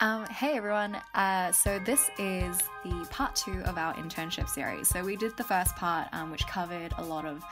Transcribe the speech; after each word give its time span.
Um, 0.00 0.26
hey 0.26 0.58
everyone. 0.58 0.98
Uh, 1.14 1.52
so 1.52 1.78
this 1.78 2.10
is 2.18 2.58
the 2.84 3.08
part 3.10 3.34
two 3.34 3.62
of 3.64 3.78
our 3.78 3.94
internship 3.94 4.46
series. 4.46 4.88
So 4.88 5.02
we 5.02 5.16
did 5.16 5.34
the 5.38 5.44
first 5.44 5.74
part, 5.74 6.08
um, 6.12 6.30
which 6.30 6.46
covered 6.46 6.92
a 6.98 7.02
lot 7.02 7.24
of 7.24 7.42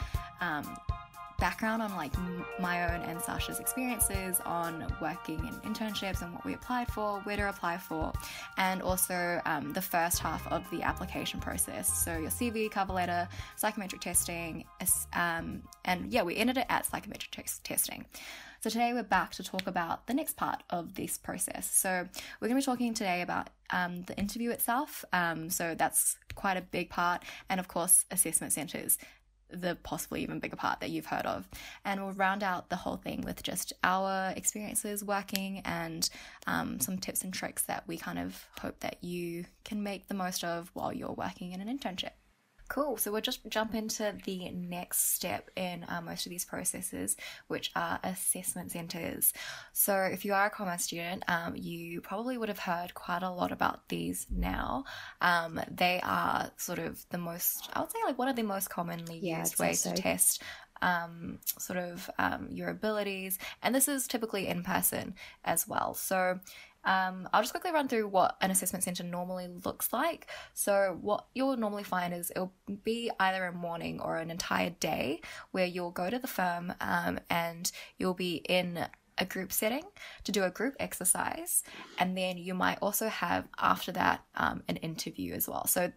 um, 0.43 0.77
background 1.39 1.81
on 1.81 1.97
like 1.97 2.15
m- 2.19 2.45
my 2.61 2.85
own 2.85 3.01
and 3.09 3.19
Sasha's 3.19 3.61
experiences 3.61 4.41
on 4.45 4.95
working 5.01 5.39
in 5.39 5.73
internships 5.73 6.21
and 6.21 6.35
what 6.35 6.45
we 6.45 6.53
applied 6.53 6.89
for, 6.89 7.21
where 7.21 7.37
to 7.37 7.49
apply 7.49 7.79
for, 7.79 8.13
and 8.59 8.83
also 8.83 9.41
um, 9.47 9.73
the 9.73 9.83
first 9.83 10.19
half 10.19 10.47
of 10.49 10.69
the 10.71 10.83
application 10.83 11.41
process. 11.41 11.91
So 12.05 12.19
your 12.19 12.31
CV, 12.31 12.71
cover 12.71 12.93
letter, 12.93 13.27
psychometric 13.57 14.03
testing, 14.03 14.67
um, 15.15 15.63
and 15.87 16.13
yeah, 16.13 16.23
we 16.23 16.37
ended 16.37 16.59
it 16.59 16.67
at 16.69 16.85
psychometric 16.85 17.31
tes- 17.31 17.61
testing. 17.65 18.05
So 18.65 18.71
today 18.71 18.95
we're 18.95 19.03
back 19.03 19.33
to 19.33 19.45
talk 19.45 19.67
about 19.67 20.07
the 20.07 20.15
next 20.15 20.39
part 20.39 20.63
of 20.71 20.95
this 20.95 21.19
process. 21.19 21.71
So 21.71 22.09
we're 22.41 22.49
going 22.49 22.59
to 22.59 22.65
be 22.65 22.73
talking 22.73 22.95
today 22.95 23.21
about 23.21 23.51
um, 23.69 24.05
the 24.05 24.17
interview 24.17 24.49
itself. 24.53 25.05
Um, 25.13 25.51
so 25.51 25.75
that's 25.75 26.17
quite 26.35 26.57
a 26.57 26.63
big 26.63 26.89
part, 26.89 27.25
and 27.51 27.61
of 27.61 27.69
course 27.69 28.07
assessment 28.11 28.55
centres, 28.55 28.97
the 29.51 29.77
possibly 29.83 30.23
even 30.23 30.39
bigger 30.39 30.57
part 30.57 30.81
that 30.81 30.89
you've 30.89 31.05
heard 31.05 31.27
of. 31.27 31.47
And 31.85 32.03
we'll 32.03 32.15
round 32.15 32.43
out 32.43 32.71
the 32.71 32.77
whole 32.77 32.97
thing 32.97 33.21
with 33.21 33.43
just 33.43 33.75
our 33.85 34.33
experiences 34.35 35.05
working 35.05 35.61
and 35.67 36.09
um, 36.47 36.81
some 36.81 36.97
tips 36.97 37.23
and 37.23 37.35
tricks 37.35 37.65
that 37.65 37.87
we 37.87 37.99
kind 37.99 38.19
of 38.19 38.47
hope 38.63 38.81
that 38.81 39.05
you 39.05 39.45
can 39.67 39.83
make 39.83 40.09
the 40.09 40.15
most 40.15 40.43
of 40.43 40.71
while 40.73 40.91
you're 40.91 41.13
working 41.13 41.53
in 41.53 41.61
an 41.61 41.69
internship. 41.69 42.13
Cool. 42.69 42.97
So 42.97 43.13
we'll 43.13 43.21
just 43.21 43.47
jump 43.49 43.75
into 43.75 44.17
the 44.25 44.51
next 44.51 45.15
step 45.15 45.51
in 45.55 45.85
uh, 45.89 46.01
most 46.01 46.27
of 46.27 46.31
these 46.31 46.45
processes, 46.45 47.17
which 47.47 47.71
are 47.77 48.01
assessment 48.03 48.73
centres. 48.73 49.33
So 49.73 49.95
if 49.97 50.25
you 50.25 50.33
are 50.33 50.47
a 50.47 50.51
commerce 50.51 50.85
student, 50.85 51.25
um, 51.29 51.55
you 51.57 52.01
probably 52.01 52.39
would 52.39 52.49
have 52.49 52.59
heard 52.59 52.95
quite 52.95 53.23
a 53.23 53.31
lot 53.31 53.53
about 53.53 53.89
these 53.89 54.27
now. 54.31 54.85
Um, 55.21 55.61
they 55.71 56.01
are 56.03 56.51
sort 56.57 56.79
of 56.79 57.05
the 57.11 57.19
most, 57.19 57.69
I 57.75 57.81
would 57.81 57.91
say, 57.91 57.99
like 58.05 58.19
one 58.19 58.29
of 58.29 58.37
the 58.37 58.43
most 58.43 58.71
commonly 58.71 59.19
Yeah, 59.23 59.41
used 59.41 59.59
ways 59.59 59.83
to 59.83 59.93
test 59.93 60.43
um, 60.83 61.39
sort 61.59 61.79
of 61.79 62.11
um, 62.19 62.49
your 62.51 62.69
abilities, 62.69 63.39
and 63.63 63.75
this 63.75 63.89
is 63.89 64.07
typically 64.07 64.47
in 64.47 64.63
person 64.63 65.15
as 65.45 65.67
well. 65.67 65.95
So 65.95 66.41
um, 66.85 67.29
I'll 67.33 67.43
just 67.43 67.53
quickly 67.53 67.73
run 67.73 67.89
through 67.89 68.09
what 68.09 68.37
an 68.41 68.51
assessment 68.51 68.85
center 68.85 69.05
normally 69.05 69.49
looks 69.65 69.93
like. 69.93 70.29
So, 70.53 70.99
what 71.01 71.27
you'll 71.35 71.57
normally 71.57 71.85
find 71.85 72.13
is 72.13 72.31
it'll 72.31 72.53
be 72.83 73.11
either 73.19 73.47
a 73.47 73.53
morning 73.53 74.01
or 74.01 74.17
an 74.17 74.31
entire 74.31 74.71
day 74.71 75.21
where 75.53 75.67
you'll 75.67 75.91
go 75.91 76.11
to 76.11 76.19
the 76.19 76.29
firm 76.29 76.75
um, 76.81 77.21
and 77.31 77.71
you'll 77.99 78.15
be 78.15 78.37
in 78.37 78.87
a 79.17 79.25
group 79.25 79.53
setting 79.53 79.85
to 80.25 80.33
do 80.33 80.43
a 80.43 80.51
group 80.51 80.75
exercise, 80.81 81.63
and 81.99 82.17
then 82.19 82.37
you 82.37 82.53
might 82.53 82.79
also 82.83 83.09
have 83.09 83.47
after 83.59 83.93
that 83.93 84.25
um, 84.35 84.63
an 84.69 84.77
interview 84.77 85.35
as 85.35 85.49
well. 85.49 85.67
So, 85.67 85.93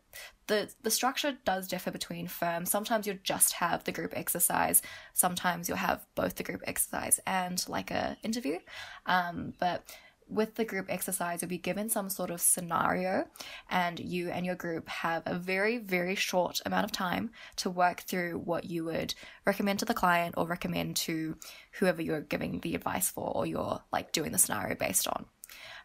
the 0.47 0.71
the 0.83 0.91
structure 0.91 1.37
does 1.45 1.67
differ 1.67 1.91
between 1.91 2.27
firms. 2.27 2.71
Sometimes 2.71 3.05
you'll 3.07 3.17
just 3.23 3.53
have 3.53 3.83
the 3.83 3.91
group 3.91 4.13
exercise. 4.15 4.81
Sometimes 5.13 5.67
you'll 5.67 5.77
have 5.77 6.05
both 6.15 6.35
the 6.35 6.43
group 6.43 6.61
exercise 6.65 7.19
and 7.25 7.63
like 7.67 7.91
a 7.91 8.17
interview. 8.23 8.59
Um, 9.05 9.53
but 9.59 9.83
with 10.29 10.55
the 10.55 10.65
group 10.65 10.87
exercise, 10.89 11.41
you'll 11.41 11.49
be 11.49 11.57
given 11.57 11.89
some 11.89 12.09
sort 12.09 12.29
of 12.29 12.41
scenario, 12.41 13.27
and 13.69 13.99
you 13.99 14.29
and 14.29 14.45
your 14.45 14.55
group 14.55 14.87
have 14.89 15.23
a 15.25 15.35
very, 15.35 15.77
very 15.77 16.15
short 16.15 16.61
amount 16.65 16.85
of 16.85 16.91
time 16.91 17.31
to 17.57 17.69
work 17.69 18.01
through 18.01 18.39
what 18.39 18.65
you 18.65 18.83
would 18.85 19.13
recommend 19.45 19.79
to 19.79 19.85
the 19.85 19.93
client 19.93 20.35
or 20.37 20.45
recommend 20.45 20.95
to 20.95 21.37
whoever 21.73 22.01
you're 22.01 22.21
giving 22.21 22.59
the 22.59 22.75
advice 22.75 23.09
for 23.09 23.31
or 23.35 23.45
you're 23.45 23.81
like 23.91 24.11
doing 24.11 24.31
the 24.31 24.37
scenario 24.37 24.75
based 24.75 25.07
on. 25.07 25.25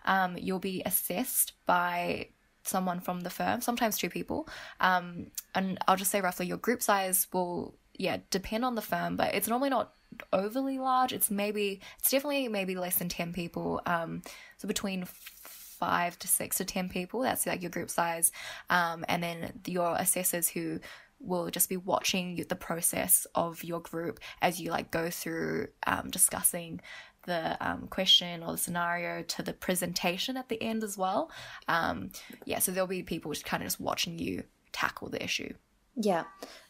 Um, 0.04 0.36
you'll 0.36 0.58
be 0.58 0.82
assessed 0.84 1.52
by 1.66 2.28
someone 2.64 3.00
from 3.00 3.20
the 3.20 3.30
firm, 3.30 3.60
sometimes 3.60 3.98
two 3.98 4.10
people. 4.10 4.48
Um, 4.80 5.30
and 5.54 5.78
I'll 5.86 5.96
just 5.96 6.10
say 6.10 6.20
roughly 6.20 6.46
your 6.46 6.58
group 6.58 6.82
size 6.82 7.26
will, 7.32 7.74
yeah, 7.94 8.18
depend 8.30 8.64
on 8.64 8.74
the 8.74 8.82
firm, 8.82 9.16
but 9.16 9.34
it's 9.34 9.48
normally 9.48 9.70
not 9.70 9.94
overly 10.32 10.78
large. 10.78 11.12
It's 11.12 11.30
maybe, 11.30 11.80
it's 11.98 12.10
definitely 12.10 12.48
maybe 12.48 12.74
less 12.74 12.96
than 12.96 13.08
10 13.08 13.32
people. 13.32 13.80
Um, 13.86 14.22
so 14.58 14.68
between 14.68 15.06
five 15.06 16.18
to 16.20 16.28
six 16.28 16.58
to 16.58 16.64
10 16.64 16.88
people, 16.88 17.20
that's 17.20 17.46
like 17.46 17.62
your 17.62 17.70
group 17.70 17.90
size. 17.90 18.32
Um, 18.70 19.04
and 19.08 19.22
then 19.22 19.60
your 19.66 19.96
assessors 19.96 20.48
who 20.48 20.80
will 21.22 21.50
just 21.50 21.68
be 21.68 21.76
watching 21.76 22.44
the 22.48 22.56
process 22.56 23.26
of 23.34 23.62
your 23.64 23.80
group 23.80 24.20
as 24.40 24.60
you 24.60 24.70
like 24.70 24.90
go 24.90 25.08
through 25.08 25.68
um, 25.86 26.10
discussing 26.10 26.80
the 27.26 27.56
um, 27.64 27.86
question 27.88 28.42
or 28.42 28.52
the 28.52 28.58
scenario 28.58 29.22
to 29.22 29.42
the 29.42 29.52
presentation 29.52 30.36
at 30.36 30.48
the 30.48 30.60
end 30.60 30.82
as 30.82 30.98
well. 30.98 31.30
Um, 31.68 32.10
yeah, 32.44 32.58
so 32.58 32.72
there'll 32.72 32.88
be 32.88 33.02
people 33.02 33.32
just 33.32 33.44
kind 33.44 33.62
of 33.62 33.66
just 33.66 33.80
watching 33.80 34.18
you 34.18 34.42
tackle 34.72 35.08
the 35.08 35.22
issue. 35.22 35.54
Yeah. 35.96 36.24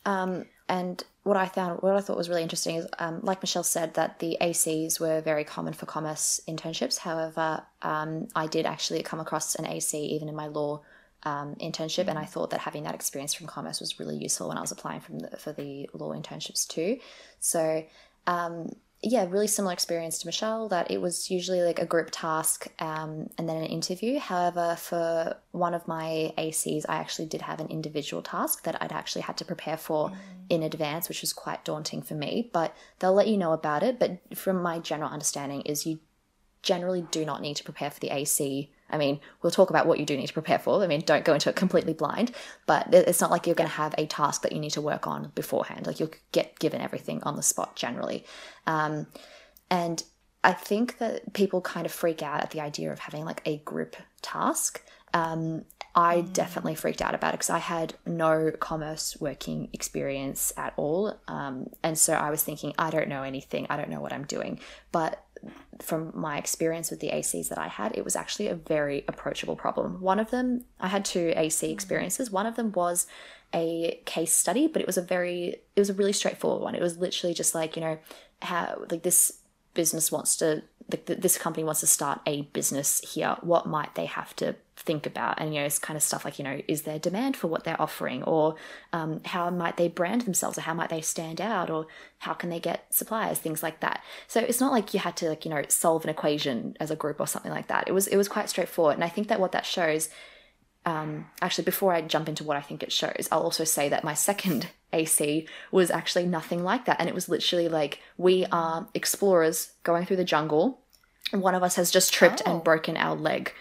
Um, 0.04 0.46
and 0.68 1.02
what 1.22 1.36
I 1.36 1.46
found, 1.46 1.82
what 1.82 1.94
I 1.94 2.00
thought 2.00 2.16
was 2.16 2.28
really 2.28 2.42
interesting 2.42 2.76
is, 2.76 2.86
um, 2.98 3.20
like 3.22 3.42
Michelle 3.42 3.62
said, 3.62 3.94
that 3.94 4.18
the 4.18 4.36
ACs 4.40 4.98
were 4.98 5.20
very 5.20 5.44
common 5.44 5.72
for 5.72 5.86
commerce 5.86 6.40
internships. 6.48 6.98
However, 6.98 7.62
um, 7.82 8.28
I 8.34 8.46
did 8.46 8.66
actually 8.66 9.02
come 9.02 9.20
across 9.20 9.54
an 9.54 9.66
AC 9.66 9.98
even 9.98 10.28
in 10.28 10.34
my 10.34 10.48
law 10.48 10.82
um, 11.24 11.54
internship, 11.56 12.08
and 12.08 12.18
I 12.18 12.24
thought 12.24 12.50
that 12.50 12.60
having 12.60 12.82
that 12.84 12.94
experience 12.94 13.34
from 13.34 13.46
commerce 13.46 13.80
was 13.80 14.00
really 14.00 14.16
useful 14.16 14.48
when 14.48 14.58
I 14.58 14.60
was 14.60 14.72
applying 14.72 15.02
the, 15.10 15.36
for 15.36 15.52
the 15.52 15.88
law 15.92 16.12
internships 16.12 16.66
too. 16.66 16.98
So, 17.38 17.84
um, 18.26 18.70
yeah, 19.04 19.26
really 19.28 19.48
similar 19.48 19.72
experience 19.72 20.18
to 20.20 20.26
Michelle. 20.26 20.68
That 20.68 20.90
it 20.90 21.00
was 21.00 21.30
usually 21.30 21.62
like 21.62 21.80
a 21.80 21.86
group 21.86 22.10
task 22.12 22.68
um, 22.78 23.28
and 23.36 23.48
then 23.48 23.56
an 23.56 23.64
interview. 23.64 24.20
However, 24.20 24.76
for 24.78 25.36
one 25.50 25.74
of 25.74 25.88
my 25.88 26.32
ACs, 26.38 26.84
I 26.88 26.96
actually 26.96 27.26
did 27.26 27.42
have 27.42 27.58
an 27.58 27.66
individual 27.66 28.22
task 28.22 28.62
that 28.62 28.80
I'd 28.80 28.92
actually 28.92 29.22
had 29.22 29.36
to 29.38 29.44
prepare 29.44 29.76
for 29.76 30.12
in 30.48 30.62
advance, 30.62 31.08
which 31.08 31.20
was 31.20 31.32
quite 31.32 31.64
daunting 31.64 32.02
for 32.02 32.14
me. 32.14 32.48
But 32.52 32.76
they'll 33.00 33.12
let 33.12 33.26
you 33.26 33.36
know 33.36 33.52
about 33.52 33.82
it. 33.82 33.98
But 33.98 34.20
from 34.36 34.62
my 34.62 34.78
general 34.78 35.10
understanding, 35.10 35.62
is 35.62 35.84
you 35.84 35.98
generally 36.62 37.04
do 37.10 37.24
not 37.24 37.42
need 37.42 37.56
to 37.56 37.64
prepare 37.64 37.90
for 37.90 37.98
the 37.98 38.10
AC. 38.10 38.70
I 38.92 38.98
mean, 38.98 39.20
we'll 39.40 39.50
talk 39.50 39.70
about 39.70 39.86
what 39.86 39.98
you 39.98 40.06
do 40.06 40.16
need 40.16 40.26
to 40.26 40.32
prepare 40.32 40.58
for. 40.58 40.82
I 40.82 40.86
mean, 40.86 41.00
don't 41.00 41.24
go 41.24 41.34
into 41.34 41.48
it 41.48 41.56
completely 41.56 41.94
blind, 41.94 42.32
but 42.66 42.92
it's 42.92 43.20
not 43.20 43.30
like 43.30 43.46
you're 43.46 43.54
going 43.56 43.68
to 43.68 43.74
have 43.76 43.94
a 43.98 44.06
task 44.06 44.42
that 44.42 44.52
you 44.52 44.60
need 44.60 44.70
to 44.70 44.80
work 44.80 45.06
on 45.06 45.32
beforehand. 45.34 45.86
Like 45.86 45.98
you'll 45.98 46.12
get 46.32 46.58
given 46.58 46.80
everything 46.80 47.22
on 47.22 47.36
the 47.36 47.42
spot 47.42 47.76
generally. 47.76 48.24
Um, 48.66 49.06
and 49.70 50.02
I 50.44 50.52
think 50.52 50.98
that 50.98 51.32
people 51.32 51.60
kind 51.60 51.86
of 51.86 51.92
freak 51.92 52.22
out 52.22 52.42
at 52.42 52.50
the 52.50 52.60
idea 52.60 52.92
of 52.92 52.98
having 52.98 53.24
like 53.24 53.42
a 53.46 53.58
group 53.58 53.96
task. 54.20 54.82
Um, 55.14 55.64
I 55.94 56.22
definitely 56.22 56.74
freaked 56.74 57.02
out 57.02 57.14
about 57.14 57.34
it 57.34 57.38
because 57.38 57.50
I 57.50 57.58
had 57.58 57.94
no 58.06 58.50
commerce 58.58 59.16
working 59.20 59.68
experience 59.72 60.52
at 60.56 60.72
all. 60.76 61.18
Um, 61.28 61.68
and 61.82 61.98
so 61.98 62.14
I 62.14 62.30
was 62.30 62.42
thinking, 62.42 62.72
I 62.78 62.90
don't 62.90 63.08
know 63.08 63.22
anything, 63.22 63.66
I 63.68 63.76
don't 63.76 63.90
know 63.90 64.00
what 64.00 64.12
I'm 64.12 64.24
doing. 64.24 64.58
But 64.90 65.22
from 65.80 66.12
my 66.14 66.38
experience 66.38 66.90
with 66.90 67.00
the 67.00 67.10
ACs 67.10 67.48
that 67.48 67.58
I 67.58 67.68
had, 67.68 67.96
it 67.96 68.04
was 68.04 68.16
actually 68.16 68.48
a 68.48 68.54
very 68.54 69.04
approachable 69.08 69.56
problem. 69.56 70.00
One 70.00 70.18
of 70.18 70.30
them, 70.30 70.64
I 70.80 70.88
had 70.88 71.04
two 71.04 71.32
AC 71.36 71.66
mm-hmm. 71.66 71.72
experiences. 71.72 72.30
One 72.30 72.46
of 72.46 72.56
them 72.56 72.72
was 72.72 73.06
a 73.54 74.00
case 74.06 74.32
study, 74.32 74.66
but 74.66 74.80
it 74.80 74.86
was 74.86 74.96
a 74.96 75.02
very, 75.02 75.56
it 75.76 75.80
was 75.80 75.90
a 75.90 75.94
really 75.94 76.12
straightforward 76.12 76.62
one. 76.62 76.74
It 76.74 76.82
was 76.82 76.98
literally 76.98 77.34
just 77.34 77.54
like, 77.54 77.76
you 77.76 77.82
know, 77.82 77.98
how, 78.40 78.84
like 78.90 79.02
this 79.02 79.40
business 79.74 80.12
wants 80.12 80.36
to 80.36 80.62
like 80.90 81.06
this 81.06 81.38
company 81.38 81.64
wants 81.64 81.80
to 81.80 81.86
start 81.86 82.20
a 82.26 82.42
business 82.42 83.00
here 83.14 83.36
what 83.40 83.66
might 83.66 83.94
they 83.94 84.06
have 84.06 84.34
to 84.36 84.56
think 84.76 85.06
about? 85.06 85.40
And 85.40 85.54
you 85.54 85.60
know 85.60 85.66
it's 85.66 85.78
kind 85.78 85.96
of 85.96 86.02
stuff 86.02 86.24
like 86.24 86.38
you 86.38 86.44
know 86.44 86.60
is 86.68 86.82
there 86.82 86.98
demand 86.98 87.36
for 87.36 87.48
what 87.48 87.64
they're 87.64 87.80
offering? 87.80 88.22
Or 88.24 88.56
um, 88.92 89.20
how 89.24 89.48
might 89.50 89.76
they 89.76 89.88
brand 89.88 90.22
themselves? 90.22 90.58
Or 90.58 90.62
how 90.62 90.74
might 90.74 90.90
they 90.90 91.00
stand 91.00 91.40
out? 91.40 91.70
Or 91.70 91.86
how 92.18 92.32
can 92.32 92.50
they 92.50 92.60
get 92.60 92.92
suppliers? 92.92 93.38
Things 93.38 93.62
like 93.62 93.80
that. 93.80 94.02
So 94.26 94.40
it's 94.40 94.60
not 94.60 94.72
like 94.72 94.92
you 94.94 95.00
had 95.00 95.16
to 95.18 95.28
like 95.28 95.44
you 95.44 95.50
know 95.50 95.62
solve 95.68 96.04
an 96.04 96.10
equation 96.10 96.76
as 96.80 96.90
a 96.90 96.96
group 96.96 97.20
or 97.20 97.26
something 97.26 97.52
like 97.52 97.68
that. 97.68 97.88
It 97.88 97.92
was 97.92 98.06
it 98.06 98.16
was 98.16 98.28
quite 98.28 98.48
straightforward. 98.48 98.94
And 98.94 99.04
i 99.04 99.08
think 99.08 99.28
that 99.28 99.40
what 99.40 99.52
that 99.52 99.66
shows 99.66 100.08
um, 100.84 101.26
actually, 101.40 101.64
before 101.64 101.92
I 101.92 102.02
jump 102.02 102.28
into 102.28 102.44
what 102.44 102.56
I 102.56 102.60
think 102.60 102.82
it 102.82 102.92
shows, 102.92 103.28
I'll 103.30 103.42
also 103.42 103.64
say 103.64 103.88
that 103.88 104.04
my 104.04 104.14
second 104.14 104.68
AC 104.92 105.46
was 105.70 105.90
actually 105.90 106.26
nothing 106.26 106.62
like 106.64 106.84
that. 106.84 106.98
And 107.00 107.08
it 107.08 107.14
was 107.14 107.28
literally 107.28 107.68
like, 107.68 108.00
we 108.16 108.46
are 108.52 108.88
explorers 108.94 109.72
going 109.82 110.06
through 110.06 110.16
the 110.16 110.24
jungle. 110.24 110.80
One 111.32 111.54
of 111.54 111.62
us 111.62 111.76
has 111.76 111.90
just 111.90 112.12
tripped 112.12 112.42
Oh. 112.46 112.50
and 112.56 112.64
broken 112.64 112.96
our 112.96 113.16
leg. 113.16 113.52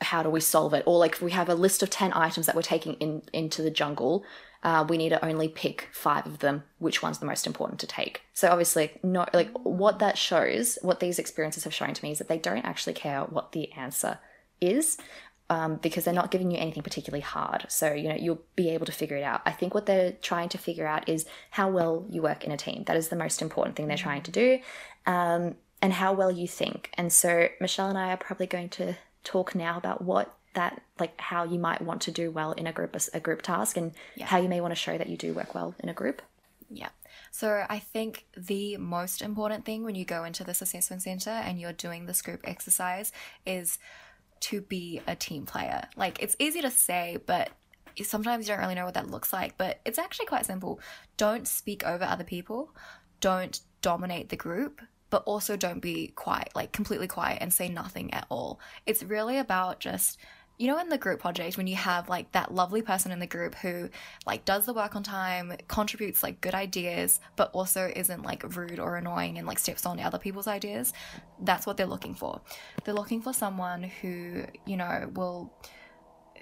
How 0.00 0.22
do 0.22 0.30
we 0.30 0.40
solve 0.40 0.74
it? 0.74 0.82
Or 0.86 0.98
like, 0.98 1.20
we 1.20 1.30
have 1.32 1.48
a 1.48 1.54
list 1.54 1.82
of 1.82 1.90
10 1.90 2.12
items 2.14 2.46
that 2.46 2.54
we're 2.56 2.62
taking 2.62 2.94
in 2.94 3.22
into 3.32 3.62
the 3.62 3.70
jungle. 3.70 4.24
Uh, 4.62 4.84
we 4.88 4.96
need 4.96 5.10
to 5.10 5.24
only 5.24 5.46
pick 5.48 5.88
five 5.92 6.26
of 6.26 6.38
them. 6.38 6.64
Which 6.78 7.02
one's 7.02 7.18
the 7.18 7.26
most 7.26 7.46
important 7.46 7.80
to 7.80 7.86
take? 7.86 8.22
So 8.32 8.48
obviously, 8.50 8.92
no, 9.02 9.26
like 9.34 9.50
what 9.62 9.98
that 9.98 10.16
shows, 10.18 10.78
what 10.82 11.00
these 11.00 11.18
experiences 11.18 11.64
have 11.64 11.74
shown 11.74 11.92
to 11.94 12.02
me 12.04 12.12
is 12.12 12.18
that 12.18 12.28
they 12.28 12.38
don't 12.38 12.64
actually 12.64 12.94
care 12.94 13.20
what 13.20 13.52
the 13.52 13.70
answer 13.72 14.18
is 14.60 14.96
um, 15.50 15.76
because 15.76 16.04
they're 16.04 16.14
not 16.14 16.30
giving 16.30 16.50
you 16.50 16.58
anything 16.58 16.82
particularly 16.82 17.20
hard. 17.20 17.66
So, 17.68 17.92
you 17.92 18.08
know, 18.08 18.14
you'll 18.14 18.42
be 18.56 18.70
able 18.70 18.86
to 18.86 18.92
figure 18.92 19.16
it 19.16 19.22
out. 19.22 19.42
I 19.44 19.52
think 19.52 19.74
what 19.74 19.86
they're 19.86 20.12
trying 20.12 20.48
to 20.50 20.58
figure 20.58 20.86
out 20.86 21.08
is 21.08 21.26
how 21.50 21.68
well 21.68 22.06
you 22.08 22.22
work 22.22 22.44
in 22.44 22.52
a 22.52 22.56
team. 22.56 22.84
That 22.86 22.96
is 22.96 23.08
the 23.08 23.16
most 23.16 23.42
important 23.42 23.76
thing 23.76 23.86
they're 23.86 23.96
trying 23.96 24.22
to 24.22 24.30
do, 24.30 24.60
um, 25.06 25.56
and 25.82 25.92
how 25.92 26.12
well 26.14 26.30
you 26.30 26.48
think. 26.48 26.90
And 26.94 27.12
so, 27.12 27.48
Michelle 27.60 27.88
and 27.88 27.98
I 27.98 28.12
are 28.12 28.16
probably 28.16 28.46
going 28.46 28.70
to 28.70 28.94
talk 29.22 29.54
now 29.54 29.76
about 29.76 30.02
what 30.02 30.34
that 30.54 30.80
like 31.00 31.20
how 31.20 31.44
you 31.44 31.58
might 31.58 31.82
want 31.82 32.00
to 32.02 32.10
do 32.12 32.30
well 32.30 32.52
in 32.52 32.66
a 32.66 32.72
group 32.72 32.96
a 33.12 33.20
group 33.20 33.42
task 33.42 33.76
and 33.76 33.92
Yeah. 34.14 34.26
how 34.26 34.38
you 34.38 34.48
may 34.48 34.60
want 34.60 34.70
to 34.72 34.76
show 34.76 34.96
that 34.96 35.08
you 35.08 35.16
do 35.16 35.34
work 35.34 35.54
well 35.54 35.74
in 35.80 35.88
a 35.88 35.94
group. 35.94 36.22
Yeah. 36.70 36.90
So 37.30 37.66
I 37.68 37.80
think 37.80 38.26
the 38.36 38.76
most 38.76 39.20
important 39.20 39.64
thing 39.64 39.82
when 39.84 39.96
you 39.96 40.04
go 40.04 40.24
into 40.24 40.44
this 40.44 40.62
assessment 40.62 41.02
center 41.02 41.30
and 41.30 41.60
you're 41.60 41.72
doing 41.72 42.06
this 42.06 42.22
group 42.22 42.40
exercise 42.44 43.12
is 43.44 43.78
to 44.44 44.60
be 44.60 45.00
a 45.06 45.16
team 45.16 45.46
player. 45.46 45.88
Like 45.96 46.22
it's 46.22 46.36
easy 46.38 46.60
to 46.60 46.70
say, 46.70 47.18
but 47.24 47.50
sometimes 48.02 48.46
you 48.46 48.52
don't 48.52 48.62
really 48.62 48.74
know 48.74 48.84
what 48.84 48.94
that 48.94 49.10
looks 49.10 49.32
like, 49.32 49.56
but 49.56 49.80
it's 49.84 49.98
actually 49.98 50.26
quite 50.26 50.44
simple. 50.44 50.80
Don't 51.16 51.48
speak 51.48 51.84
over 51.86 52.04
other 52.04 52.24
people. 52.24 52.74
Don't 53.20 53.60
dominate 53.80 54.28
the 54.28 54.36
group, 54.36 54.82
but 55.08 55.22
also 55.24 55.56
don't 55.56 55.80
be 55.80 56.08
quiet, 56.08 56.50
like 56.54 56.72
completely 56.72 57.06
quiet 57.06 57.38
and 57.40 57.54
say 57.54 57.68
nothing 57.68 58.12
at 58.12 58.26
all. 58.28 58.60
It's 58.84 59.02
really 59.02 59.38
about 59.38 59.80
just 59.80 60.18
you 60.58 60.68
know 60.68 60.78
in 60.78 60.88
the 60.88 60.98
group 60.98 61.20
project 61.20 61.56
when 61.56 61.66
you 61.66 61.76
have 61.76 62.08
like 62.08 62.30
that 62.32 62.54
lovely 62.54 62.82
person 62.82 63.10
in 63.10 63.18
the 63.18 63.26
group 63.26 63.54
who 63.56 63.88
like 64.26 64.44
does 64.44 64.66
the 64.66 64.72
work 64.72 64.94
on 64.94 65.02
time 65.02 65.52
contributes 65.68 66.22
like 66.22 66.40
good 66.40 66.54
ideas 66.54 67.20
but 67.36 67.50
also 67.52 67.90
isn't 67.94 68.22
like 68.22 68.56
rude 68.56 68.78
or 68.78 68.96
annoying 68.96 69.38
and 69.38 69.46
like 69.46 69.58
steps 69.58 69.84
on 69.84 69.98
other 69.98 70.18
people's 70.18 70.46
ideas 70.46 70.92
that's 71.40 71.66
what 71.66 71.76
they're 71.76 71.86
looking 71.86 72.14
for. 72.14 72.40
They're 72.84 72.94
looking 72.94 73.20
for 73.22 73.32
someone 73.32 73.82
who 73.82 74.44
you 74.66 74.76
know 74.76 75.10
will 75.14 75.52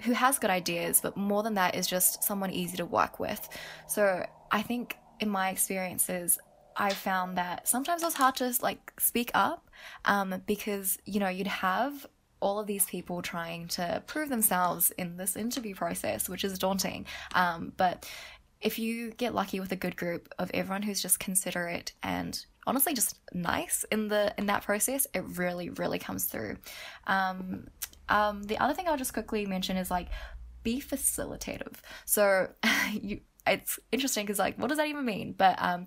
who 0.02 0.12
has 0.12 0.38
good 0.38 0.50
ideas 0.50 1.00
but 1.00 1.16
more 1.16 1.42
than 1.42 1.54
that 1.54 1.74
is 1.74 1.86
just 1.86 2.24
someone 2.24 2.50
easy 2.50 2.76
to 2.76 2.86
work 2.86 3.18
with. 3.18 3.48
So 3.86 4.26
i 4.50 4.62
think 4.62 4.96
in 5.20 5.28
my 5.28 5.50
experiences 5.50 6.38
I 6.76 6.90
found 6.90 7.36
that 7.36 7.68
sometimes 7.68 8.02
it 8.02 8.06
was 8.06 8.14
hard 8.14 8.36
to 8.36 8.52
like 8.62 8.92
speak 8.98 9.30
up 9.34 9.70
um, 10.06 10.42
because 10.46 10.98
you 11.04 11.20
know 11.20 11.28
you'd 11.28 11.46
have 11.46 12.06
all 12.42 12.58
of 12.58 12.66
these 12.66 12.84
people 12.84 13.22
trying 13.22 13.68
to 13.68 14.02
prove 14.06 14.28
themselves 14.28 14.90
in 14.98 15.16
this 15.16 15.36
interview 15.36 15.74
process, 15.74 16.28
which 16.28 16.44
is 16.44 16.58
daunting. 16.58 17.06
Um, 17.34 17.72
but 17.76 18.06
if 18.60 18.78
you 18.78 19.12
get 19.12 19.34
lucky 19.34 19.60
with 19.60 19.72
a 19.72 19.76
good 19.76 19.96
group 19.96 20.28
of 20.38 20.50
everyone 20.52 20.82
who's 20.82 21.00
just 21.00 21.18
considerate 21.18 21.92
and 22.02 22.44
honestly 22.66 22.94
just 22.94 23.18
nice 23.32 23.84
in 23.90 24.08
the 24.08 24.34
in 24.36 24.46
that 24.46 24.62
process, 24.62 25.06
it 25.14 25.24
really 25.38 25.70
really 25.70 25.98
comes 25.98 26.26
through. 26.26 26.56
Um, 27.06 27.68
um, 28.08 28.42
the 28.42 28.58
other 28.58 28.74
thing 28.74 28.88
I'll 28.88 28.96
just 28.96 29.14
quickly 29.14 29.46
mention 29.46 29.76
is 29.76 29.90
like 29.90 30.08
be 30.62 30.80
facilitative. 30.80 31.76
So 32.04 32.48
you, 32.92 33.20
it's 33.46 33.78
interesting 33.90 34.26
because 34.26 34.38
like 34.38 34.58
what 34.58 34.68
does 34.68 34.78
that 34.78 34.88
even 34.88 35.04
mean? 35.04 35.34
But 35.36 35.60
um, 35.62 35.86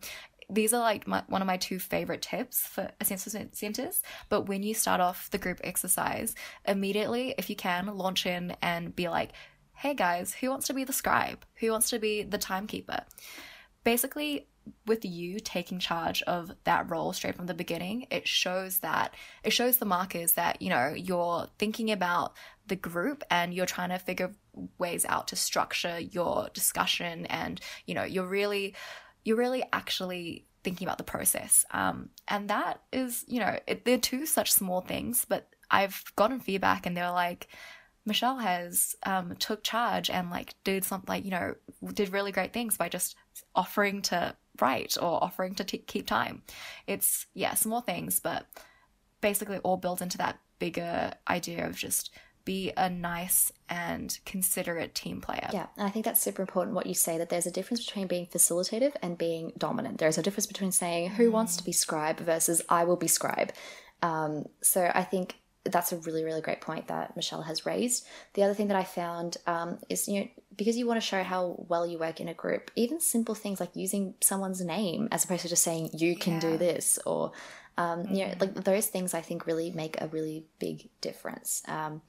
these 0.49 0.73
are 0.73 0.81
like 0.81 1.07
my, 1.07 1.23
one 1.27 1.41
of 1.41 1.47
my 1.47 1.57
two 1.57 1.79
favorite 1.79 2.21
tips 2.21 2.65
for 2.67 2.91
assessment 3.01 3.55
centers. 3.55 4.01
But 4.29 4.47
when 4.47 4.63
you 4.63 4.73
start 4.73 5.01
off 5.01 5.29
the 5.31 5.37
group 5.37 5.59
exercise, 5.63 6.35
immediately, 6.65 7.35
if 7.37 7.49
you 7.49 7.55
can, 7.55 7.87
launch 7.87 8.25
in 8.25 8.55
and 8.61 8.95
be 8.95 9.09
like, 9.09 9.31
hey 9.73 9.93
guys, 9.93 10.33
who 10.33 10.49
wants 10.49 10.67
to 10.67 10.73
be 10.73 10.83
the 10.83 10.93
scribe? 10.93 11.45
Who 11.55 11.71
wants 11.71 11.89
to 11.89 11.99
be 11.99 12.23
the 12.23 12.37
timekeeper? 12.37 13.01
Basically, 13.83 14.47
with 14.87 15.05
you 15.05 15.39
taking 15.39 15.79
charge 15.79 16.23
of 16.23 16.51
that 16.63 16.89
role 16.89 17.13
straight 17.13 17.35
from 17.35 17.45
the 17.45 17.53
beginning, 17.53 18.07
it 18.09 18.27
shows 18.27 18.79
that 18.79 19.13
it 19.43 19.51
shows 19.51 19.77
the 19.77 19.85
markers 19.85 20.33
that 20.33 20.61
you 20.61 20.69
know 20.69 20.93
you're 20.95 21.47
thinking 21.59 21.91
about 21.91 22.33
the 22.67 22.75
group 22.75 23.23
and 23.29 23.53
you're 23.53 23.65
trying 23.65 23.89
to 23.89 23.99
figure 23.99 24.33
ways 24.79 25.05
out 25.05 25.27
to 25.27 25.35
structure 25.35 25.99
your 25.99 26.49
discussion 26.53 27.25
and 27.27 27.61
you 27.85 27.93
know 27.93 28.03
you're 28.03 28.25
really 28.25 28.73
you're 29.25 29.37
really 29.37 29.63
actually 29.73 30.45
thinking 30.63 30.87
about 30.87 30.97
the 30.97 31.03
process. 31.03 31.65
Um, 31.71 32.09
and 32.27 32.49
that 32.49 32.81
is 32.93 33.25
you 33.27 33.39
know 33.39 33.59
it, 33.67 33.83
they're 33.83 33.97
two 33.97 34.25
such 34.25 34.51
small 34.51 34.81
things 34.81 35.25
but 35.27 35.47
i've 35.71 36.03
gotten 36.15 36.39
feedback 36.39 36.85
and 36.85 36.95
they're 36.95 37.11
like 37.11 37.47
michelle 38.05 38.37
has 38.37 38.95
um, 39.03 39.35
took 39.37 39.63
charge 39.63 40.09
and 40.09 40.29
like 40.29 40.53
did 40.63 40.83
something 40.83 41.07
like 41.07 41.25
you 41.25 41.31
know 41.31 41.55
did 41.93 42.13
really 42.13 42.31
great 42.31 42.53
things 42.53 42.77
by 42.77 42.87
just 42.87 43.15
offering 43.55 44.01
to 44.01 44.35
write 44.61 44.95
or 45.01 45.23
offering 45.23 45.53
to 45.55 45.63
t- 45.63 45.77
keep 45.79 46.07
time. 46.07 46.41
It's 46.87 47.25
yeah 47.33 47.55
small 47.55 47.81
things 47.81 48.19
but 48.19 48.45
basically 49.21 49.57
all 49.59 49.77
built 49.77 50.01
into 50.01 50.17
that 50.19 50.39
bigger 50.59 51.13
idea 51.27 51.67
of 51.67 51.75
just 51.75 52.11
be 52.45 52.71
a 52.77 52.89
nice 52.89 53.51
and 53.67 54.17
considerate 54.25 54.93
team 54.93 55.19
player 55.19 55.49
Yeah, 55.51 55.67
and 55.77 55.87
I 55.87 55.89
think 55.89 56.05
that's 56.05 56.21
super 56.21 56.41
important 56.41 56.75
what 56.75 56.85
you 56.85 56.93
say 56.93 57.17
that 57.17 57.29
there's 57.29 57.47
a 57.47 57.51
difference 57.51 57.85
between 57.85 58.07
being 58.07 58.27
facilitative 58.27 58.93
and 59.01 59.17
being 59.17 59.51
dominant. 59.57 59.97
There's 59.97 60.17
a 60.17 60.21
difference 60.21 60.45
between 60.45 60.71
saying 60.71 61.09
who 61.11 61.31
wants 61.31 61.57
to 61.57 61.63
be 61.63 61.71
scribe 61.71 62.19
versus 62.19 62.61
I 62.69 62.83
will 62.83 62.95
be 62.95 63.07
scribe. 63.07 63.51
Um, 64.01 64.45
so 64.61 64.91
I 64.93 65.03
think 65.03 65.35
that's 65.65 65.91
a 65.91 65.97
really, 65.97 66.23
really 66.23 66.41
great 66.41 66.61
point 66.61 66.87
that 66.87 67.15
Michelle 67.15 67.41
has 67.41 67.65
raised. 67.65 68.05
The 68.33 68.43
other 68.43 68.53
thing 68.53 68.67
that 68.67 68.77
I 68.77 68.83
found 68.83 69.37
um, 69.47 69.79
is, 69.89 70.07
you 70.07 70.19
know, 70.19 70.27
because 70.55 70.77
you 70.77 70.85
want 70.85 71.01
to 71.01 71.05
show 71.05 71.23
how 71.23 71.65
well 71.67 71.87
you 71.87 71.97
work 71.97 72.21
in 72.21 72.27
a 72.27 72.33
group, 72.33 72.71
even 72.75 72.99
simple 72.99 73.35
things 73.35 73.59
like 73.59 73.75
using 73.75 74.13
someone's 74.21 74.63
name 74.63 75.07
as 75.11 75.25
opposed 75.25 75.41
to 75.41 75.49
just 75.49 75.63
saying 75.63 75.89
you 75.93 76.15
can 76.15 76.39
do 76.39 76.57
this 76.57 76.99
or, 77.05 77.31
um, 77.77 78.05
you 78.05 78.27
know, 78.27 78.33
like 78.39 78.53
those 78.53 78.87
things 78.87 79.13
I 79.13 79.21
think 79.21 79.47
really 79.47 79.71
make 79.71 79.99
a 79.99 80.07
really 80.07 80.45
big 80.59 80.87
difference. 81.01 81.63
Um, 81.67 82.01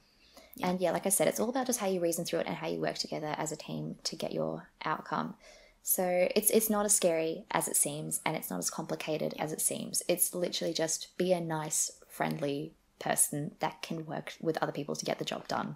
and 0.61 0.79
yeah, 0.79 0.91
like 0.91 1.05
I 1.05 1.09
said, 1.09 1.27
it's 1.27 1.39
all 1.39 1.49
about 1.49 1.67
just 1.67 1.79
how 1.79 1.87
you 1.87 1.99
reason 1.99 2.25
through 2.25 2.39
it 2.39 2.47
and 2.47 2.55
how 2.55 2.67
you 2.67 2.79
work 2.79 2.95
together 2.95 3.35
as 3.37 3.51
a 3.51 3.55
team 3.55 3.95
to 4.03 4.15
get 4.15 4.31
your 4.33 4.67
outcome. 4.83 5.35
So 5.83 6.27
it's 6.35 6.49
it's 6.49 6.69
not 6.69 6.85
as 6.85 6.95
scary 6.95 7.45
as 7.51 7.67
it 7.67 7.75
seems, 7.77 8.19
and 8.25 8.35
it's 8.35 8.49
not 8.49 8.59
as 8.59 8.69
complicated 8.69 9.33
as 9.39 9.53
it 9.53 9.61
seems. 9.61 10.03
It's 10.07 10.35
literally 10.35 10.73
just 10.73 11.17
be 11.17 11.31
a 11.31 11.39
nice, 11.39 11.91
friendly 12.09 12.73
person 12.99 13.51
that 13.59 13.81
can 13.81 14.05
work 14.05 14.33
with 14.41 14.57
other 14.61 14.71
people 14.71 14.95
to 14.95 15.05
get 15.05 15.19
the 15.19 15.25
job 15.25 15.47
done. 15.47 15.75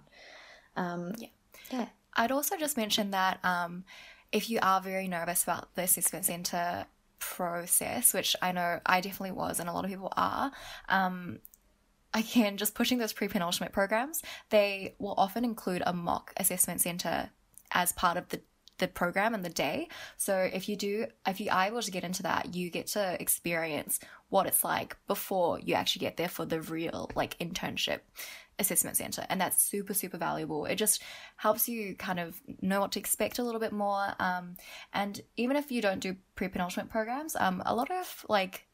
Um, 0.76 1.14
Yeah. 1.16 1.28
yeah, 1.70 1.86
I'd 2.14 2.32
also 2.32 2.56
just 2.56 2.76
mention 2.76 3.10
that 3.12 3.42
um, 3.44 3.84
if 4.32 4.50
you 4.50 4.58
are 4.62 4.80
very 4.80 5.08
nervous 5.08 5.42
about 5.44 5.74
the 5.76 5.82
assessment 5.82 6.26
center 6.26 6.86
process, 7.18 8.12
which 8.12 8.34
I 8.42 8.52
know 8.52 8.80
I 8.84 9.00
definitely 9.00 9.32
was, 9.32 9.60
and 9.60 9.68
a 9.68 9.72
lot 9.72 9.84
of 9.84 9.90
people 9.90 10.12
are, 10.16 10.50
um, 10.88 11.38
again, 12.14 12.56
just 12.56 12.74
pushing 12.74 12.98
those 12.98 13.12
pre 13.12 13.28
penultimate 13.28 13.72
programs, 13.72 14.22
they 14.50 14.94
will 14.98 15.14
often 15.16 15.44
include 15.44 15.82
a 15.86 15.92
mock 15.92 16.32
assessment 16.36 16.80
center 16.80 17.30
as 17.72 17.92
part 17.92 18.16
of 18.16 18.28
the 18.28 18.40
the 18.78 18.88
program 18.88 19.32
and 19.32 19.44
the 19.44 19.50
day. 19.50 19.86
So 20.16 20.36
if 20.36 20.68
you 20.68 20.76
do, 20.76 21.06
if 21.26 21.40
you 21.40 21.50
are 21.52 21.66
able 21.66 21.82
to 21.82 21.90
get 21.90 22.02
into 22.02 22.24
that, 22.24 22.54
you 22.54 22.68
get 22.68 22.88
to 22.88 23.16
experience 23.20 24.00
what 24.28 24.46
it's 24.46 24.64
like 24.64 24.96
before 25.06 25.60
you 25.60 25.74
actually 25.74 26.00
get 26.00 26.16
there 26.16 26.28
for 26.28 26.44
the 26.44 26.60
real 26.60 27.08
like 27.14 27.38
internship 27.38 28.00
assessment 28.58 28.96
center 28.96 29.24
and 29.28 29.40
that's 29.40 29.62
super 29.62 29.94
super 29.94 30.18
valuable 30.18 30.66
it 30.66 30.76
just 30.76 31.02
helps 31.36 31.68
you 31.68 31.94
kind 31.96 32.20
of 32.20 32.40
know 32.60 32.80
what 32.80 32.92
to 32.92 32.98
expect 32.98 33.38
a 33.38 33.42
little 33.42 33.60
bit 33.60 33.72
more 33.72 34.14
um, 34.20 34.56
and 34.92 35.20
even 35.36 35.56
if 35.56 35.72
you 35.72 35.82
don't 35.82 36.00
do 36.00 36.14
pre-penultimate 36.34 36.88
programs 36.88 37.34
um, 37.36 37.62
a 37.66 37.74
lot 37.74 37.90
of 37.90 38.24
like 38.28 38.66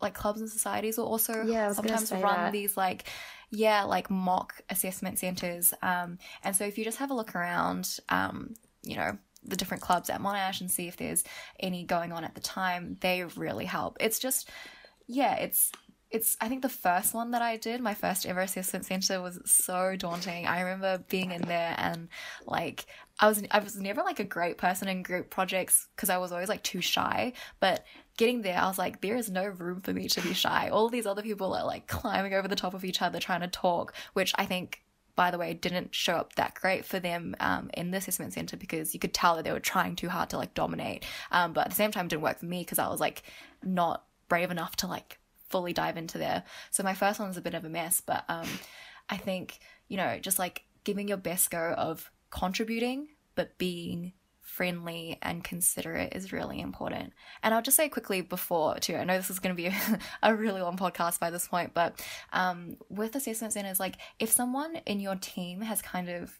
like 0.00 0.14
clubs 0.14 0.40
and 0.40 0.50
societies 0.50 0.98
will 0.98 1.06
also 1.06 1.42
Yeah, 1.44 1.64
I 1.64 1.68
was 1.68 1.76
gonna 1.78 1.98
sometimes 1.98 2.22
run 2.22 2.36
that. 2.36 2.52
these 2.52 2.76
like 2.76 3.08
yeah 3.50 3.84
like 3.84 4.10
mock 4.10 4.60
assessment 4.70 5.18
centers 5.18 5.72
um, 5.82 6.18
and 6.42 6.54
so 6.54 6.64
if 6.64 6.76
you 6.78 6.84
just 6.84 6.98
have 6.98 7.10
a 7.10 7.14
look 7.14 7.34
around 7.34 7.98
um, 8.08 8.54
you 8.82 8.96
know 8.96 9.16
the 9.44 9.56
different 9.56 9.82
clubs 9.82 10.10
at 10.10 10.20
monash 10.20 10.60
and 10.60 10.70
see 10.70 10.88
if 10.88 10.96
there's 10.96 11.22
any 11.60 11.84
going 11.84 12.12
on 12.12 12.24
at 12.24 12.34
the 12.34 12.40
time 12.40 12.96
they 13.00 13.22
really 13.36 13.64
help 13.64 13.96
it's 14.00 14.18
just 14.18 14.50
yeah 15.06 15.36
it's 15.36 15.70
it's 16.10 16.36
i 16.40 16.48
think 16.48 16.62
the 16.62 16.68
first 16.68 17.14
one 17.14 17.30
that 17.30 17.42
i 17.42 17.56
did 17.56 17.80
my 17.80 17.94
first 17.94 18.26
ever 18.26 18.40
assessment 18.40 18.84
center 18.84 19.20
was 19.22 19.38
so 19.44 19.94
daunting 19.96 20.46
i 20.46 20.60
remember 20.60 21.02
being 21.08 21.30
in 21.30 21.42
there 21.42 21.74
and 21.78 22.08
like 22.46 22.86
i 23.20 23.28
was 23.28 23.42
i 23.52 23.58
was 23.58 23.76
never 23.76 24.02
like 24.02 24.18
a 24.18 24.24
great 24.24 24.58
person 24.58 24.88
in 24.88 25.02
group 25.02 25.30
projects 25.30 25.88
because 25.94 26.10
i 26.10 26.18
was 26.18 26.32
always 26.32 26.48
like 26.48 26.62
too 26.62 26.80
shy 26.80 27.32
but 27.60 27.84
getting 28.16 28.42
there 28.42 28.58
i 28.58 28.66
was 28.66 28.78
like 28.78 29.00
there 29.00 29.16
is 29.16 29.30
no 29.30 29.46
room 29.46 29.80
for 29.80 29.92
me 29.92 30.08
to 30.08 30.20
be 30.20 30.32
shy 30.32 30.68
all 30.68 30.88
these 30.88 31.06
other 31.06 31.22
people 31.22 31.54
are 31.54 31.64
like 31.64 31.86
climbing 31.86 32.34
over 32.34 32.48
the 32.48 32.56
top 32.56 32.74
of 32.74 32.84
each 32.84 33.02
other 33.02 33.18
trying 33.18 33.40
to 33.40 33.48
talk 33.48 33.94
which 34.14 34.32
i 34.36 34.44
think 34.44 34.82
by 35.16 35.30
the 35.30 35.38
way, 35.38 35.54
didn't 35.54 35.94
show 35.94 36.14
up 36.14 36.34
that 36.34 36.54
great 36.54 36.84
for 36.84 37.00
them 37.00 37.34
um, 37.40 37.70
in 37.74 37.90
the 37.90 37.96
assessment 37.96 38.34
center 38.34 38.56
because 38.56 38.92
you 38.92 39.00
could 39.00 39.14
tell 39.14 39.34
that 39.34 39.44
they 39.44 39.50
were 39.50 39.58
trying 39.58 39.96
too 39.96 40.10
hard 40.10 40.28
to 40.30 40.36
like 40.36 40.52
dominate. 40.52 41.04
Um, 41.32 41.54
but 41.54 41.64
at 41.64 41.70
the 41.70 41.76
same 41.76 41.90
time, 41.90 42.04
it 42.04 42.10
didn't 42.10 42.22
work 42.22 42.38
for 42.38 42.46
me 42.46 42.60
because 42.60 42.78
I 42.78 42.88
was 42.88 43.00
like 43.00 43.22
not 43.64 44.04
brave 44.28 44.50
enough 44.50 44.76
to 44.76 44.86
like 44.86 45.18
fully 45.48 45.72
dive 45.72 45.96
into 45.96 46.18
there. 46.18 46.44
So 46.70 46.82
my 46.82 46.94
first 46.94 47.18
one 47.18 47.28
was 47.28 47.38
a 47.38 47.42
bit 47.42 47.54
of 47.54 47.64
a 47.64 47.68
mess, 47.68 48.02
but 48.04 48.24
um, 48.28 48.46
I 49.08 49.16
think 49.16 49.58
you 49.88 49.96
know 49.96 50.18
just 50.20 50.38
like 50.38 50.64
giving 50.84 51.08
your 51.08 51.16
best 51.16 51.50
go 51.50 51.74
of 51.76 52.10
contributing, 52.30 53.08
but 53.34 53.56
being 53.56 54.12
friendly 54.56 55.18
and 55.20 55.44
considerate 55.44 56.14
is 56.16 56.32
really 56.32 56.60
important. 56.60 57.12
And 57.42 57.52
I'll 57.52 57.60
just 57.60 57.76
say 57.76 57.90
quickly 57.90 58.22
before 58.22 58.78
too, 58.78 58.96
I 58.96 59.04
know 59.04 59.18
this 59.18 59.28
is 59.28 59.38
going 59.38 59.54
to 59.54 59.62
be 59.62 59.66
a, 59.66 59.98
a 60.22 60.34
really 60.34 60.62
long 60.62 60.78
podcast 60.78 61.20
by 61.20 61.28
this 61.28 61.46
point, 61.46 61.74
but 61.74 62.02
um, 62.32 62.78
with 62.88 63.14
assessment 63.14 63.52
centers, 63.52 63.78
like 63.78 63.96
if 64.18 64.30
someone 64.30 64.76
in 64.86 64.98
your 64.98 65.16
team 65.16 65.60
has 65.60 65.82
kind 65.82 66.08
of 66.08 66.38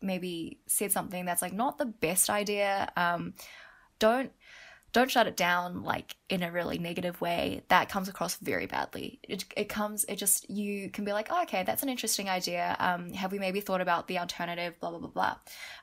maybe 0.00 0.60
said 0.66 0.90
something 0.90 1.26
that's 1.26 1.42
like 1.42 1.52
not 1.52 1.76
the 1.76 1.84
best 1.84 2.30
idea, 2.30 2.90
um, 2.96 3.34
don't 3.98 4.32
don't 4.92 5.10
shut 5.10 5.26
it 5.26 5.36
down 5.36 5.82
like 5.82 6.16
in 6.28 6.42
a 6.42 6.50
really 6.50 6.78
negative 6.78 7.20
way 7.20 7.62
that 7.68 7.88
comes 7.88 8.08
across 8.08 8.36
very 8.36 8.66
badly. 8.66 9.20
It, 9.28 9.44
it 9.56 9.68
comes 9.68 10.04
it 10.04 10.16
just 10.16 10.48
you 10.50 10.90
can 10.90 11.04
be 11.04 11.12
like 11.12 11.28
oh, 11.30 11.42
okay 11.42 11.62
that's 11.64 11.82
an 11.82 11.88
interesting 11.88 12.28
idea. 12.28 12.76
Um, 12.78 13.12
have 13.12 13.32
we 13.32 13.38
maybe 13.38 13.60
thought 13.60 13.80
about 13.80 14.08
the 14.08 14.18
alternative? 14.18 14.78
Blah 14.80 14.90
blah 14.90 14.98
blah 14.98 15.08
blah. 15.08 15.36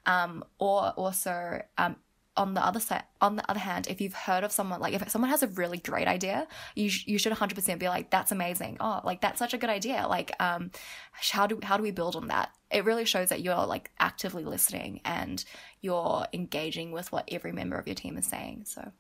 Um, 0.05 0.43
or 0.59 0.89
also 0.91 1.61
um, 1.77 1.97
on 2.37 2.53
the 2.53 2.65
other 2.65 2.79
side 2.79 3.03
on 3.19 3.35
the 3.35 3.51
other 3.51 3.59
hand 3.59 3.87
if 3.89 3.99
you've 3.99 4.13
heard 4.13 4.43
of 4.43 4.51
someone 4.51 4.79
like 4.79 4.93
if 4.93 5.09
someone 5.09 5.29
has 5.29 5.43
a 5.43 5.47
really 5.47 5.77
great 5.77 6.07
idea 6.07 6.47
you, 6.75 6.89
sh- 6.89 7.05
you 7.07 7.17
should 7.17 7.33
100% 7.33 7.79
be 7.79 7.87
like 7.87 8.09
that's 8.09 8.31
amazing 8.31 8.77
oh 8.79 9.01
like 9.03 9.19
that's 9.21 9.39
such 9.39 9.53
a 9.53 9.57
good 9.57 9.69
idea 9.69 10.05
like 10.07 10.31
um 10.39 10.71
how 11.11 11.47
do 11.47 11.59
how 11.63 11.75
do 11.75 11.83
we 11.83 11.91
build 11.91 12.15
on 12.15 12.27
that 12.27 12.51
it 12.71 12.85
really 12.85 13.05
shows 13.05 13.29
that 13.29 13.41
you're 13.41 13.65
like 13.65 13.91
actively 13.99 14.43
listening 14.45 15.01
and 15.03 15.43
you're 15.81 16.25
engaging 16.33 16.91
with 16.91 17.11
what 17.11 17.27
every 17.31 17.51
member 17.51 17.77
of 17.77 17.87
your 17.87 17.95
team 17.95 18.17
is 18.17 18.25
saying 18.25 18.63
so 18.65 18.91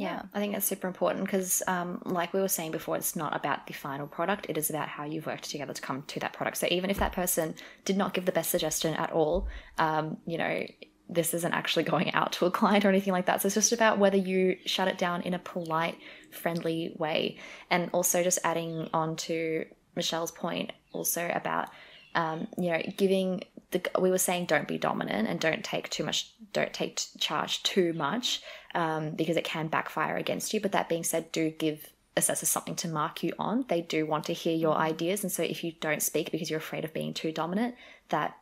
yeah, 0.00 0.22
I 0.32 0.38
think 0.38 0.54
that's 0.54 0.64
super 0.64 0.86
important 0.86 1.26
because, 1.26 1.62
um, 1.66 2.00
like 2.06 2.32
we 2.32 2.40
were 2.40 2.48
saying 2.48 2.70
before, 2.70 2.96
it's 2.96 3.16
not 3.16 3.36
about 3.36 3.66
the 3.66 3.74
final 3.74 4.06
product. 4.06 4.46
It 4.48 4.56
is 4.56 4.70
about 4.70 4.88
how 4.88 5.04
you've 5.04 5.26
worked 5.26 5.50
together 5.50 5.74
to 5.74 5.82
come 5.82 6.04
to 6.04 6.20
that 6.20 6.32
product. 6.32 6.56
So 6.56 6.68
even 6.70 6.88
if 6.88 6.98
that 7.00 7.12
person 7.12 7.54
did 7.84 7.98
not 7.98 8.14
give 8.14 8.24
the 8.24 8.32
best 8.32 8.50
suggestion 8.50 8.94
at 8.94 9.12
all, 9.12 9.46
um, 9.76 10.16
you 10.24 10.38
know, 10.38 10.64
this 11.12 11.34
isn't 11.34 11.52
actually 11.52 11.82
going 11.82 12.12
out 12.14 12.32
to 12.32 12.46
a 12.46 12.50
client 12.50 12.84
or 12.84 12.88
anything 12.88 13.12
like 13.12 13.26
that. 13.26 13.42
So 13.42 13.46
it's 13.46 13.54
just 13.54 13.72
about 13.72 13.98
whether 13.98 14.16
you 14.16 14.56
shut 14.64 14.88
it 14.88 14.96
down 14.96 15.22
in 15.22 15.34
a 15.34 15.38
polite, 15.38 15.98
friendly 16.30 16.94
way. 16.98 17.38
And 17.70 17.90
also 17.92 18.22
just 18.22 18.38
adding 18.44 18.88
on 18.94 19.16
to 19.16 19.64
Michelle's 19.96 20.30
point 20.30 20.72
also 20.92 21.30
about 21.34 21.68
um, 22.14 22.48
you 22.58 22.70
know, 22.70 22.82
giving 22.96 23.44
the 23.70 23.80
we 23.98 24.10
were 24.10 24.18
saying 24.18 24.46
don't 24.46 24.66
be 24.66 24.78
dominant 24.78 25.28
and 25.28 25.38
don't 25.38 25.64
take 25.64 25.88
too 25.90 26.04
much, 26.04 26.32
don't 26.52 26.72
take 26.72 27.00
charge 27.18 27.62
too 27.62 27.92
much 27.92 28.42
um, 28.74 29.10
because 29.10 29.36
it 29.36 29.44
can 29.44 29.68
backfire 29.68 30.16
against 30.16 30.52
you. 30.52 30.60
But 30.60 30.72
that 30.72 30.88
being 30.88 31.04
said, 31.04 31.30
do 31.32 31.50
give 31.50 31.88
assessors 32.16 32.48
something 32.48 32.74
to 32.76 32.88
mark 32.88 33.22
you 33.22 33.32
on. 33.38 33.64
They 33.68 33.80
do 33.80 34.06
want 34.06 34.24
to 34.24 34.32
hear 34.32 34.56
your 34.56 34.74
ideas, 34.74 35.22
and 35.22 35.30
so 35.30 35.42
if 35.42 35.62
you 35.62 35.72
don't 35.80 36.02
speak 36.02 36.32
because 36.32 36.50
you're 36.50 36.58
afraid 36.58 36.84
of 36.84 36.92
being 36.92 37.14
too 37.14 37.32
dominant, 37.32 37.76
that 38.08 38.36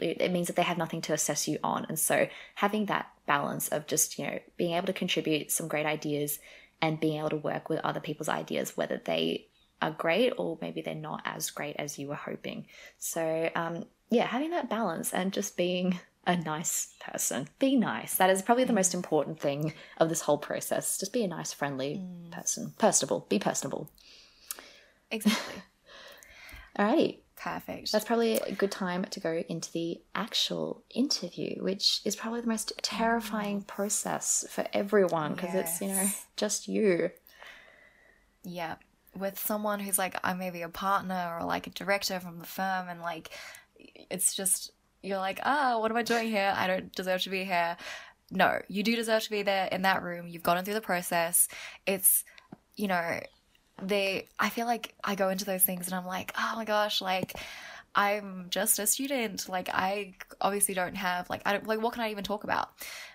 it 0.00 0.32
means 0.32 0.46
that 0.46 0.56
they 0.56 0.62
have 0.62 0.78
nothing 0.78 1.00
to 1.02 1.12
assess 1.12 1.48
you 1.48 1.58
on. 1.62 1.86
And 1.88 1.98
so 1.98 2.28
having 2.56 2.86
that 2.86 3.10
balance 3.26 3.68
of 3.68 3.86
just 3.86 4.18
you 4.18 4.26
know 4.26 4.38
being 4.56 4.74
able 4.74 4.86
to 4.86 4.92
contribute 4.92 5.50
some 5.50 5.68
great 5.68 5.86
ideas 5.86 6.38
and 6.80 7.00
being 7.00 7.18
able 7.18 7.30
to 7.30 7.36
work 7.36 7.68
with 7.68 7.80
other 7.80 8.00
people's 8.00 8.28
ideas, 8.28 8.76
whether 8.76 9.00
they 9.04 9.48
are 9.80 9.90
great 9.90 10.32
or 10.38 10.58
maybe 10.60 10.80
they're 10.80 10.94
not 10.94 11.22
as 11.24 11.50
great 11.50 11.76
as 11.78 11.98
you 11.98 12.08
were 12.08 12.14
hoping. 12.14 12.66
So, 12.98 13.50
um, 13.54 13.84
yeah, 14.10 14.26
having 14.26 14.50
that 14.50 14.70
balance 14.70 15.12
and 15.12 15.32
just 15.32 15.56
being 15.56 16.00
a 16.26 16.36
nice 16.36 16.94
person. 17.00 17.48
Be 17.58 17.74
nice. 17.74 18.16
That 18.16 18.30
is 18.30 18.42
probably 18.42 18.64
the 18.64 18.72
most 18.72 18.92
important 18.92 19.40
thing 19.40 19.72
of 19.96 20.10
this 20.10 20.20
whole 20.20 20.38
process. 20.38 20.98
Just 20.98 21.12
be 21.12 21.24
a 21.24 21.28
nice, 21.28 21.52
friendly 21.54 22.02
mm. 22.04 22.30
person. 22.30 22.74
Personable. 22.78 23.26
Be 23.30 23.38
personable. 23.38 23.90
Exactly. 25.10 25.62
Alrighty. 26.78 27.18
Perfect. 27.40 27.92
That's 27.92 28.04
probably 28.04 28.36
a 28.38 28.52
good 28.52 28.72
time 28.72 29.04
to 29.04 29.20
go 29.20 29.42
into 29.48 29.70
the 29.72 30.00
actual 30.14 30.82
interview, 30.90 31.62
which 31.62 32.00
is 32.04 32.16
probably 32.16 32.40
the 32.40 32.48
most 32.48 32.72
terrifying 32.82 33.62
mm. 33.62 33.66
process 33.66 34.44
for 34.50 34.66
everyone 34.72 35.34
because 35.34 35.54
yes. 35.54 35.70
it's, 35.70 35.80
you 35.80 35.88
know, 35.88 36.08
just 36.36 36.68
you. 36.68 37.10
Yeah 38.44 38.76
with 39.18 39.38
someone 39.38 39.80
who's 39.80 39.98
like 39.98 40.16
I 40.22 40.34
may 40.34 40.50
be 40.50 40.62
a 40.62 40.68
partner 40.68 41.36
or 41.38 41.44
like 41.44 41.66
a 41.66 41.70
director 41.70 42.20
from 42.20 42.38
the 42.38 42.46
firm 42.46 42.88
and 42.88 43.00
like 43.00 43.30
it's 44.10 44.34
just 44.34 44.72
you're 45.02 45.18
like 45.18 45.40
ah 45.44 45.74
oh, 45.74 45.78
what 45.80 45.90
am 45.90 45.96
I 45.96 46.02
doing 46.02 46.28
here 46.28 46.52
I 46.56 46.66
don't 46.66 46.94
deserve 46.94 47.22
to 47.22 47.30
be 47.30 47.44
here 47.44 47.76
no 48.30 48.60
you 48.68 48.82
do 48.82 48.94
deserve 48.96 49.22
to 49.24 49.30
be 49.30 49.42
there 49.42 49.66
in 49.66 49.82
that 49.82 50.02
room 50.02 50.28
you've 50.28 50.42
gone 50.42 50.62
through 50.64 50.74
the 50.74 50.80
process 50.80 51.48
it's 51.86 52.24
you 52.76 52.88
know 52.88 53.20
they 53.82 54.28
I 54.38 54.48
feel 54.48 54.66
like 54.66 54.94
I 55.04 55.14
go 55.14 55.28
into 55.28 55.44
those 55.44 55.62
things 55.62 55.86
and 55.86 55.94
I'm 55.94 56.06
like 56.06 56.32
oh 56.38 56.52
my 56.56 56.64
gosh 56.64 57.00
like 57.00 57.34
I'm 57.94 58.46
just 58.50 58.78
a 58.78 58.86
student. 58.86 59.48
Like 59.48 59.68
I 59.70 60.14
obviously 60.40 60.74
don't 60.74 60.96
have 60.96 61.28
like 61.28 61.42
I 61.44 61.52
don't 61.52 61.66
like 61.66 61.82
what 61.82 61.94
can 61.94 62.02
I 62.02 62.10
even 62.10 62.24
talk 62.24 62.44
about? 62.44 62.70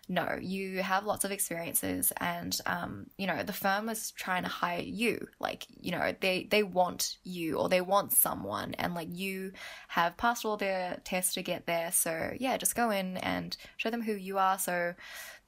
No, 0.10 0.38
you 0.42 0.84
have 0.84 1.06
lots 1.06 1.24
of 1.24 1.32
experiences, 1.32 2.12
and 2.18 2.60
um, 2.66 3.08
you 3.18 3.26
know 3.26 3.42
the 3.42 3.54
firm 3.54 3.88
is 3.88 4.12
trying 4.12 4.44
to 4.44 4.50
hire 4.50 4.82
you. 4.82 5.28
Like 5.40 5.66
you 5.80 5.92
know 5.92 6.14
they 6.20 6.48
they 6.52 6.62
want 6.62 7.18
you 7.24 7.58
or 7.58 7.70
they 7.70 7.80
want 7.80 8.12
someone, 8.12 8.74
and 8.74 8.94
like 8.94 9.08
you 9.12 9.54
have 9.88 10.18
passed 10.18 10.44
all 10.44 10.58
their 10.58 11.00
tests 11.06 11.36
to 11.36 11.42
get 11.42 11.68
there. 11.68 11.90
So 11.94 12.34
yeah, 12.38 12.58
just 12.58 12.76
go 12.76 12.90
in 12.90 13.16
and 13.18 13.56
show 13.78 13.90
them 13.90 14.02
who 14.02 14.14
you 14.14 14.38
are. 14.38 14.60
So 14.60 14.94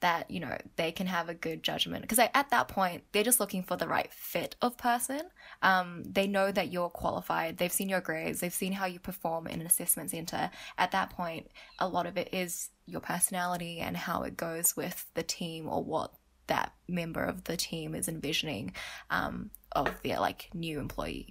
that 0.00 0.30
you 0.30 0.40
know 0.40 0.56
they 0.76 0.92
can 0.92 1.06
have 1.06 1.28
a 1.28 1.34
good 1.34 1.62
judgment 1.62 2.02
because 2.02 2.18
at 2.18 2.50
that 2.50 2.68
point 2.68 3.02
they're 3.12 3.22
just 3.22 3.40
looking 3.40 3.62
for 3.62 3.76
the 3.76 3.88
right 3.88 4.12
fit 4.12 4.54
of 4.60 4.76
person 4.76 5.22
um, 5.62 6.02
they 6.04 6.26
know 6.26 6.52
that 6.52 6.70
you're 6.70 6.90
qualified 6.90 7.56
they've 7.56 7.72
seen 7.72 7.88
your 7.88 8.00
grades 8.00 8.40
they've 8.40 8.52
seen 8.52 8.72
how 8.72 8.84
you 8.84 8.98
perform 8.98 9.46
in 9.46 9.60
an 9.60 9.66
assessment 9.66 10.10
center 10.10 10.50
at 10.76 10.90
that 10.90 11.10
point 11.10 11.50
a 11.78 11.88
lot 11.88 12.06
of 12.06 12.18
it 12.18 12.28
is 12.32 12.68
your 12.86 13.00
personality 13.00 13.80
and 13.80 13.96
how 13.96 14.22
it 14.22 14.36
goes 14.36 14.76
with 14.76 15.06
the 15.14 15.22
team 15.22 15.68
or 15.68 15.82
what 15.82 16.12
that 16.46 16.72
member 16.88 17.24
of 17.24 17.44
the 17.44 17.56
team 17.56 17.94
is 17.94 18.08
envisioning 18.08 18.72
um, 19.10 19.50
of 19.72 19.88
their 20.02 20.20
like 20.20 20.48
new 20.54 20.78
employee 20.78 21.28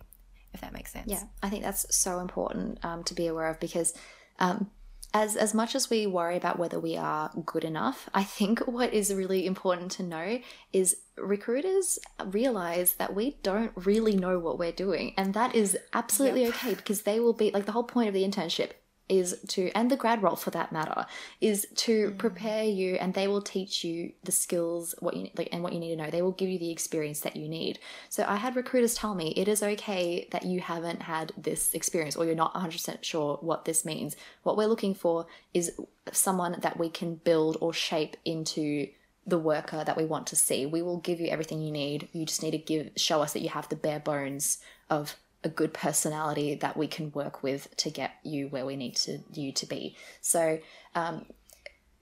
if 0.54 0.62
that 0.62 0.74
makes 0.74 0.92
sense 0.92 1.10
yeah 1.10 1.24
i 1.42 1.50
think 1.50 1.64
that's 1.64 1.86
so 1.96 2.20
important 2.20 2.78
um, 2.84 3.04
to 3.04 3.14
be 3.14 3.28
aware 3.28 3.48
of 3.48 3.60
because 3.60 3.94
um, 4.40 4.70
as 5.16 5.38
as 5.38 5.54
much 5.54 5.76
as 5.76 5.90
we 5.90 6.06
worry 6.06 6.36
about 6.36 6.60
whether 6.60 6.78
we 6.78 6.98
are 6.98 7.32
good 7.46 7.64
enough, 7.64 8.10
I 8.14 8.26
think 8.26 8.60
what 8.68 8.94
is 8.94 9.14
really 9.14 9.46
important 9.46 9.92
to 9.94 10.04
know 10.04 10.40
is 10.74 10.98
recruiters 11.18 11.98
realize 12.26 12.96
that 12.96 13.16
we 13.16 13.38
don't 13.42 13.72
really 13.76 14.16
know 14.16 14.38
what 14.40 14.60
we're 14.60 14.74
doing, 14.74 15.14
and 15.18 15.34
that 15.34 15.56
is 15.56 15.78
absolutely 15.94 16.44
yep. 16.44 16.56
okay 16.56 16.74
because 16.76 17.04
they 17.04 17.22
will 17.22 17.34
be 17.34 17.50
like 17.52 17.66
the 17.66 17.72
whole 17.72 17.84
point 17.84 18.10
of 18.10 18.14
the 18.14 18.28
internship 18.28 18.72
is 19.08 19.38
to 19.48 19.70
and 19.76 19.92
the 19.92 19.98
grad 19.98 20.24
role 20.24 20.36
for 20.36 20.50
that 20.52 20.72
matter 20.72 21.06
is 21.40 21.68
to 21.76 22.10
mm. 22.10 22.18
prepare 22.18 22.64
you 22.64 22.96
and 22.96 23.14
they 23.14 23.28
will 23.28 23.42
teach 23.42 23.84
you 23.84 24.12
the 24.24 24.32
skills 24.32 24.96
what 25.00 25.16
you 25.16 25.30
like 25.38 25.50
and 25.52 25.62
what 25.62 25.74
you 25.74 25.80
need 25.80 25.90
to 25.90 25.96
know. 25.96 26.10
They 26.10 26.22
will 26.22 26.32
give 26.32 26.50
you 26.50 26.58
the 26.58 26.72
experience 26.72 27.20
that 27.22 27.36
you 27.36 27.48
need. 27.48 27.80
So 28.10 28.26
i 28.28 28.36
had 28.36 28.56
recruiters 28.56 28.96
tell 28.96 29.14
me 29.14 29.34
it 29.36 29.48
is 29.48 29.62
okay 29.62 30.28
that 30.32 30.46
you 30.46 30.60
haven't 30.60 31.04
had 31.04 31.32
this 31.38 31.74
experience 31.74 32.16
or 32.16 32.26
you're 32.26 32.36
not 32.36 32.54
100% 32.54 33.04
sure 33.04 33.38
what 33.42 33.66
this 33.66 33.86
means. 33.86 34.16
What 34.44 34.58
we're 34.58 34.68
looking 34.68 34.96
for 34.96 35.28
is 35.54 35.74
someone 36.12 36.58
that 36.62 36.80
we 36.80 36.90
can 36.90 37.16
build 37.16 37.58
or 37.62 37.74
shape 37.74 38.18
into 38.26 38.88
the 39.28 39.40
worker 39.40 39.84
that 39.84 39.98
we 39.98 40.06
want 40.06 40.28
to 40.28 40.36
see. 40.36 40.66
We 40.66 40.82
will 40.82 40.98
give 40.98 41.20
you 41.20 41.28
everything 41.28 41.62
you 41.62 41.72
need. 41.72 42.10
You 42.14 42.26
just 42.26 42.44
need 42.44 42.52
to 42.52 42.58
give 42.58 42.92
show 42.96 43.22
us 43.22 43.34
that 43.34 43.42
you 43.42 43.50
have 43.50 43.70
the 43.70 43.76
bare 43.76 44.00
bones 44.00 44.60
of 44.90 45.16
a 45.46 45.50
good 45.50 45.74
personality 45.74 46.56
that 46.56 46.76
we 46.76 46.88
can 46.88 47.12
work 47.12 47.44
with 47.44 47.74
to 47.78 47.90
get 47.90 48.12
you 48.24 48.48
where 48.50 48.66
we 48.66 48.76
need 48.76 48.96
to 48.96 49.20
you 49.32 49.54
to 49.54 49.66
be. 49.66 49.96
So, 50.20 50.60
um, 50.96 51.26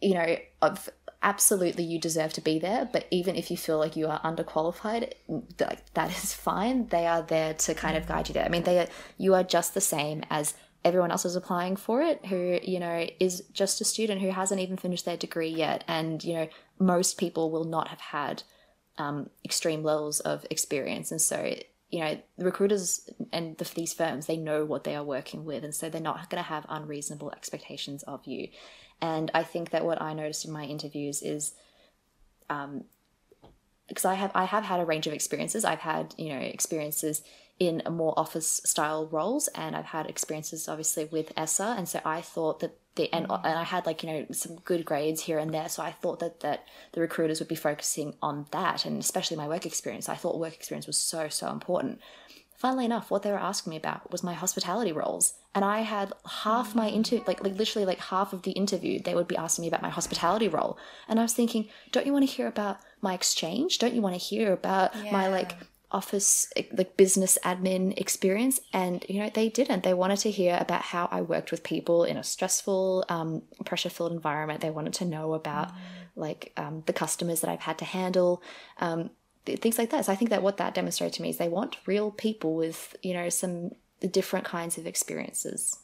you 0.02 0.16
know, 0.16 0.38
of 0.62 0.90
absolutely 1.22 1.84
you 1.84 2.00
deserve 2.00 2.34
to 2.34 2.42
be 2.42 2.58
there. 2.58 2.90
But 2.92 3.06
even 3.12 3.36
if 3.36 3.52
you 3.52 3.58
feel 3.58 3.78
like 3.78 3.96
you 3.96 4.08
are 4.08 4.22
underqualified, 4.22 5.14
like 5.60 5.94
that 5.94 6.10
is 6.10 6.34
fine. 6.50 6.88
They 6.88 7.06
are 7.06 7.22
there 7.22 7.54
to 7.54 7.74
kind 7.76 7.98
of 7.98 8.08
guide 8.08 8.30
you 8.30 8.34
there. 8.34 8.46
I 8.46 8.50
mean, 8.50 8.64
they 8.64 8.80
are, 8.80 8.88
you 9.18 9.36
are 9.36 9.44
just 9.44 9.74
the 9.74 9.82
same 9.82 10.24
as 10.30 10.56
everyone 10.86 11.12
else 11.12 11.26
is 11.26 11.36
applying 11.36 11.78
for 11.78 12.02
it 12.02 12.26
who 12.26 12.60
you 12.62 12.78
know 12.78 13.08
is 13.18 13.42
just 13.54 13.80
a 13.80 13.86
student 13.86 14.20
who 14.20 14.30
hasn't 14.30 14.60
even 14.60 14.76
finished 14.76 15.06
their 15.06 15.16
degree 15.16 15.48
yet 15.48 15.82
and 15.88 16.26
you 16.26 16.34
know 16.34 16.48
most 16.78 17.18
people 17.18 17.50
will 17.50 17.64
not 17.64 17.88
have 17.88 18.02
had 18.02 18.44
um, 18.98 19.30
extreme 19.46 19.82
levels 19.82 20.20
of 20.20 20.46
experience 20.50 21.10
and 21.10 21.22
so 21.22 21.56
you 21.94 22.00
know, 22.00 22.18
recruiters 22.40 23.08
and 23.32 23.56
the, 23.60 23.72
these 23.76 23.94
firms, 23.94 24.26
they 24.26 24.36
know 24.36 24.66
what 24.66 24.84
they 24.84 24.96
are 24.96 25.04
working 25.04 25.46
with. 25.46 25.64
And 25.64 25.76
so 25.76 25.92
they're 25.92 26.02
not 26.02 26.28
going 26.28 26.42
to 26.42 26.50
have 26.50 26.66
unreasonable 26.68 27.30
expectations 27.30 28.02
of 28.04 28.26
you. 28.26 28.48
And 29.00 29.30
I 29.36 29.44
think 29.44 29.70
that 29.70 29.86
what 29.86 30.02
I 30.02 30.14
noticed 30.14 30.44
in 30.44 30.52
my 30.52 30.64
interviews 30.64 31.22
is, 31.22 31.54
um, 32.50 32.86
because 33.88 34.06
I 34.06 34.16
have 34.16 34.32
I 34.34 34.46
have 34.46 34.64
had 34.64 34.80
a 34.80 34.86
range 34.86 35.06
of 35.06 35.14
experiences. 35.14 35.64
I've 35.64 35.82
had 35.82 36.16
you 36.18 36.30
know 36.30 36.40
experiences 36.40 37.22
in 37.60 37.84
more 37.88 38.18
office 38.18 38.60
style 38.66 39.06
roles, 39.06 39.48
and 39.50 39.76
I've 39.76 39.86
had 39.86 40.08
experiences 40.08 40.68
obviously 40.68 41.06
with 41.06 41.32
ESSA. 41.38 41.76
And 41.78 41.88
so 41.88 42.00
I 42.04 42.22
thought 42.22 42.60
that 42.62 42.76
the 42.96 43.12
and, 43.12 43.28
mm. 43.28 43.42
and 43.44 43.58
I 43.58 43.64
had 43.64 43.86
like 43.86 44.04
you 44.04 44.10
know 44.10 44.26
some 44.32 44.58
good 44.58 44.86
grades 44.86 45.22
here 45.22 45.40
and 45.40 45.54
there, 45.54 45.70
so 45.70 45.84
I 45.84 45.92
thought 45.92 46.20
that 46.20 46.42
that 46.42 46.68
the 46.92 47.02
recruiters 47.02 47.40
would 47.40 47.48
be 47.48 47.56
focusing 47.56 48.16
on 48.22 48.46
that, 48.52 48.86
and 48.86 49.00
especially 49.00 49.38
my 49.38 49.48
work 49.48 49.66
experience. 49.66 50.10
I 50.10 50.16
thought 50.16 50.40
work 50.40 50.54
experience 50.54 50.88
was 50.88 50.98
so 50.98 51.30
so 51.30 51.50
important. 51.50 52.00
Funnily 52.56 52.86
enough, 52.86 53.12
what 53.12 53.24
they 53.24 53.32
were 53.32 53.38
asking 53.40 53.72
me 53.72 53.78
about 53.78 54.10
was 54.10 54.24
my 54.24 54.34
hospitality 54.34 54.92
roles, 54.92 55.34
and 55.56 55.66
I 55.66 55.82
had 55.82 56.14
half 56.44 56.76
my 56.76 56.88
interview, 56.88 57.24
like 57.26 57.44
like 57.44 57.56
literally 57.56 57.86
like 57.86 58.00
half 58.00 58.32
of 58.32 58.44
the 58.44 58.52
interview, 58.52 59.02
they 59.02 59.16
would 59.16 59.28
be 59.28 59.36
asking 59.36 59.64
me 59.64 59.68
about 59.68 59.82
my 59.82 59.90
hospitality 59.90 60.48
role, 60.48 60.78
and 61.08 61.20
I 61.20 61.24
was 61.24 61.34
thinking, 61.34 61.68
don't 61.92 62.06
you 62.06 62.14
want 62.14 62.28
to 62.28 62.34
hear 62.34 62.48
about 62.48 62.78
my 63.02 63.14
exchange? 63.14 63.80
Don't 63.80 63.94
you 63.94 64.02
want 64.02 64.16
to 64.16 64.20
hear 64.20 64.54
about 64.54 64.96
yeah. 64.96 65.12
my 65.12 65.28
like 65.28 65.58
office 65.94 66.52
like 66.56 66.98
business 66.98 67.38
admin 67.46 67.96
experience 67.98 68.60
and 68.74 69.06
you 69.08 69.22
know 69.22 69.30
they 69.34 69.48
didn't 69.48 69.84
they 69.84 69.94
wanted 69.94 70.18
to 70.18 70.32
hear 70.32 70.58
about 70.60 70.82
how 70.82 71.08
i 71.12 71.22
worked 71.22 71.52
with 71.52 71.64
people 71.64 72.04
in 72.04 72.18
a 72.18 72.24
stressful 72.24 73.06
um, 73.10 73.44
pressure 73.64 73.90
filled 73.90 74.12
environment 74.12 74.60
they 74.60 74.72
wanted 74.72 74.94
to 74.94 75.06
know 75.06 75.34
about 75.34 75.70
mm. 75.70 75.76
like 76.16 76.52
um, 76.58 76.84
the 76.86 76.94
customers 76.94 77.42
that 77.42 77.50
I've 77.50 77.62
had 77.62 77.78
to 77.80 77.86
handle, 77.86 78.42
um, 78.80 79.10
things 79.46 79.78
like 79.78 79.90
that. 79.92 80.06
So 80.06 80.12
I 80.12 80.16
think 80.16 80.30
that 80.30 80.44
what 80.44 80.58
that 80.58 80.74
demonstrated 80.74 81.14
to 81.16 81.22
me 81.22 81.30
is 81.30 81.38
they 81.38 81.50
want 81.50 81.78
real 81.86 82.12
people 82.12 82.56
with 82.56 82.96
you 83.02 83.14
know 83.14 83.30
some 83.30 83.72
different 84.12 84.46
kinds 84.46 84.78
of 84.78 84.88
experiences. 84.88 85.80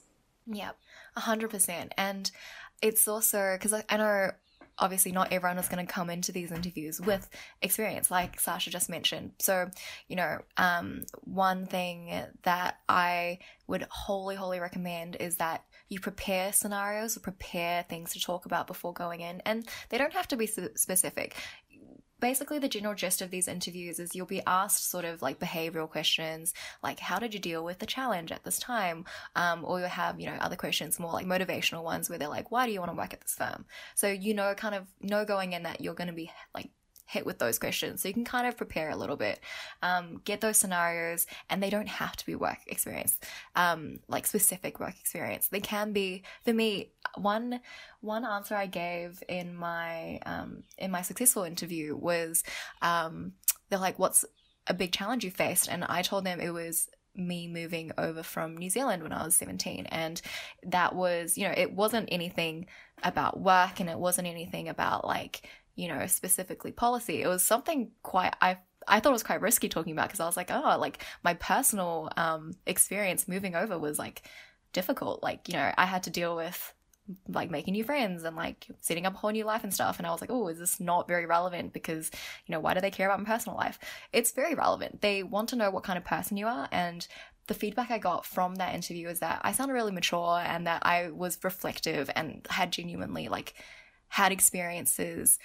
Yep, 0.47 0.77
hundred 1.15 1.49
percent. 1.49 1.93
And 1.97 2.31
it's 2.81 3.07
also 3.07 3.55
because 3.55 3.73
I, 3.73 3.83
I 3.89 3.97
know 3.97 4.31
obviously 4.79 5.11
not 5.11 5.31
everyone 5.31 5.57
is 5.57 5.67
going 5.67 5.85
to 5.85 5.91
come 5.91 6.09
into 6.09 6.31
these 6.31 6.51
interviews 6.51 6.99
with 6.99 7.29
experience 7.61 8.09
like 8.09 8.39
sasha 8.39 8.69
just 8.69 8.89
mentioned. 8.89 9.31
So 9.39 9.69
you 10.07 10.15
know 10.15 10.39
um, 10.57 11.03
one 11.23 11.65
thing 11.65 12.11
that 12.43 12.79
i 12.87 13.39
would 13.67 13.85
wholly 13.89 14.35
wholly 14.35 14.59
recommend 14.59 15.15
is 15.19 15.37
that 15.37 15.63
you 15.89 15.99
prepare 15.99 16.51
scenarios 16.53 17.17
or 17.17 17.19
prepare 17.19 17.83
things 17.89 18.13
to 18.13 18.19
talk 18.19 18.45
about 18.45 18.67
before 18.67 18.93
going 18.93 19.21
in 19.21 19.41
and 19.45 19.67
they 19.89 19.97
don't 19.97 20.13
have 20.13 20.27
to 20.27 20.37
be 20.37 20.47
specific 20.47 21.35
basically 22.19 22.59
the 22.59 22.69
general 22.69 22.95
gist 22.95 23.21
of 23.21 23.31
these 23.31 23.47
interviews 23.47 23.99
is 23.99 24.15
you'll 24.15 24.25
be 24.25 24.41
asked 24.45 24.89
sort 24.89 25.05
of 25.05 25.21
like 25.21 25.39
behavioral 25.39 25.89
questions 25.89 26.53
like 26.83 26.99
how 26.99 27.19
did 27.19 27.33
you 27.33 27.39
deal 27.39 27.63
with 27.63 27.79
the 27.79 27.85
challenge 27.85 28.31
at 28.31 28.43
this 28.43 28.59
time? 28.59 29.05
Um, 29.35 29.63
or 29.63 29.79
you'll 29.79 29.89
have 29.89 30.19
you 30.19 30.27
know 30.27 30.37
other 30.39 30.55
questions 30.55 30.99
more 30.99 31.11
like 31.11 31.25
motivational 31.25 31.83
ones 31.83 32.09
where 32.09 32.19
they're 32.19 32.27
like 32.27 32.51
why 32.51 32.65
do 32.65 32.71
you 32.71 32.79
want 32.79 32.91
to 32.91 32.97
work 32.97 33.13
at 33.13 33.21
this 33.21 33.35
firm? 33.35 33.65
So 33.95 34.07
you 34.07 34.33
know 34.33 34.53
kind 34.55 34.75
of 34.75 34.85
know 35.01 35.25
going 35.25 35.53
in 35.53 35.63
that 35.63 35.81
you're 35.81 35.93
going 35.93 36.07
to 36.07 36.13
be 36.13 36.31
like 36.53 36.69
hit 37.09 37.25
with 37.25 37.39
those 37.39 37.57
questions. 37.57 38.01
So 38.01 38.07
you 38.07 38.13
can 38.13 38.23
kind 38.23 38.45
of 38.45 38.55
prepare 38.55 38.91
a 38.91 38.95
little 38.95 39.15
bit, 39.15 39.39
um, 39.81 40.21
get 40.25 40.41
those 40.41 40.57
scenarios, 40.57 41.25
and 41.49 41.61
they 41.61 41.71
don't 41.71 41.89
have 41.89 42.15
to 42.17 42.25
be 42.25 42.35
work 42.35 42.59
experience, 42.67 43.17
um, 43.55 43.99
like 44.07 44.27
specific 44.27 44.79
work 44.79 44.93
experience. 44.99 45.47
They 45.47 45.59
can 45.59 45.91
be, 45.91 46.21
for 46.45 46.53
me, 46.53 46.91
one 47.15 47.61
one 48.01 48.23
answer 48.23 48.53
I 48.55 48.67
gave 48.67 49.23
in 49.27 49.55
my 49.55 50.19
um, 50.27 50.63
in 50.77 50.91
my 50.91 51.01
successful 51.01 51.43
interview 51.45 51.95
was 51.95 52.43
um, 52.83 53.33
they're 53.69 53.79
like, 53.79 53.97
"What's 53.97 54.23
a 54.67 54.75
big 54.75 54.91
challenge 54.91 55.25
you 55.25 55.31
faced?" 55.31 55.67
And 55.67 55.83
I 55.85 56.03
told 56.03 56.25
them 56.25 56.39
it 56.39 56.51
was 56.51 56.89
me 57.15 57.47
moving 57.47 57.91
over 57.97 58.21
from 58.21 58.55
New 58.55 58.69
Zealand 58.69 59.01
when 59.01 59.11
I 59.11 59.25
was 59.25 59.35
17. 59.35 59.87
And 59.87 60.21
that 60.63 60.95
was, 60.95 61.37
you 61.37 61.47
know, 61.47 61.53
it 61.57 61.73
wasn't 61.73 62.07
anything 62.11 62.67
about 63.03 63.39
work 63.41 63.79
and 63.79 63.89
it 63.89 63.97
wasn't 63.97 64.27
anything 64.27 64.69
about 64.69 65.05
like 65.05 65.41
you 65.79 65.87
know, 65.87 66.05
specifically 66.07 66.73
policy. 66.73 67.21
It 67.21 67.27
was 67.27 67.41
something 67.41 67.91
quite 68.03 68.35
I 68.41 68.57
I 68.87 68.99
thought 68.99 69.09
it 69.09 69.13
was 69.13 69.23
quite 69.23 69.41
risky 69.41 69.69
talking 69.69 69.93
about 69.93 70.07
because 70.07 70.19
I 70.19 70.25
was 70.25 70.35
like, 70.35 70.51
oh, 70.51 70.77
like 70.79 71.03
my 71.23 71.35
personal 71.35 72.09
um, 72.17 72.53
experience 72.65 73.27
moving 73.27 73.55
over 73.55 73.77
was 73.77 73.97
like 73.99 74.23
difficult. 74.73 75.23
Like, 75.23 75.47
you 75.47 75.53
know, 75.53 75.71
I 75.77 75.85
had 75.85 76.03
to 76.03 76.09
deal 76.09 76.35
with 76.35 76.73
like 77.27 77.49
making 77.49 77.73
new 77.73 77.83
friends 77.83 78.23
and 78.23 78.35
like 78.35 78.67
setting 78.81 79.05
up 79.05 79.13
a 79.13 79.17
whole 79.17 79.31
new 79.31 79.45
life 79.45 79.63
and 79.63 79.73
stuff. 79.73 79.99
And 79.99 80.07
I 80.07 80.11
was 80.11 80.21
like, 80.21 80.31
oh, 80.31 80.47
is 80.47 80.59
this 80.59 80.79
not 80.79 81.07
very 81.07 81.25
relevant? 81.25 81.71
Because, 81.71 82.11
you 82.45 82.51
know, 82.51 82.59
why 82.59 82.73
do 82.73 82.81
they 82.81 82.91
care 82.91 83.07
about 83.07 83.19
my 83.19 83.25
personal 83.25 83.57
life? 83.57 83.79
It's 84.11 84.31
very 84.31 84.55
relevant. 84.55 85.01
They 85.01 85.23
want 85.23 85.49
to 85.49 85.55
know 85.55 85.71
what 85.71 85.83
kind 85.83 85.97
of 85.97 86.03
person 86.03 86.37
you 86.37 86.47
are. 86.47 86.67
And 86.71 87.07
the 87.47 87.53
feedback 87.53 87.89
I 87.89 87.99
got 87.99 88.25
from 88.25 88.55
that 88.55 88.75
interview 88.75 89.07
is 89.07 89.19
that 89.19 89.41
I 89.43 89.53
sounded 89.53 89.73
really 89.73 89.91
mature 89.91 90.41
and 90.43 90.67
that 90.67 90.85
I 90.85 91.09
was 91.09 91.39
reflective 91.43 92.09
and 92.15 92.45
had 92.49 92.71
genuinely 92.71 93.27
like 93.27 93.53
had 94.09 94.31
experiences 94.31 95.39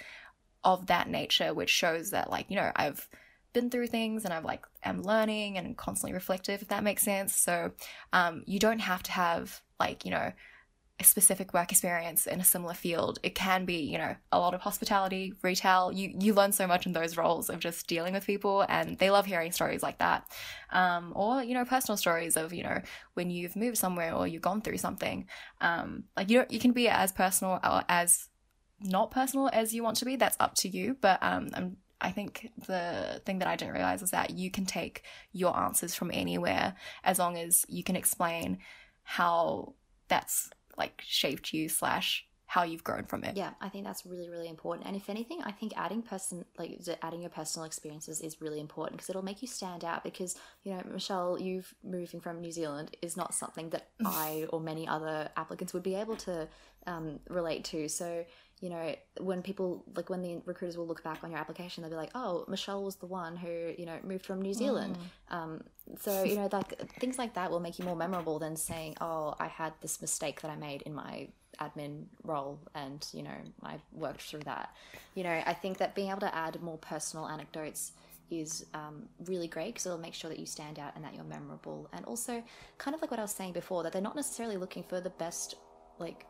of 0.65 0.87
that 0.87 1.07
nature, 1.07 1.53
which 1.53 1.69
shows 1.69 2.11
that, 2.11 2.29
like, 2.29 2.47
you 2.49 2.57
know, 2.57 2.71
I've 2.75 3.07
been 3.53 3.69
through 3.69 3.87
things 3.87 4.25
and 4.25 4.33
I've 4.33 4.43
like 4.43 4.65
am 4.83 5.01
learning 5.01 5.57
and 5.57 5.77
constantly 5.77 6.13
reflective, 6.13 6.61
if 6.61 6.67
that 6.67 6.83
makes 6.83 7.03
sense. 7.03 7.33
So 7.33 7.71
um, 8.11 8.43
you 8.45 8.59
don't 8.59 8.79
have 8.79 9.01
to 9.03 9.11
have 9.13 9.61
like, 9.79 10.03
you 10.03 10.11
know, 10.11 10.33
a 10.99 11.03
specific 11.03 11.53
work 11.53 11.71
experience 11.71 12.25
in 12.25 12.39
a 12.39 12.43
similar 12.43 12.73
field. 12.73 13.19
It 13.21 13.35
can 13.35 13.65
be, 13.65 13.79
you 13.79 13.97
know, 13.97 14.15
a 14.31 14.39
lot 14.39 14.53
of 14.53 14.61
hospitality, 14.61 15.33
retail. 15.41 15.91
You 15.91 16.13
you 16.19 16.33
learn 16.33 16.51
so 16.53 16.67
much 16.67 16.85
in 16.85 16.93
those 16.93 17.17
roles 17.17 17.49
of 17.49 17.59
just 17.59 17.87
dealing 17.87 18.13
with 18.13 18.25
people, 18.25 18.65
and 18.69 18.97
they 18.97 19.09
love 19.09 19.25
hearing 19.25 19.51
stories 19.51 19.83
like 19.83 19.99
that, 19.99 20.29
um, 20.71 21.11
or 21.15 21.43
you 21.43 21.53
know, 21.53 21.65
personal 21.65 21.97
stories 21.97 22.37
of 22.37 22.53
you 22.53 22.63
know 22.63 22.81
when 23.13 23.29
you've 23.29 23.57
moved 23.57 23.77
somewhere 23.77 24.13
or 24.13 24.25
you've 24.25 24.41
gone 24.41 24.61
through 24.61 24.77
something. 24.77 25.27
Um, 25.59 26.05
like 26.15 26.29
you 26.29 26.39
know 26.39 26.45
you 26.49 26.59
can 26.59 26.71
be 26.71 26.87
as 26.87 27.11
personal 27.11 27.59
or 27.61 27.83
as 27.89 28.29
not 28.79 29.11
personal 29.11 29.49
as 29.53 29.73
you 29.73 29.83
want 29.83 29.97
to 29.97 30.05
be, 30.05 30.15
that's 30.15 30.37
up 30.39 30.55
to 30.55 30.69
you. 30.69 30.97
But 30.99 31.19
um, 31.21 31.49
I'm, 31.53 31.77
I 32.01 32.11
think 32.11 32.51
the 32.67 33.21
thing 33.25 33.39
that 33.39 33.47
I 33.47 33.55
didn't 33.55 33.73
realize 33.73 34.01
is 34.01 34.11
that 34.11 34.31
you 34.31 34.51
can 34.51 34.65
take 34.65 35.03
your 35.31 35.57
answers 35.57 35.95
from 35.95 36.11
anywhere 36.13 36.75
as 37.03 37.19
long 37.19 37.37
as 37.37 37.65
you 37.67 37.83
can 37.83 37.95
explain 37.95 38.59
how 39.03 39.73
that's 40.07 40.49
like 40.77 41.01
shaped 41.05 41.53
you 41.53 41.69
slash 41.69 42.25
how 42.47 42.63
you've 42.63 42.83
grown 42.83 43.05
from 43.05 43.23
it. 43.23 43.35
Yeah, 43.35 43.51
I 43.59 43.69
think 43.69 43.85
that's 43.85 44.05
really 44.05 44.29
really 44.29 44.47
important. 44.47 44.87
And 44.87 44.95
if 44.95 45.09
anything, 45.09 45.41
I 45.43 45.51
think 45.51 45.73
adding 45.75 46.01
person 46.01 46.45
like 46.57 46.79
adding 47.01 47.21
your 47.21 47.29
personal 47.29 47.65
experiences 47.65 48.21
is 48.21 48.39
really 48.39 48.59
important 48.59 48.97
because 48.97 49.09
it'll 49.09 49.23
make 49.23 49.41
you 49.41 49.47
stand 49.47 49.83
out. 49.83 50.03
Because 50.03 50.35
you 50.63 50.73
know, 50.73 50.81
Michelle, 50.91 51.39
you've 51.39 51.73
moving 51.83 52.19
from 52.19 52.41
New 52.41 52.51
Zealand 52.51 52.95
is 53.01 53.17
not 53.17 53.33
something 53.33 53.69
that 53.71 53.87
I 54.05 54.45
or 54.49 54.59
many 54.59 54.87
other 54.87 55.29
applicants 55.35 55.73
would 55.73 55.83
be 55.83 55.95
able 55.95 56.15
to 56.17 56.47
um, 56.87 57.19
relate 57.29 57.63
to. 57.65 57.89
So 57.89 58.25
you 58.61 58.69
know, 58.69 58.95
when 59.19 59.41
people 59.41 59.83
like 59.95 60.09
when 60.09 60.21
the 60.21 60.41
recruiters 60.45 60.77
will 60.77 60.87
look 60.87 61.03
back 61.03 61.23
on 61.23 61.31
your 61.31 61.39
application, 61.39 61.81
they'll 61.81 61.91
be 61.91 61.97
like, 61.97 62.11
"Oh, 62.15 62.45
Michelle 62.47 62.83
was 62.83 62.95
the 62.95 63.05
one 63.05 63.35
who 63.35 63.73
you 63.77 63.85
know 63.85 63.97
moved 64.03 64.25
from 64.25 64.41
New 64.41 64.53
Zealand." 64.53 64.97
Mm. 65.29 65.35
Um, 65.35 65.63
so 65.99 66.23
you 66.23 66.35
know, 66.35 66.47
like 66.51 66.89
things 66.99 67.17
like 67.17 67.33
that 67.33 67.51
will 67.51 67.59
make 67.59 67.77
you 67.77 67.85
more 67.85 67.97
memorable 67.97 68.39
than 68.39 68.55
saying, 68.55 68.95
"Oh, 69.01 69.35
I 69.39 69.47
had 69.47 69.73
this 69.81 70.01
mistake 70.01 70.41
that 70.41 70.49
I 70.49 70.55
made 70.55 70.83
in 70.83 70.93
my 70.93 71.27
admin 71.59 72.05
role, 72.23 72.59
and 72.73 73.05
you 73.11 73.23
know, 73.23 73.37
I 73.61 73.77
worked 73.91 74.21
through 74.21 74.43
that." 74.45 74.73
You 75.15 75.23
know, 75.23 75.43
I 75.45 75.53
think 75.53 75.77
that 75.79 75.93
being 75.93 76.09
able 76.09 76.21
to 76.21 76.33
add 76.33 76.61
more 76.61 76.77
personal 76.77 77.27
anecdotes 77.27 77.91
is 78.31 78.65
um, 78.73 79.07
really 79.25 79.47
great 79.47 79.73
because 79.73 79.85
it'll 79.85 79.97
make 79.97 80.13
sure 80.13 80.29
that 80.29 80.39
you 80.39 80.45
stand 80.45 80.79
out 80.79 80.93
and 80.95 81.03
that 81.03 81.13
you're 81.13 81.25
memorable, 81.25 81.89
and 81.91 82.05
also 82.05 82.41
kind 82.77 82.95
of 82.95 83.01
like 83.01 83.11
what 83.11 83.19
I 83.19 83.23
was 83.23 83.31
saying 83.31 83.51
before, 83.51 83.83
that 83.83 83.91
they're 83.91 84.01
not 84.01 84.15
necessarily 84.15 84.55
looking 84.55 84.83
for 84.83 85.01
the 85.01 85.09
best 85.11 85.55
like 85.99 86.25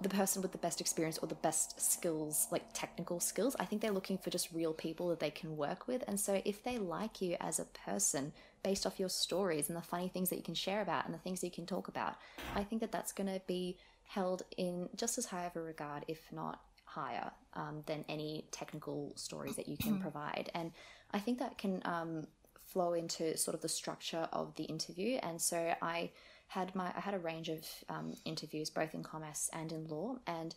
the 0.00 0.08
person 0.08 0.42
with 0.42 0.52
the 0.52 0.58
best 0.58 0.80
experience 0.80 1.18
or 1.18 1.28
the 1.28 1.34
best 1.34 1.80
skills, 1.80 2.46
like 2.50 2.64
technical 2.72 3.20
skills. 3.20 3.56
I 3.58 3.64
think 3.64 3.82
they're 3.82 3.90
looking 3.90 4.18
for 4.18 4.30
just 4.30 4.52
real 4.52 4.72
people 4.72 5.08
that 5.08 5.20
they 5.20 5.30
can 5.30 5.56
work 5.56 5.88
with. 5.88 6.04
And 6.06 6.18
so 6.18 6.40
if 6.44 6.62
they 6.62 6.78
like 6.78 7.20
you 7.20 7.36
as 7.40 7.58
a 7.58 7.64
person 7.64 8.32
based 8.62 8.86
off 8.86 8.98
your 8.98 9.08
stories 9.08 9.68
and 9.68 9.76
the 9.76 9.82
funny 9.82 10.08
things 10.08 10.30
that 10.30 10.36
you 10.36 10.42
can 10.42 10.54
share 10.54 10.82
about 10.82 11.04
and 11.04 11.14
the 11.14 11.18
things 11.18 11.40
that 11.40 11.46
you 11.46 11.52
can 11.52 11.66
talk 11.66 11.88
about, 11.88 12.16
I 12.54 12.64
think 12.64 12.80
that 12.80 12.92
that's 12.92 13.12
going 13.12 13.28
to 13.28 13.40
be 13.46 13.76
held 14.04 14.42
in 14.56 14.88
just 14.96 15.18
as 15.18 15.26
high 15.26 15.44
of 15.44 15.56
a 15.56 15.60
regard, 15.60 16.04
if 16.08 16.20
not 16.32 16.60
higher, 16.84 17.30
um, 17.54 17.82
than 17.86 18.04
any 18.08 18.46
technical 18.50 19.12
stories 19.16 19.56
that 19.56 19.68
you 19.68 19.76
can 19.76 19.94
mm-hmm. 19.94 20.02
provide. 20.02 20.50
And 20.54 20.72
I 21.12 21.18
think 21.18 21.38
that 21.38 21.58
can 21.58 21.82
um, 21.84 22.26
flow 22.64 22.92
into 22.94 23.36
sort 23.36 23.54
of 23.54 23.60
the 23.60 23.68
structure 23.68 24.28
of 24.32 24.54
the 24.56 24.64
interview. 24.64 25.18
And 25.22 25.40
so 25.40 25.74
I 25.82 26.10
had 26.48 26.74
my 26.74 26.92
I 26.96 27.00
had 27.00 27.14
a 27.14 27.18
range 27.18 27.48
of 27.48 27.64
um, 27.88 28.14
interviews 28.24 28.70
both 28.70 28.94
in 28.94 29.02
commerce 29.02 29.48
and 29.52 29.72
in 29.72 29.86
law, 29.86 30.16
and 30.26 30.54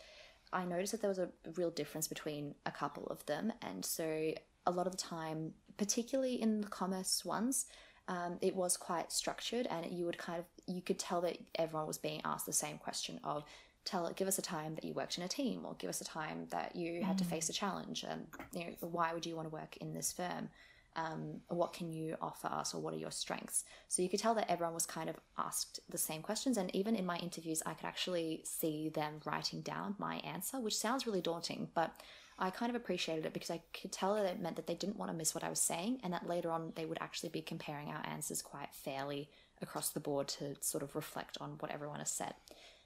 I 0.52 0.66
noticed 0.66 0.92
that 0.94 1.02
there 1.02 1.10
was 1.10 1.20
a 1.20 1.30
real 1.56 1.70
difference 1.70 2.08
between 2.08 2.56
a 2.66 2.72
couple 2.72 3.08
of 3.08 3.26
them, 3.26 3.54
and 3.62 3.86
so 3.86 4.34
a 4.66 4.72
lot 4.72 4.88
of 4.88 4.94
the 4.94 4.98
time, 4.98 5.54
particularly 5.78 6.42
in 6.42 6.62
the 6.62 6.68
commerce 6.68 7.24
ones. 7.24 7.66
Um, 8.08 8.40
it 8.42 8.56
was 8.56 8.78
quite 8.78 9.12
structured, 9.12 9.68
and 9.68 9.86
you 9.92 10.06
would 10.06 10.18
kind 10.18 10.40
of 10.40 10.46
you 10.68 10.82
could 10.82 11.00
tell 11.00 11.22
that 11.22 11.38
everyone 11.56 11.88
was 11.88 11.98
being 11.98 12.22
asked 12.26 12.46
the 12.46 12.54
same 12.54 12.78
question 12.78 13.20
of 13.24 13.44
tell 13.86 14.12
give 14.16 14.28
us 14.28 14.38
a 14.38 14.42
time 14.42 14.76
that 14.76 14.84
you 14.84 14.94
worked 14.94 15.18
in 15.18 15.24
a 15.24 15.28
team 15.28 15.66
or 15.66 15.76
give 15.76 15.90
us 15.90 16.02
a 16.02 16.06
time 16.06 16.48
that 16.52 16.76
you 16.76 17.04
had 17.04 17.16
mm. 17.16 17.20
to 17.20 17.26
face 17.26 17.50
a 17.50 17.54
challenge 17.54 18.06
and 18.08 18.28
you 18.54 18.66
know 18.66 18.76
why 18.82 19.14
would 19.14 19.26
you 19.26 19.36
want 19.36 19.48
to 19.48 19.54
work 19.54 19.76
in 19.78 19.94
this 19.94 20.12
firm 20.12 20.50
um, 20.96 21.42
what 21.48 21.74
can 21.74 21.92
you 21.92 22.18
offer 22.22 22.48
us 22.48 22.74
or 22.74 22.82
what 22.82 22.94
are 22.94 22.98
your 22.98 23.12
strengths? 23.12 23.64
So 23.88 24.02
you 24.02 24.10
could 24.10 24.20
tell 24.20 24.36
that 24.36 24.50
everyone 24.52 24.74
was 24.74 24.86
kind 24.86 25.10
of 25.10 25.16
asked 25.38 25.80
the 25.90 25.98
same 25.98 26.22
questions 26.22 26.58
and 26.58 26.74
even 26.76 26.96
in 26.96 27.06
my 27.06 27.18
interviews 27.18 27.62
i 27.66 27.74
could 27.74 27.86
actually 27.86 28.42
see 28.44 28.90
them 28.90 29.22
writing 29.26 29.62
down 29.62 29.96
my 29.98 30.16
answer 30.18 30.60
which 30.60 30.78
sounds 30.78 31.06
really 31.06 31.22
daunting 31.22 31.68
but 31.74 31.92
i 32.40 32.50
kind 32.50 32.70
of 32.70 32.76
appreciated 32.76 33.26
it 33.26 33.34
because 33.34 33.52
i 33.52 33.62
could 33.80 33.92
tell 33.92 34.16
that 34.16 34.26
it 34.26 34.40
meant 34.40 34.56
that 34.56 34.68
they 34.68 34.76
didn't 34.76 34.98
want 34.98 35.12
to 35.12 35.18
miss 35.18 35.34
what 35.34 35.44
i 35.44 35.50
was 35.50 35.60
saying 35.60 36.00
and 36.04 36.14
that 36.14 36.28
later 36.28 36.52
on 36.52 36.72
they 36.76 36.86
would 36.86 36.98
actually 37.02 37.30
be 37.30 37.42
comparing 37.42 37.90
our 37.90 38.06
answers 38.06 38.42
quite 38.42 38.74
fairly 38.74 39.30
across 39.62 39.90
the 39.90 40.00
board 40.00 40.28
to 40.28 40.56
sort 40.62 40.84
of 40.84 40.96
reflect 40.96 41.38
on 41.42 41.52
what 41.60 41.72
everyone 41.72 42.00
has 42.00 42.12
said 42.12 42.34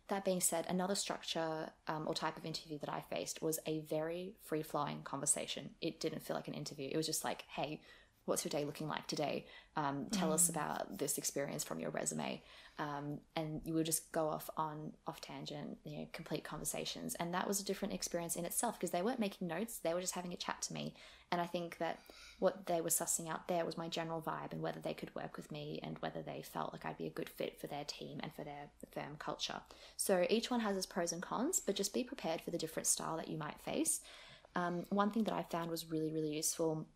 that 0.07 0.23
being 0.23 0.41
said, 0.41 0.65
another 0.69 0.95
structure 0.95 1.69
um, 1.87 2.07
or 2.07 2.13
type 2.13 2.37
of 2.37 2.45
interview 2.45 2.77
that 2.79 2.89
I 2.89 3.01
faced 3.01 3.41
was 3.41 3.59
a 3.65 3.79
very 3.79 4.33
free 4.43 4.61
flowing 4.61 5.01
conversation. 5.03 5.71
It 5.81 5.99
didn't 5.99 6.21
feel 6.21 6.35
like 6.35 6.47
an 6.47 6.53
interview. 6.53 6.89
It 6.91 6.97
was 6.97 7.07
just 7.07 7.23
like, 7.23 7.43
hey, 7.47 7.81
what's 8.25 8.43
your 8.43 8.49
day 8.49 8.65
looking 8.65 8.87
like 8.87 9.07
today? 9.07 9.45
Um, 9.75 10.07
tell 10.11 10.33
us 10.33 10.49
about 10.49 10.97
this 10.97 11.17
experience 11.17 11.63
from 11.63 11.79
your 11.79 11.91
resume. 11.91 12.41
Um, 12.77 13.19
and 13.35 13.61
you 13.63 13.73
would 13.73 13.85
just 13.85 14.11
go 14.11 14.27
off 14.27 14.49
on 14.57 14.91
off 15.07 15.21
tangent, 15.21 15.77
you 15.83 15.97
know, 15.97 16.07
complete 16.11 16.43
conversations. 16.43 17.15
And 17.15 17.33
that 17.33 17.47
was 17.47 17.61
a 17.61 17.65
different 17.65 17.93
experience 17.93 18.35
in 18.35 18.45
itself 18.45 18.77
because 18.77 18.91
they 18.91 19.01
weren't 19.01 19.19
making 19.19 19.47
notes; 19.47 19.77
they 19.77 19.93
were 19.93 20.01
just 20.01 20.15
having 20.15 20.33
a 20.33 20.37
chat 20.37 20.61
to 20.63 20.73
me. 20.73 20.93
And 21.31 21.41
I 21.41 21.45
think 21.45 21.77
that 21.77 21.99
what 22.39 22.65
they 22.67 22.81
were 22.81 22.89
sussing 22.89 23.29
out 23.29 23.47
there 23.47 23.65
was 23.65 23.77
my 23.77 23.87
general 23.87 24.21
vibe 24.21 24.51
and 24.51 24.61
whether 24.61 24.79
they 24.79 24.93
could 24.93 25.13
work 25.15 25.37
with 25.37 25.51
me 25.51 25.79
and 25.83 25.97
whether 25.99 26.21
they 26.21 26.41
felt 26.41 26.71
like 26.73 26.85
I'd 26.85 26.97
be 26.97 27.07
a 27.07 27.11
good 27.11 27.29
fit 27.29 27.59
for 27.59 27.67
their 27.67 27.83
team 27.85 28.19
and 28.21 28.33
for 28.33 28.43
their 28.43 28.69
firm 28.91 29.15
culture. 29.17 29.61
So 29.97 30.25
each 30.29 30.51
one 30.51 30.59
has 30.59 30.77
its 30.77 30.85
pros 30.85 31.11
and 31.11 31.21
cons, 31.21 31.59
but 31.59 31.75
just 31.75 31.93
be 31.93 32.03
prepared 32.03 32.41
for 32.41 32.51
the 32.51 32.57
different 32.57 32.87
style 32.87 33.17
that 33.17 33.27
you 33.27 33.37
might 33.37 33.59
face. 33.61 34.01
Um, 34.55 34.85
one 34.89 35.11
thing 35.11 35.25
that 35.25 35.33
I 35.33 35.43
found 35.43 35.69
was 35.69 35.89
really, 35.91 36.11
really 36.11 36.33
useful 36.33 36.87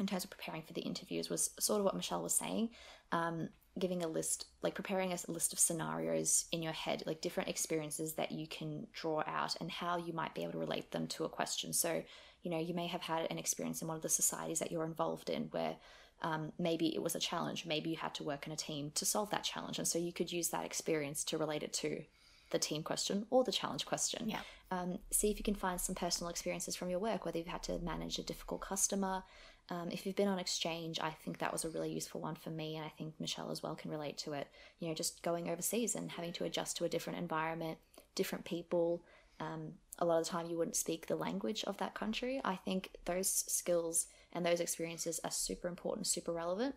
in 0.00 0.06
terms 0.06 0.24
of 0.24 0.30
preparing 0.30 0.62
for 0.62 0.72
the 0.72 0.80
interviews 0.80 1.30
was 1.30 1.50
sort 1.60 1.78
of 1.78 1.84
what 1.84 1.94
Michelle 1.94 2.22
was 2.22 2.34
saying. 2.34 2.70
Um, 3.12 3.50
giving 3.78 4.02
a 4.02 4.08
list, 4.08 4.46
like 4.62 4.74
preparing 4.74 5.12
a 5.12 5.18
list 5.28 5.52
of 5.52 5.58
scenarios 5.58 6.46
in 6.50 6.62
your 6.62 6.72
head, 6.72 7.04
like 7.06 7.20
different 7.20 7.48
experiences 7.48 8.14
that 8.14 8.32
you 8.32 8.46
can 8.46 8.86
draw 8.92 9.22
out 9.26 9.56
and 9.60 9.70
how 9.70 9.96
you 9.96 10.12
might 10.12 10.34
be 10.34 10.42
able 10.42 10.52
to 10.52 10.58
relate 10.58 10.90
them 10.90 11.06
to 11.06 11.24
a 11.24 11.28
question. 11.28 11.72
So, 11.72 12.02
you 12.42 12.50
know, 12.50 12.58
you 12.58 12.74
may 12.74 12.88
have 12.88 13.02
had 13.02 13.30
an 13.30 13.38
experience 13.38 13.80
in 13.80 13.88
one 13.88 13.96
of 13.96 14.02
the 14.02 14.08
societies 14.08 14.58
that 14.58 14.72
you're 14.72 14.84
involved 14.84 15.30
in 15.30 15.44
where 15.52 15.76
um, 16.22 16.52
maybe 16.58 16.94
it 16.94 17.02
was 17.02 17.14
a 17.14 17.20
challenge, 17.20 17.64
maybe 17.64 17.90
you 17.90 17.96
had 17.96 18.14
to 18.14 18.24
work 18.24 18.46
in 18.46 18.52
a 18.52 18.56
team 18.56 18.90
to 18.96 19.06
solve 19.06 19.30
that 19.30 19.44
challenge. 19.44 19.78
And 19.78 19.86
so 19.86 19.98
you 19.98 20.12
could 20.12 20.32
use 20.32 20.48
that 20.48 20.64
experience 20.64 21.24
to 21.24 21.38
relate 21.38 21.62
it 21.62 21.72
to 21.74 22.02
the 22.50 22.58
team 22.58 22.82
question 22.82 23.26
or 23.30 23.44
the 23.44 23.52
challenge 23.52 23.86
question. 23.86 24.28
Yeah. 24.28 24.40
Um, 24.72 24.98
see 25.10 25.30
if 25.30 25.38
you 25.38 25.44
can 25.44 25.54
find 25.54 25.80
some 25.80 25.94
personal 25.94 26.30
experiences 26.30 26.76
from 26.76 26.90
your 26.90 26.98
work, 26.98 27.24
whether 27.24 27.38
you've 27.38 27.46
had 27.46 27.62
to 27.64 27.78
manage 27.78 28.18
a 28.18 28.22
difficult 28.22 28.60
customer, 28.60 29.22
um, 29.70 29.88
if 29.92 30.04
you've 30.04 30.16
been 30.16 30.28
on 30.28 30.40
exchange, 30.40 30.98
I 31.00 31.10
think 31.10 31.38
that 31.38 31.52
was 31.52 31.64
a 31.64 31.70
really 31.70 31.92
useful 31.92 32.20
one 32.20 32.34
for 32.34 32.50
me, 32.50 32.76
and 32.76 32.84
I 32.84 32.88
think 32.88 33.14
Michelle 33.20 33.52
as 33.52 33.62
well 33.62 33.76
can 33.76 33.90
relate 33.90 34.18
to 34.18 34.32
it. 34.32 34.48
You 34.80 34.88
know, 34.88 34.94
just 34.94 35.22
going 35.22 35.48
overseas 35.48 35.94
and 35.94 36.10
having 36.10 36.32
to 36.34 36.44
adjust 36.44 36.76
to 36.78 36.84
a 36.84 36.88
different 36.88 37.20
environment, 37.20 37.78
different 38.16 38.44
people. 38.44 39.04
Um, 39.38 39.74
a 40.00 40.04
lot 40.04 40.18
of 40.18 40.24
the 40.24 40.30
time, 40.30 40.50
you 40.50 40.58
wouldn't 40.58 40.76
speak 40.76 41.06
the 41.06 41.16
language 41.16 41.62
of 41.64 41.76
that 41.78 41.94
country. 41.94 42.40
I 42.44 42.56
think 42.56 42.90
those 43.04 43.28
skills 43.28 44.06
and 44.32 44.44
those 44.44 44.60
experiences 44.60 45.20
are 45.22 45.30
super 45.30 45.68
important, 45.68 46.08
super 46.08 46.32
relevant. 46.32 46.74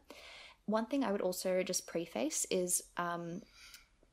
One 0.66 0.86
thing 0.86 1.04
I 1.04 1.12
would 1.12 1.22
also 1.22 1.64
just 1.64 1.88
preface 1.88 2.46
is 2.50 2.84
um, 2.98 3.42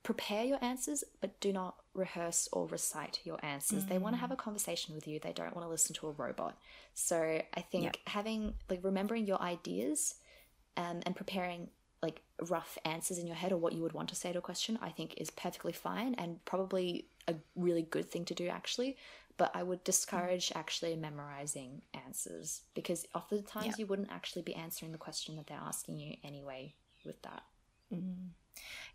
prepare 0.03 0.45
your 0.45 0.63
answers, 0.63 1.05
but 1.21 1.39
do 1.41 1.53
not 1.53 1.77
rehearse 1.95 2.49
or 2.53 2.67
recite 2.67 3.21
your 3.25 3.39
answers. 3.45 3.85
Mm. 3.85 3.89
They 3.89 3.99
want 3.99 4.15
to 4.15 4.21
have 4.21 4.31
a 4.31 4.37
conversation 4.37 4.95
with 4.95 5.07
you. 5.07 5.19
They 5.19 5.33
don't 5.33 5.55
want 5.55 5.67
to 5.67 5.71
listen 5.71 5.95
to 5.97 6.09
a 6.09 6.13
robot. 6.13 6.57
So 6.95 7.43
I 7.55 7.61
think 7.61 7.85
yep. 7.85 7.97
having 8.07 8.55
like 8.69 8.81
remembering 8.83 9.27
your 9.27 9.41
ideas 9.41 10.15
um, 10.77 11.01
and 11.05 11.15
preparing 11.15 11.69
like 12.03 12.23
rough 12.49 12.79
answers 12.85 13.19
in 13.19 13.27
your 13.27 13.37
head 13.37 13.53
or 13.53 13.59
what 13.59 13.75
you 13.75 13.83
would 13.83 13.93
want 13.93 14.09
to 14.09 14.15
say 14.15 14.33
to 14.33 14.39
a 14.39 14.43
question, 14.43 14.79
I 14.81 14.89
think 14.89 15.15
is 15.19 15.31
perfectly 15.31 15.73
fine 15.73 16.15
and 16.15 16.43
probably 16.47 17.07
a 17.29 17.35
really 17.55 17.83
good 17.83 18.11
thing 18.11 18.25
to 18.27 18.35
do 18.35 18.49
actually. 18.49 18.97
But 19.37 19.51
I 19.55 19.63
would 19.63 19.85
discourage 19.85 20.53
actually 20.55 20.97
memorizing 20.97 21.83
answers 22.07 22.63
because 22.75 23.07
oftentimes 23.15 23.67
yep. 23.67 23.79
you 23.79 23.87
wouldn't 23.87 24.11
actually 24.11 24.43
be 24.43 24.55
answering 24.55 24.93
the 24.93 24.99
question 24.99 25.37
that 25.37 25.47
they're 25.47 25.59
asking 25.63 25.99
you 25.99 26.17
anyway 26.23 26.75
with 27.05 27.21
that. 27.23 27.43
Mm. 27.93 28.31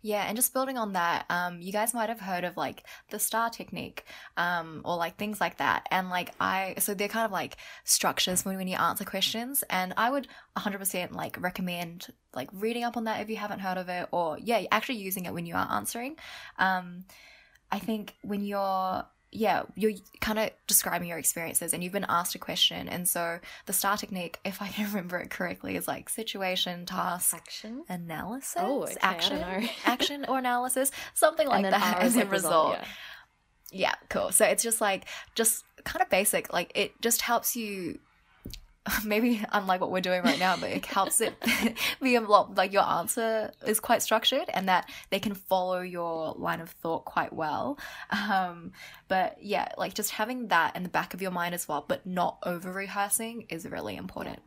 Yeah, 0.02 0.24
and 0.28 0.36
just 0.36 0.52
building 0.52 0.78
on 0.78 0.92
that, 0.92 1.26
um, 1.30 1.60
you 1.60 1.72
guys 1.72 1.92
might 1.94 2.08
have 2.08 2.20
heard 2.20 2.44
of 2.44 2.56
like 2.56 2.84
the 3.10 3.18
star 3.18 3.50
technique, 3.50 4.04
um, 4.36 4.82
or 4.84 4.96
like 4.96 5.16
things 5.16 5.40
like 5.40 5.58
that. 5.58 5.86
And 5.90 6.10
like 6.10 6.32
I, 6.40 6.74
so 6.78 6.94
they're 6.94 7.08
kind 7.08 7.24
of 7.24 7.32
like 7.32 7.56
structures 7.84 8.44
when, 8.44 8.56
when 8.56 8.68
you 8.68 8.76
answer 8.76 9.04
questions. 9.04 9.64
And 9.68 9.94
I 9.96 10.10
would 10.10 10.28
100% 10.56 11.12
like 11.12 11.40
recommend 11.40 12.08
like 12.34 12.50
reading 12.52 12.84
up 12.84 12.96
on 12.96 13.04
that 13.04 13.20
if 13.20 13.28
you 13.30 13.36
haven't 13.36 13.60
heard 13.60 13.78
of 13.78 13.88
it, 13.88 14.08
or 14.12 14.38
yeah, 14.38 14.62
actually 14.70 14.98
using 14.98 15.24
it 15.24 15.34
when 15.34 15.46
you 15.46 15.54
are 15.54 15.68
answering. 15.70 16.16
Um, 16.58 17.04
I 17.70 17.78
think 17.78 18.14
when 18.22 18.44
you're 18.44 19.04
yeah, 19.36 19.64
you're 19.74 19.92
kind 20.20 20.38
of 20.38 20.50
describing 20.66 21.08
your 21.08 21.18
experiences 21.18 21.74
and 21.74 21.84
you've 21.84 21.92
been 21.92 22.06
asked 22.08 22.34
a 22.34 22.38
question. 22.38 22.88
And 22.88 23.06
so 23.06 23.38
the 23.66 23.72
STAR 23.72 23.96
technique, 23.96 24.38
if 24.44 24.62
I 24.62 24.68
can 24.68 24.86
remember 24.86 25.18
it 25.18 25.30
correctly, 25.30 25.76
is 25.76 25.86
like 25.86 26.08
situation, 26.08 26.86
task, 26.86 27.34
action, 27.34 27.84
analysis. 27.88 28.56
Oh, 28.58 28.84
okay. 28.84 28.96
action, 29.02 29.38
or 29.42 29.62
action 29.84 30.24
or 30.28 30.38
analysis, 30.38 30.90
something 31.14 31.46
like 31.46 31.64
that 31.70 31.98
as 32.00 32.16
a 32.16 32.24
result. 32.26 32.32
result. 32.32 32.78
Yeah. 33.70 33.88
yeah, 33.90 33.94
cool. 34.08 34.32
So 34.32 34.46
it's 34.46 34.62
just 34.62 34.80
like, 34.80 35.04
just 35.34 35.64
kind 35.84 36.02
of 36.02 36.08
basic. 36.08 36.52
Like 36.52 36.72
it 36.74 37.00
just 37.02 37.22
helps 37.22 37.56
you 37.56 37.98
maybe 39.04 39.42
unlike 39.52 39.80
what 39.80 39.90
we're 39.90 40.00
doing 40.00 40.22
right 40.22 40.38
now, 40.38 40.56
but 40.56 40.70
it 40.70 40.86
helps 40.86 41.20
it 41.20 41.34
be 42.02 42.14
a 42.14 42.20
lot 42.20 42.54
like 42.54 42.72
your 42.72 42.84
answer 42.84 43.50
is 43.66 43.80
quite 43.80 44.02
structured 44.02 44.48
and 44.52 44.68
that 44.68 44.88
they 45.10 45.18
can 45.18 45.34
follow 45.34 45.80
your 45.80 46.34
line 46.36 46.60
of 46.60 46.70
thought 46.70 47.04
quite 47.04 47.32
well. 47.32 47.78
Um, 48.10 48.72
but 49.08 49.36
yeah, 49.40 49.68
like 49.76 49.94
just 49.94 50.12
having 50.12 50.48
that 50.48 50.76
in 50.76 50.82
the 50.82 50.88
back 50.88 51.14
of 51.14 51.22
your 51.22 51.30
mind 51.30 51.54
as 51.54 51.68
well, 51.68 51.84
but 51.86 52.06
not 52.06 52.38
over 52.44 52.72
rehearsing 52.72 53.46
is 53.48 53.66
really 53.68 53.96
important. 53.96 54.40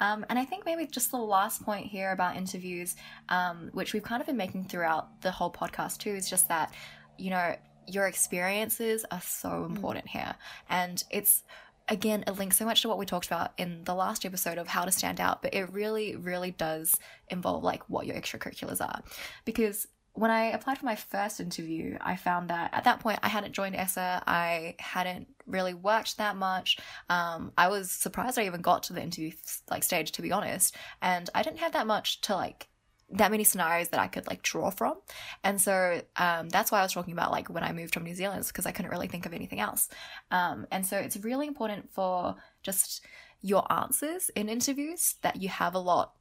Um, 0.00 0.24
and 0.28 0.38
I 0.38 0.44
think 0.44 0.64
maybe 0.64 0.86
just 0.86 1.10
the 1.10 1.18
last 1.18 1.62
point 1.64 1.86
here 1.86 2.12
about 2.12 2.36
interviews, 2.36 2.96
um, 3.28 3.70
which 3.72 3.92
we've 3.92 4.02
kind 4.02 4.20
of 4.20 4.26
been 4.26 4.36
making 4.36 4.64
throughout 4.64 5.20
the 5.22 5.30
whole 5.30 5.50
podcast 5.50 5.98
too, 5.98 6.10
is 6.10 6.28
just 6.28 6.48
that, 6.48 6.72
you 7.16 7.30
know, 7.30 7.56
your 7.86 8.06
experiences 8.06 9.04
are 9.10 9.20
so 9.22 9.48
mm. 9.48 9.66
important 9.66 10.06
here. 10.08 10.34
And 10.68 11.02
it's, 11.10 11.42
again, 11.88 12.24
it 12.26 12.32
links 12.32 12.56
so 12.56 12.64
much 12.64 12.82
to 12.82 12.88
what 12.88 12.98
we 12.98 13.06
talked 13.06 13.26
about 13.26 13.52
in 13.58 13.84
the 13.84 13.94
last 13.94 14.24
episode 14.24 14.58
of 14.58 14.68
how 14.68 14.84
to 14.84 14.92
stand 14.92 15.20
out, 15.20 15.42
but 15.42 15.54
it 15.54 15.72
really, 15.72 16.16
really 16.16 16.50
does 16.50 16.96
involve 17.28 17.64
like 17.64 17.88
what 17.88 18.06
your 18.06 18.16
extracurriculars 18.16 18.80
are. 18.80 19.02
Because 19.44 19.86
when 20.12 20.30
I 20.30 20.46
applied 20.46 20.78
for 20.78 20.84
my 20.84 20.96
first 20.96 21.38
interview, 21.38 21.96
I 22.00 22.16
found 22.16 22.50
that 22.50 22.74
at 22.74 22.84
that 22.84 23.00
point 23.00 23.20
I 23.22 23.28
hadn't 23.28 23.52
joined 23.52 23.76
ESSA. 23.76 24.24
I 24.26 24.74
hadn't 24.80 25.28
really 25.46 25.74
worked 25.74 26.18
that 26.18 26.36
much. 26.36 26.78
Um, 27.08 27.52
I 27.56 27.68
was 27.68 27.90
surprised 27.90 28.38
I 28.38 28.46
even 28.46 28.60
got 28.60 28.82
to 28.84 28.92
the 28.92 29.02
interview 29.02 29.30
like 29.70 29.84
stage, 29.84 30.12
to 30.12 30.22
be 30.22 30.32
honest. 30.32 30.74
And 31.00 31.30
I 31.34 31.42
didn't 31.42 31.60
have 31.60 31.72
that 31.72 31.86
much 31.86 32.20
to 32.22 32.34
like 32.34 32.68
that 33.10 33.30
many 33.30 33.44
scenarios 33.44 33.88
that 33.88 34.00
I 34.00 34.06
could 34.06 34.26
like 34.26 34.42
draw 34.42 34.70
from. 34.70 34.96
And 35.42 35.60
so 35.60 36.02
um, 36.16 36.48
that's 36.50 36.70
why 36.70 36.80
I 36.80 36.82
was 36.82 36.92
talking 36.92 37.12
about 37.12 37.30
like 37.30 37.48
when 37.48 37.64
I 37.64 37.72
moved 37.72 37.94
from 37.94 38.04
New 38.04 38.14
Zealand, 38.14 38.44
because 38.46 38.66
I 38.66 38.72
couldn't 38.72 38.90
really 38.90 39.08
think 39.08 39.24
of 39.26 39.32
anything 39.32 39.60
else. 39.60 39.88
Um, 40.30 40.66
and 40.70 40.86
so 40.86 40.98
it's 40.98 41.16
really 41.16 41.46
important 41.46 41.90
for 41.90 42.36
just 42.62 43.04
your 43.40 43.70
answers 43.72 44.30
in 44.34 44.48
interviews 44.48 45.14
that 45.22 45.40
you 45.40 45.48
have 45.48 45.74
a 45.74 45.78
lot 45.78 46.12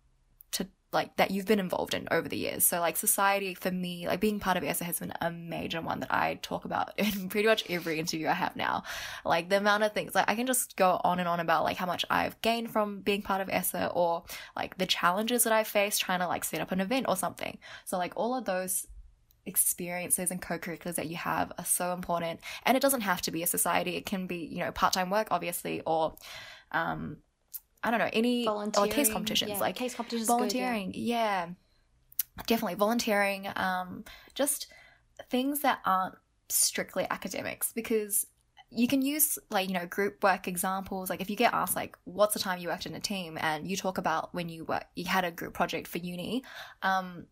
to 0.51 0.67
like 0.97 1.15
that 1.17 1.29
you've 1.29 1.45
been 1.45 1.59
involved 1.59 1.93
in 1.93 2.07
over 2.09 2.27
the 2.27 2.35
years. 2.35 2.63
So 2.63 2.79
like 2.79 2.97
society 2.97 3.53
for 3.53 3.69
me, 3.69 4.07
like 4.07 4.19
being 4.19 4.39
part 4.39 4.57
of 4.57 4.63
ESSA 4.63 4.83
has 4.83 4.99
been 4.99 5.13
a 5.21 5.29
major 5.29 5.79
one 5.79 5.99
that 5.99 6.11
I 6.11 6.39
talk 6.41 6.65
about 6.65 6.91
in 6.97 7.29
pretty 7.29 7.47
much 7.47 7.63
every 7.69 7.99
interview 7.99 8.27
I 8.27 8.33
have 8.33 8.55
now. 8.55 8.83
Like 9.23 9.49
the 9.49 9.57
amount 9.57 9.83
of 9.83 9.93
things, 9.93 10.15
like 10.15 10.27
I 10.27 10.33
can 10.33 10.47
just 10.47 10.75
go 10.75 10.99
on 11.03 11.19
and 11.19 11.27
on 11.27 11.39
about 11.39 11.63
like 11.63 11.77
how 11.77 11.85
much 11.85 12.03
I've 12.09 12.41
gained 12.41 12.71
from 12.71 13.01
being 13.01 13.21
part 13.21 13.41
of 13.41 13.49
ESSA 13.49 13.91
or 13.93 14.23
like 14.55 14.77
the 14.77 14.87
challenges 14.87 15.43
that 15.43 15.53
I 15.53 15.63
faced 15.63 16.01
trying 16.01 16.19
to 16.19 16.27
like 16.27 16.43
set 16.43 16.61
up 16.61 16.71
an 16.71 16.81
event 16.81 17.05
or 17.07 17.15
something. 17.15 17.59
So 17.85 17.97
like 17.97 18.13
all 18.15 18.35
of 18.35 18.45
those 18.45 18.87
experiences 19.45 20.31
and 20.31 20.41
co-curriculars 20.41 20.97
that 20.97 21.07
you 21.07 21.15
have 21.15 21.53
are 21.57 21.65
so 21.65 21.93
important 21.93 22.41
and 22.65 22.75
it 22.75 22.81
doesn't 22.81 23.01
have 23.01 23.21
to 23.21 23.31
be 23.31 23.43
a 23.43 23.47
society 23.47 23.95
it 23.95 24.05
can 24.05 24.27
be 24.27 24.39
you 24.39 24.59
know 24.59 24.73
part-time 24.73 25.09
work 25.09 25.29
obviously 25.31 25.81
or 25.85 26.13
um 26.73 27.15
I 27.87 27.91
don't 27.91 27.99
know 27.99 28.09
any 28.11 28.47
or 28.47 28.87
case 28.87 29.09
competitions 29.09 29.51
yeah, 29.51 29.59
like 29.59 29.75
case 29.75 29.95
competitions 29.95 30.27
volunteering 30.27 30.91
good, 30.91 30.99
yeah. 30.99 31.45
yeah. 31.45 32.43
definitely 32.45 32.75
volunteering 32.75 33.47
um 33.55 34.03
just 34.35 34.67
things 35.29 35.61
that 35.61 35.79
aren't 35.85 36.15
strictly 36.49 37.07
academics 37.09 37.71
because 37.71 38.27
you 38.69 38.87
can 38.87 39.01
use 39.01 39.39
like 39.49 39.69
you 39.69 39.73
know 39.73 39.85
group 39.85 40.21
work 40.21 40.47
examples 40.47 41.09
like 41.09 41.21
if 41.21 41.29
you 41.29 41.35
get 41.35 41.53
asked 41.53 41.75
like 41.75 41.97
what's 42.03 42.33
the 42.33 42.39
time 42.39 42.59
you 42.59 42.67
worked 42.67 42.85
in 42.85 42.93
a 42.93 42.99
team 42.99 43.37
and 43.39 43.69
you 43.69 43.77
talk 43.77 43.97
about 43.97 44.33
when 44.33 44.49
you 44.49 44.65
work 44.65 44.85
you 44.95 45.05
had 45.05 45.23
a 45.23 45.31
group 45.31 45.53
project 45.53 45.87
for 45.87 45.99
uni 45.99 46.43
um 46.83 47.25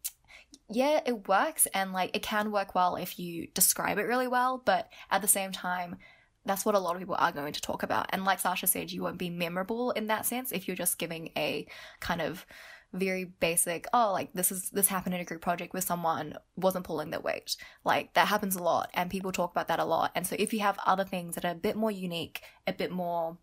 yeah 0.70 1.02
it 1.06 1.28
works 1.28 1.68
and 1.74 1.92
like 1.92 2.16
it 2.16 2.22
can 2.22 2.52
work 2.52 2.74
well 2.74 2.96
if 2.96 3.20
you 3.20 3.48
describe 3.54 3.98
it 3.98 4.04
really 4.04 4.28
well 4.28 4.62
but 4.64 4.90
at 5.12 5.22
the 5.22 5.28
same 5.28 5.52
time 5.52 5.98
that's 6.46 6.66
what 6.66 6.76
a 6.76 6.80
lot 6.80 6.96
of 6.96 7.00
people 7.00 7.16
are 7.18 7.32
going 7.32 7.54
to 7.54 7.62
talk 7.62 7.84
about. 7.84 8.08
And 8.10 8.24
like 8.26 8.40
Sasha 8.40 8.68
said, 8.68 8.92
you 8.92 9.02
won't 9.02 9.18
be 9.18 9.30
memorable 9.30 9.92
in 9.92 10.08
that 10.08 10.26
sense 10.26 10.52
if 10.52 10.68
you're 10.68 10.78
just 10.78 10.98
giving 10.98 11.32
a 11.36 11.66
kind 12.00 12.22
of 12.22 12.46
very 12.94 13.26
basic, 13.26 13.88
oh, 13.94 14.12
like 14.14 14.34
this 14.34 14.52
is 14.52 14.70
this 14.70 14.88
happened 14.88 15.16
in 15.16 15.22
a 15.22 15.26
group 15.26 15.42
project 15.42 15.74
where 15.74 15.82
someone 15.82 16.38
wasn't 16.56 16.86
pulling 16.86 17.10
their 17.10 17.20
weight. 17.20 17.58
Like 17.84 18.14
that 18.14 18.28
happens 18.28 18.56
a 18.56 18.64
lot 18.64 18.90
and 18.94 19.10
people 19.10 19.32
talk 19.32 19.52
about 19.52 19.68
that 19.68 19.80
a 19.80 19.86
lot. 19.86 20.12
And 20.16 20.26
so 20.26 20.36
if 20.40 20.54
you 20.54 20.60
have 20.62 20.80
other 20.86 21.04
things 21.04 21.36
that 21.36 21.46
are 21.46 21.52
a 21.52 21.56
bit 21.56 21.76
more 21.76 21.92
unique, 21.92 22.42
a 22.68 22.74
bit 22.74 22.92
more 22.92 23.38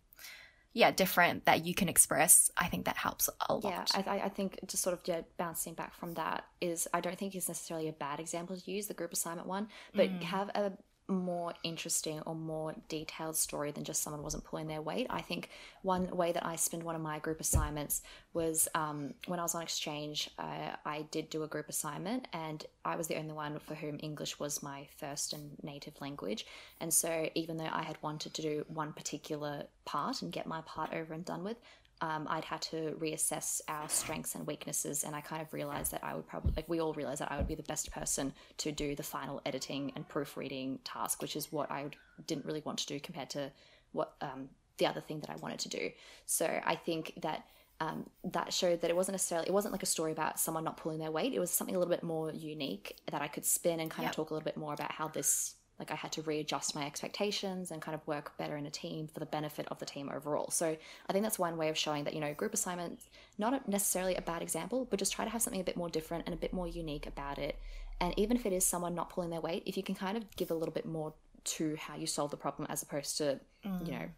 yeah, 0.75 0.89
different 0.89 1.45
that 1.45 1.65
you 1.65 1.75
can 1.75 1.87
express, 1.87 2.49
I 2.57 2.67
think 2.67 2.85
that 2.85 2.97
helps 2.97 3.29
a 3.47 3.53
lot. 3.53 3.91
Yeah, 3.95 4.03
I, 4.07 4.21
I 4.21 4.29
think 4.29 4.59
just 4.65 4.81
sort 4.81 4.93
of 4.93 5.01
yeah, 5.05 5.21
bouncing 5.37 5.75
back 5.75 5.93
from 5.93 6.15
that 6.15 6.45
is 6.61 6.87
I 6.91 6.99
don't 6.99 7.17
think 7.17 7.35
it's 7.35 7.47
necessarily 7.47 7.89
a 7.89 7.93
bad 7.93 8.19
example 8.19 8.57
to 8.57 8.71
use 8.71 8.87
the 8.87 8.95
group 8.95 9.13
assignment 9.13 9.47
one, 9.47 9.67
but 9.93 10.09
mm. 10.09 10.23
have 10.23 10.49
a 10.49 10.73
more 11.07 11.53
interesting 11.63 12.21
or 12.21 12.33
more 12.33 12.73
detailed 12.87 13.35
story 13.35 13.71
than 13.71 13.83
just 13.83 14.01
someone 14.01 14.23
wasn't 14.23 14.43
pulling 14.43 14.67
their 14.67 14.81
weight. 14.81 15.07
I 15.09 15.21
think 15.21 15.49
one 15.81 16.07
way 16.15 16.31
that 16.31 16.45
I 16.45 16.55
spent 16.55 16.83
one 16.83 16.95
of 16.95 17.01
my 17.01 17.19
group 17.19 17.41
assignments 17.41 18.01
was 18.33 18.67
um, 18.73 19.13
when 19.27 19.39
I 19.39 19.43
was 19.43 19.53
on 19.53 19.61
exchange, 19.61 20.29
uh, 20.39 20.75
I 20.85 21.05
did 21.11 21.29
do 21.29 21.43
a 21.43 21.47
group 21.47 21.67
assignment 21.69 22.27
and 22.33 22.65
I 22.85 22.95
was 22.95 23.07
the 23.07 23.17
only 23.17 23.33
one 23.33 23.59
for 23.59 23.75
whom 23.75 23.99
English 24.01 24.39
was 24.39 24.63
my 24.63 24.87
first 24.97 25.33
and 25.33 25.51
native 25.61 25.99
language. 25.99 26.45
And 26.79 26.93
so 26.93 27.29
even 27.35 27.57
though 27.57 27.69
I 27.71 27.83
had 27.83 27.97
wanted 28.01 28.33
to 28.35 28.41
do 28.41 28.65
one 28.67 28.93
particular 28.93 29.63
part 29.85 30.21
and 30.21 30.31
get 30.31 30.47
my 30.47 30.61
part 30.61 30.93
over 30.93 31.13
and 31.13 31.25
done 31.25 31.43
with, 31.43 31.57
um, 32.03 32.27
I'd 32.29 32.43
had 32.43 32.61
to 32.73 32.97
reassess 32.99 33.61
our 33.69 33.87
strengths 33.87 34.35
and 34.35 34.45
weaknesses, 34.45 35.05
and 35.05 35.15
I 35.15 35.21
kind 35.21 35.41
of 35.41 35.53
realized 35.53 35.91
that 35.93 36.03
I 36.03 36.13
would 36.15 36.27
probably, 36.27 36.51
like, 36.57 36.67
we 36.67 36.81
all 36.81 36.93
realized 36.93 37.21
that 37.21 37.31
I 37.31 37.37
would 37.37 37.47
be 37.47 37.55
the 37.55 37.69
best 37.73 37.91
person 37.97 38.33
to 38.57 38.73
do 38.73 38.93
the 38.93 39.03
final 39.03 39.41
editing 39.45 39.93
and 39.95 40.03
proofreading 40.07 40.79
task, 40.83 41.21
which 41.21 41.35
is 41.37 41.45
what 41.57 41.71
I 41.71 41.81
didn't 42.27 42.45
really 42.45 42.61
want 42.65 42.79
to 42.79 42.87
do 42.87 42.99
compared 42.99 43.29
to 43.31 43.51
what 43.93 44.09
um, 44.19 44.49
the 44.79 44.85
other 44.85 44.99
thing 44.99 45.21
that 45.21 45.29
I 45.29 45.37
wanted 45.37 45.59
to 45.59 45.69
do. 45.69 45.91
So 46.25 46.45
I 46.73 46.75
think 46.75 47.13
that 47.21 47.45
um, 47.79 48.09
that 48.25 48.53
showed 48.53 48.81
that 48.81 48.89
it 48.89 48.95
wasn't 48.95 49.13
necessarily, 49.13 49.47
it 49.47 49.53
wasn't 49.53 49.71
like 49.71 49.83
a 49.83 49.87
story 49.87 50.11
about 50.11 50.39
someone 50.39 50.63
not 50.63 50.77
pulling 50.77 50.99
their 50.99 51.11
weight. 51.11 51.33
It 51.33 51.39
was 51.39 51.51
something 51.51 51.75
a 51.75 51.79
little 51.79 51.93
bit 51.93 52.03
more 52.03 52.31
unique 52.31 52.97
that 53.11 53.21
I 53.21 53.27
could 53.27 53.45
spin 53.45 53.79
and 53.79 53.89
kind 53.89 54.03
Yep. 54.03 54.11
of 54.11 54.15
talk 54.15 54.29
a 54.29 54.33
little 54.33 54.45
bit 54.45 54.57
more 54.57 54.73
about 54.73 54.91
how 54.91 55.07
this 55.07 55.55
like 55.79 55.91
I 55.91 55.95
had 55.95 56.11
to 56.13 56.21
readjust 56.21 56.75
my 56.75 56.85
expectations 56.85 57.71
and 57.71 57.81
kind 57.81 57.95
of 57.95 58.05
work 58.07 58.37
better 58.37 58.55
in 58.57 58.65
a 58.65 58.69
team 58.69 59.07
for 59.07 59.19
the 59.19 59.25
benefit 59.25 59.67
of 59.69 59.79
the 59.79 59.85
team 59.85 60.09
overall. 60.13 60.49
So 60.51 60.77
I 61.07 61.13
think 61.13 61.23
that's 61.23 61.39
one 61.39 61.57
way 61.57 61.69
of 61.69 61.77
showing 61.77 62.03
that 62.03 62.13
you 62.13 62.21
know 62.21 62.33
group 62.33 62.53
assignments 62.53 63.05
not 63.37 63.67
necessarily 63.67 64.15
a 64.15 64.21
bad 64.21 64.41
example, 64.41 64.87
but 64.89 64.99
just 64.99 65.13
try 65.13 65.25
to 65.25 65.31
have 65.31 65.41
something 65.41 65.61
a 65.61 65.63
bit 65.63 65.77
more 65.77 65.89
different 65.89 66.25
and 66.25 66.33
a 66.33 66.37
bit 66.37 66.53
more 66.53 66.67
unique 66.67 67.07
about 67.07 67.39
it. 67.39 67.57
And 67.99 68.13
even 68.17 68.37
if 68.37 68.45
it 68.45 68.53
is 68.53 68.65
someone 68.65 68.95
not 68.95 69.09
pulling 69.09 69.29
their 69.29 69.41
weight, 69.41 69.63
if 69.65 69.77
you 69.77 69.83
can 69.83 69.95
kind 69.95 70.17
of 70.17 70.35
give 70.35 70.51
a 70.51 70.53
little 70.53 70.73
bit 70.73 70.85
more 70.85 71.13
to 71.43 71.75
how 71.75 71.95
you 71.95 72.07
solve 72.07 72.31
the 72.31 72.37
problem 72.37 72.67
as 72.69 72.81
opposed 72.83 73.17
to 73.17 73.39
you 73.63 73.91
know 73.91 74.09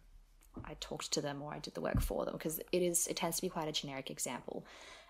I 0.64 0.76
talked 0.80 1.12
to 1.12 1.20
them 1.20 1.42
or 1.42 1.52
I 1.52 1.58
did 1.58 1.74
the 1.74 1.80
work 1.80 2.00
for 2.00 2.24
them 2.24 2.34
because 2.34 2.60
it 2.72 2.82
is 2.82 3.06
it 3.06 3.16
tends 3.16 3.36
to 3.36 3.42
be 3.42 3.48
quite 3.48 3.68
a 3.68 3.72
generic 3.72 4.10
example. 4.10 4.64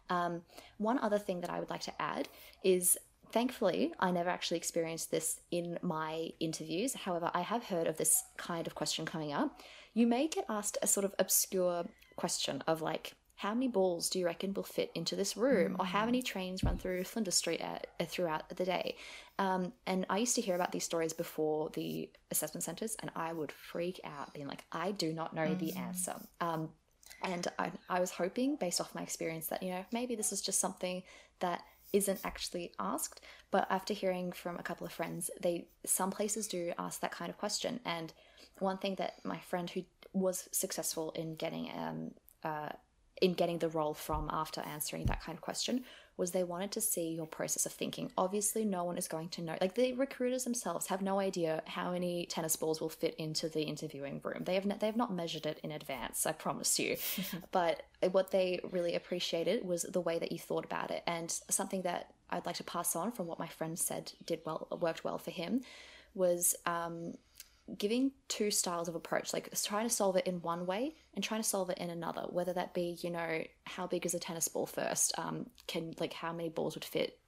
Um, 0.08 0.42
one 0.78 0.98
other 0.98 1.18
thing 1.18 1.40
that 1.40 1.50
I 1.50 1.58
would 1.58 1.70
like 1.70 1.82
to 1.82 2.02
add 2.02 2.28
is 2.62 2.96
thankfully 3.32 3.92
I 3.98 4.10
never 4.10 4.30
actually 4.30 4.58
experienced 4.58 5.10
this 5.10 5.40
in 5.50 5.78
my 5.82 6.30
interviews. 6.40 6.94
However, 6.94 7.30
I 7.34 7.40
have 7.40 7.64
heard 7.64 7.86
of 7.86 7.96
this 7.96 8.14
kind 8.36 8.66
of 8.66 8.74
question 8.74 9.04
coming 9.04 9.32
up. 9.32 9.60
You 9.94 10.06
may 10.06 10.28
get 10.28 10.44
asked 10.48 10.78
a 10.82 10.86
sort 10.86 11.04
of 11.04 11.14
obscure 11.18 11.86
question 12.16 12.62
of 12.66 12.82
like 12.82 13.14
how 13.36 13.52
many 13.52 13.68
balls 13.68 14.08
do 14.08 14.18
you 14.18 14.24
reckon 14.24 14.54
will 14.54 14.62
fit 14.62 14.90
into 14.94 15.14
this 15.14 15.36
room? 15.36 15.76
Or 15.78 15.84
how 15.84 16.06
many 16.06 16.22
trains 16.22 16.64
run 16.64 16.78
through 16.78 17.04
flinders 17.04 17.34
street 17.34 17.60
at, 17.60 17.86
uh, 18.00 18.06
throughout 18.06 18.48
the 18.48 18.64
day? 18.64 18.96
Um, 19.38 19.74
and 19.86 20.06
i 20.08 20.16
used 20.16 20.34
to 20.36 20.40
hear 20.40 20.54
about 20.54 20.72
these 20.72 20.84
stories 20.84 21.12
before 21.12 21.68
the 21.74 22.08
assessment 22.30 22.64
centers 22.64 22.96
and 23.02 23.10
i 23.14 23.34
would 23.34 23.52
freak 23.52 24.00
out 24.02 24.32
being 24.32 24.46
like 24.46 24.64
i 24.72 24.90
do 24.92 25.12
not 25.12 25.34
know 25.34 25.54
the 25.54 25.74
answer. 25.76 26.14
Um, 26.40 26.70
and 27.22 27.46
I, 27.58 27.72
I 27.88 28.00
was 28.00 28.10
hoping 28.10 28.56
based 28.56 28.80
off 28.80 28.94
my 28.94 29.02
experience 29.02 29.46
that 29.48 29.62
you 29.62 29.70
know 29.70 29.84
maybe 29.92 30.14
this 30.14 30.32
is 30.32 30.40
just 30.40 30.60
something 30.60 31.02
that 31.40 31.62
isn't 31.92 32.20
actually 32.24 32.72
asked 32.78 33.20
but 33.50 33.66
after 33.70 33.94
hearing 33.94 34.32
from 34.32 34.58
a 34.58 34.62
couple 34.62 34.86
of 34.86 34.92
friends 34.92 35.30
they 35.40 35.66
some 35.84 36.10
places 36.10 36.46
do 36.46 36.72
ask 36.78 37.00
that 37.00 37.12
kind 37.12 37.30
of 37.30 37.38
question. 37.38 37.80
And 37.84 38.12
one 38.58 38.78
thing 38.78 38.96
that 38.96 39.14
my 39.24 39.38
friend 39.38 39.68
who 39.70 39.84
was 40.12 40.48
successful 40.52 41.12
in 41.12 41.34
getting 41.36 41.70
um, 41.76 42.10
uh, 42.42 42.70
in 43.22 43.32
getting 43.32 43.58
the 43.58 43.68
role 43.68 43.94
from 43.94 44.28
after 44.30 44.60
answering 44.60 45.06
that 45.06 45.22
kind 45.22 45.36
of 45.36 45.42
question 45.42 45.84
was 46.16 46.30
they 46.30 46.44
wanted 46.44 46.72
to 46.72 46.80
see 46.80 47.08
your 47.10 47.26
process 47.26 47.66
of 47.66 47.72
thinking. 47.72 48.10
Obviously, 48.16 48.64
no 48.64 48.84
one 48.84 48.96
is 48.96 49.06
going 49.06 49.28
to 49.30 49.42
know. 49.42 49.56
Like 49.60 49.74
the 49.74 49.92
recruiters 49.92 50.44
themselves 50.44 50.86
have 50.86 51.02
no 51.02 51.18
idea 51.18 51.62
how 51.66 51.92
many 51.92 52.26
tennis 52.26 52.56
balls 52.56 52.80
will 52.80 52.88
fit 52.88 53.14
into 53.16 53.48
the 53.48 53.62
interviewing 53.62 54.20
room. 54.24 54.42
They 54.44 54.54
have 54.54 54.64
ne- 54.64 54.78
they 54.78 54.86
have 54.86 54.96
not 54.96 55.12
measured 55.12 55.44
it 55.46 55.60
in 55.62 55.72
advance. 55.72 56.26
I 56.26 56.32
promise 56.32 56.78
you. 56.78 56.96
but 57.52 57.82
what 58.12 58.30
they 58.30 58.60
really 58.70 58.94
appreciated 58.94 59.64
was 59.64 59.82
the 59.82 60.00
way 60.00 60.18
that 60.18 60.32
you 60.32 60.38
thought 60.38 60.64
about 60.64 60.90
it, 60.90 61.02
and 61.06 61.30
something 61.50 61.82
that 61.82 62.14
I'd 62.30 62.46
like 62.46 62.56
to 62.56 62.64
pass 62.64 62.96
on 62.96 63.12
from 63.12 63.26
what 63.26 63.38
my 63.38 63.48
friend 63.48 63.78
said 63.78 64.12
did 64.24 64.40
well 64.46 64.68
worked 64.80 65.04
well 65.04 65.18
for 65.18 65.30
him 65.30 65.62
was 66.14 66.56
um, 66.64 67.12
giving 67.78 68.12
two 68.28 68.50
styles 68.50 68.88
of 68.88 68.94
approach 68.94 69.32
like 69.32 69.48
trying 69.64 69.88
to 69.88 69.94
solve 69.94 70.16
it 70.16 70.26
in 70.26 70.40
one 70.42 70.66
way 70.66 70.94
and 71.14 71.24
trying 71.24 71.42
to 71.42 71.48
solve 71.48 71.68
it 71.68 71.78
in 71.78 71.90
another 71.90 72.22
whether 72.30 72.52
that 72.52 72.72
be 72.72 72.96
you 73.02 73.10
know 73.10 73.42
how 73.64 73.86
big 73.86 74.06
is 74.06 74.14
a 74.14 74.18
tennis 74.18 74.48
ball 74.48 74.66
first? 74.66 75.12
Um, 75.18 75.46
can 75.66 75.94
like 75.98 76.12
how 76.12 76.32
many 76.32 76.48
balls 76.48 76.74
would 76.74 76.84
fit 76.84 77.18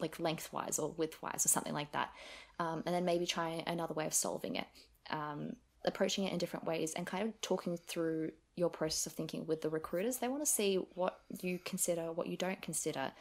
like 0.00 0.18
lengthwise 0.18 0.78
or 0.78 0.94
widthwise 0.94 1.44
or 1.44 1.48
something 1.48 1.74
like 1.74 1.92
that? 1.92 2.10
Um, 2.58 2.82
and 2.86 2.94
then 2.94 3.04
maybe 3.04 3.26
try 3.26 3.62
another 3.66 3.94
way 3.94 4.06
of 4.06 4.14
solving 4.14 4.56
it. 4.56 4.66
Um, 5.10 5.56
approaching 5.84 6.24
it 6.24 6.32
in 6.32 6.38
different 6.38 6.66
ways 6.66 6.94
and 6.94 7.06
kind 7.06 7.28
of 7.28 7.40
talking 7.40 7.76
through 7.76 8.32
your 8.56 8.68
process 8.68 9.06
of 9.06 9.12
thinking 9.12 9.46
with 9.46 9.60
the 9.60 9.70
recruiters. 9.70 10.16
They 10.16 10.28
want 10.28 10.42
to 10.42 10.50
see 10.50 10.76
what 10.94 11.20
you 11.40 11.58
consider 11.64 12.10
what 12.12 12.26
you 12.26 12.36
don't 12.36 12.60
consider 12.60 13.12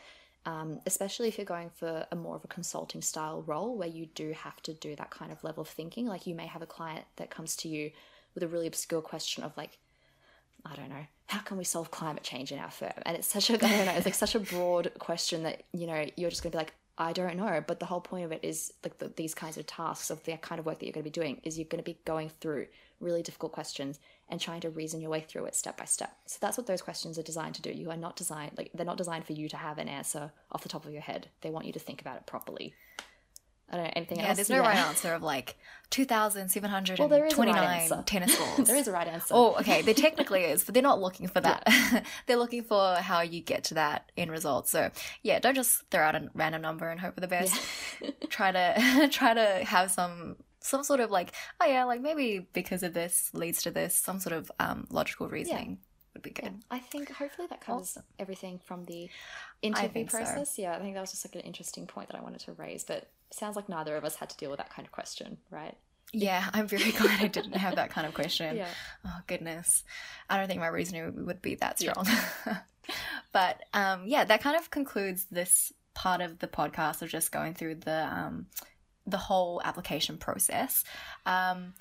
um, 0.46 0.80
especially 0.86 1.28
if 1.28 1.38
you're 1.38 1.46
going 1.46 1.70
for 1.70 2.06
a 2.12 2.16
more 2.16 2.36
of 2.36 2.44
a 2.44 2.48
consulting 2.48 3.02
style 3.02 3.44
role 3.44 3.76
where 3.76 3.88
you 3.88 4.06
do 4.06 4.32
have 4.34 4.62
to 4.64 4.74
do 4.74 4.96
that 4.96 5.10
kind 5.10 5.32
of 5.32 5.44
level 5.44 5.62
of 5.62 5.68
thinking. 5.68 6.06
Like 6.06 6.28
you 6.28 6.36
may 6.36 6.46
have 6.46 6.62
a 6.62 6.68
client 6.68 7.06
that 7.16 7.30
comes 7.30 7.56
to 7.58 7.68
you 7.68 7.92
with 8.34 8.44
a 8.44 8.48
really 8.48 8.68
obscure 8.68 9.02
question 9.02 9.44
of 9.44 9.56
like, 9.58 9.80
I 10.66 10.76
don't 10.76 10.90
know, 10.90 11.06
how 11.28 11.40
can 11.40 11.58
we 11.58 11.64
solve 11.64 11.90
climate 11.90 12.24
change 12.24 12.52
in 12.52 12.60
our 12.60 12.70
firm? 12.70 12.94
And 13.06 13.18
it's 13.18 13.28
such 13.28 13.50
a, 13.50 13.54
I 13.66 13.70
don't 13.70 13.86
know, 13.86 13.94
it's 13.94 14.06
like 14.06 14.14
such 14.14 14.36
a 14.36 14.40
broad 14.40 14.92
question 15.00 15.44
that, 15.44 15.64
you 15.74 15.88
know, 15.88 16.06
you're 16.16 16.30
just 16.30 16.44
going 16.44 16.52
to 16.52 16.58
be 16.58 16.60
like, 16.60 16.74
I 16.98 17.12
don't 17.12 17.38
know. 17.38 17.64
But 17.66 17.80
the 17.80 17.86
whole 17.86 18.02
point 18.02 18.26
of 18.26 18.32
it 18.32 18.42
is 18.44 18.72
like 18.84 19.00
the, 19.00 19.12
these 19.16 19.34
kinds 19.34 19.58
of 19.58 19.66
tasks 19.66 20.12
of 20.12 20.24
the 20.24 20.38
kind 20.38 20.60
of 20.60 20.66
work 20.66 20.80
that 20.80 20.86
you're 20.86 20.94
going 20.94 21.04
to 21.04 21.10
be 21.10 21.20
doing 21.20 21.42
is 21.44 21.58
you're 21.58 21.68
going 21.68 21.84
to 21.84 21.92
be 21.92 21.98
going 22.06 22.30
through 22.40 22.68
really 23.00 23.22
difficult 23.22 23.52
questions 23.52 24.00
and 24.30 24.42
trying 24.42 24.62
to 24.62 24.70
reason 24.70 25.02
your 25.02 25.12
way 25.12 25.22
through 25.22 25.46
it 25.46 25.56
step 25.56 25.78
by 25.78 25.86
step. 25.86 26.16
So 26.26 26.38
that's 26.42 26.58
what 26.58 26.66
those 26.68 26.82
questions 26.82 27.20
are 27.20 27.24
designed 27.24 27.56
to 27.56 27.62
do. 27.62 27.72
You 27.72 27.92
are 27.92 27.98
not 27.98 28.16
designed 28.16 28.52
like 28.58 28.72
they're 28.74 28.86
not 28.86 28.98
designed 28.98 29.26
for 29.26 29.34
you 29.34 29.48
to 29.50 29.58
have 29.58 29.78
an 29.78 29.88
answer 29.88 30.32
off 30.52 30.64
the 30.64 30.70
top 30.70 30.86
of 30.86 30.92
your 30.92 31.02
head. 31.02 31.28
They 31.42 31.50
want 31.52 31.66
you 31.68 31.74
to 31.74 31.80
think 31.80 32.02
about 32.02 32.18
it 32.18 32.26
properly. 32.26 32.74
I 33.68 33.78
don't 33.78 33.86
know 33.86 33.92
anything 33.96 34.20
Yeah, 34.20 34.28
else. 34.28 34.36
there's 34.38 34.50
no 34.52 34.60
right 34.60 34.76
answer 34.78 35.14
of 35.16 35.24
like 35.24 35.56
there 35.96 36.06
is 36.06 36.12
a 36.12 36.22
right 36.22 37.88
2,729 37.90 38.04
tennis 38.06 38.36
balls. 38.58 38.68
there 38.68 38.78
is 38.78 38.88
a 38.88 38.92
right 38.92 39.08
answer. 39.08 39.34
Oh, 39.36 39.56
okay. 39.60 39.82
There 39.82 39.94
technically 39.94 40.44
is, 40.44 40.64
but 40.64 40.74
they're 40.74 40.84
not 40.84 41.02
looking 41.02 41.28
for 41.28 41.42
that. 41.42 42.06
they're 42.28 42.38
looking 42.38 42.64
for 42.64 42.96
how 42.96 43.22
you 43.22 43.42
get 43.42 43.64
to 43.66 43.74
that 43.76 44.12
end 44.18 44.30
result. 44.32 44.68
So 44.68 44.92
yeah, 45.24 45.40
don't 45.40 45.56
just 45.56 45.82
throw 45.90 46.02
out 46.02 46.16
a 46.16 46.30
random 46.36 46.62
number 46.62 46.90
and 46.90 47.00
hope 47.00 47.16
for 47.16 47.22
the 47.22 47.28
best. 47.28 47.60
try 48.30 48.52
to 48.52 49.08
try 49.12 49.34
to 49.34 49.64
have 49.66 49.90
some 49.92 50.36
some 50.66 50.84
sort 50.84 51.00
of 51.00 51.12
like, 51.12 51.32
oh 51.62 51.66
yeah, 51.66 51.84
like 51.84 52.02
maybe 52.02 52.48
because 52.54 52.84
of 52.84 52.94
this 52.94 53.30
leads 53.34 53.62
to 53.64 53.72
this, 53.72 53.94
some 53.94 54.20
sort 54.20 54.34
of 54.34 54.52
um, 54.60 54.88
logical 54.90 55.30
reasoning 55.30 55.78
would 56.14 56.24
be 56.24 56.32
good. 56.32 56.56
I 56.72 56.80
think 56.80 57.12
hopefully 57.12 57.48
that 57.50 57.62
covers 57.62 57.98
everything 58.18 58.60
from 58.66 58.86
the 58.86 59.10
interview 59.62 59.90
think 59.90 60.12
so. 60.12 60.18
process. 60.18 60.58
Yeah, 60.58 60.76
I 60.76 60.80
think 60.80 60.96
that 60.96 61.02
was 61.02 61.12
just 61.12 61.26
like 61.26 61.36
an 61.36 61.42
interesting 61.42 61.86
point 61.86 62.10
that 62.10 62.18
I 62.18 62.24
wanted 62.24 62.40
to 62.42 62.54
raise. 62.54 62.84
But 62.84 63.10
sounds 63.32 63.56
like 63.56 63.70
neither 63.70 63.96
of 63.96 64.04
us 64.04 64.16
had 64.16 64.30
to 64.32 64.38
deal 64.38 64.50
with 64.50 64.58
that 64.58 64.72
kind 64.72 64.88
of 64.88 64.92
question, 64.92 65.38
right? 65.52 65.78
Yeah, 66.12 66.50
I'm 66.54 66.68
very 66.68 66.92
glad 66.98 67.22
I 67.22 67.28
didn't 67.28 67.58
have 67.58 67.76
that 67.76 67.92
kind 67.92 68.08
of 68.08 68.14
question. 68.14 68.58
Yeah. 68.58 68.70
Oh 69.06 69.20
goodness, 69.28 69.84
I 70.30 70.38
don't 70.38 70.48
think 70.48 70.62
my 70.62 70.68
reasoning 70.68 71.26
would 71.26 71.42
be 71.42 71.56
that 71.56 71.80
strong. 71.80 72.08
but 73.32 73.62
um, 73.74 74.04
yeah, 74.08 74.24
that 74.26 74.42
kind 74.42 74.58
of 74.58 74.72
concludes 74.72 75.26
this 75.26 75.72
part 75.94 76.22
of 76.22 76.40
the 76.40 76.48
podcast 76.48 77.02
of 77.02 77.10
just 77.10 77.32
going 77.32 77.54
through 77.54 77.76
the 77.76 78.08
um, 78.12 78.48
the 79.08 79.18
whole 79.18 79.62
application 79.64 80.18
process. 80.18 80.84
Um, 81.26 81.74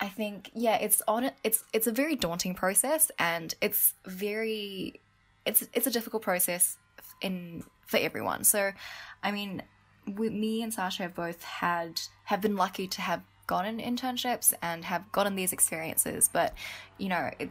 I 0.00 0.08
think 0.08 0.50
yeah, 0.54 0.76
it's 0.76 1.00
on. 1.06 1.30
It's 1.44 1.64
it's 1.72 1.86
a 1.86 1.92
very 1.92 2.16
daunting 2.16 2.54
process, 2.54 3.10
and 3.18 3.54
it's 3.60 3.94
very 4.04 5.00
it's 5.46 5.66
it's 5.72 5.86
a 5.86 5.90
difficult 5.90 6.22
process 6.22 6.76
in 7.20 7.62
for 7.86 7.98
everyone. 7.98 8.44
So, 8.44 8.72
I 9.22 9.30
mean, 9.30 9.62
we, 10.16 10.30
me 10.30 10.62
and 10.62 10.72
Sasha 10.72 11.04
have 11.04 11.14
both 11.14 11.42
had 11.44 12.00
have 12.24 12.40
been 12.40 12.56
lucky 12.56 12.88
to 12.88 13.00
have 13.00 13.22
gotten 13.46 13.78
internships 13.78 14.54
and 14.62 14.84
have 14.84 15.10
gotten 15.12 15.36
these 15.36 15.52
experiences, 15.52 16.28
but 16.32 16.54
you 16.98 17.08
know, 17.08 17.30
it 17.38 17.50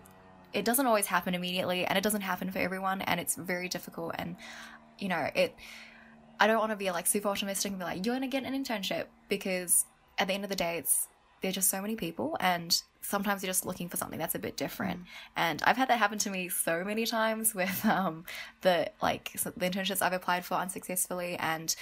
it 0.52 0.66
doesn't 0.66 0.86
always 0.86 1.06
happen 1.06 1.34
immediately, 1.34 1.86
and 1.86 1.98
it 1.98 2.04
doesn't 2.04 2.22
happen 2.22 2.52
for 2.52 2.60
everyone, 2.60 3.02
and 3.02 3.20
it's 3.20 3.36
very 3.36 3.70
difficult. 3.70 4.14
And 4.18 4.36
you 5.00 5.08
know, 5.08 5.30
it. 5.36 5.56
I 6.42 6.48
don't 6.48 6.58
want 6.58 6.72
to 6.72 6.76
be 6.76 6.90
like 6.90 7.06
super 7.06 7.30
optimistic 7.30 7.72
and 7.72 7.80
be 7.80 7.86
like, 7.86 8.04
you're 8.06 8.16
gonna 8.16 8.28
get 8.28 8.44
an 8.44 8.54
internship 8.54 9.06
because 9.30 9.86
at 10.18 10.28
the 10.28 10.34
end 10.34 10.44
of 10.44 10.50
the 10.50 10.56
day, 10.56 10.78
it's 10.78 11.08
there's 11.42 11.56
just 11.56 11.70
so 11.70 11.82
many 11.82 11.96
people 11.96 12.38
and 12.40 12.82
sometimes 13.02 13.42
you're 13.42 13.50
just 13.50 13.66
looking 13.66 13.90
for 13.90 13.98
something 13.98 14.20
that's 14.20 14.36
a 14.36 14.40
bit 14.40 14.58
different. 14.58 15.02
And 15.36 15.62
i've 15.64 15.78
had 15.78 15.88
that 15.90 15.98
happen 15.98 16.18
to 16.20 16.30
me 16.30 16.50
so 16.50 16.84
many 16.84 17.06
times 17.06 17.56
with 17.62 17.86
um, 17.86 18.26
the 18.62 18.92
like 19.02 19.32
the 19.34 19.70
internships 19.70 20.02
i've 20.02 20.14
applied 20.14 20.46
for 20.46 20.56
unsuccessfully 20.56 21.36
and 21.40 21.76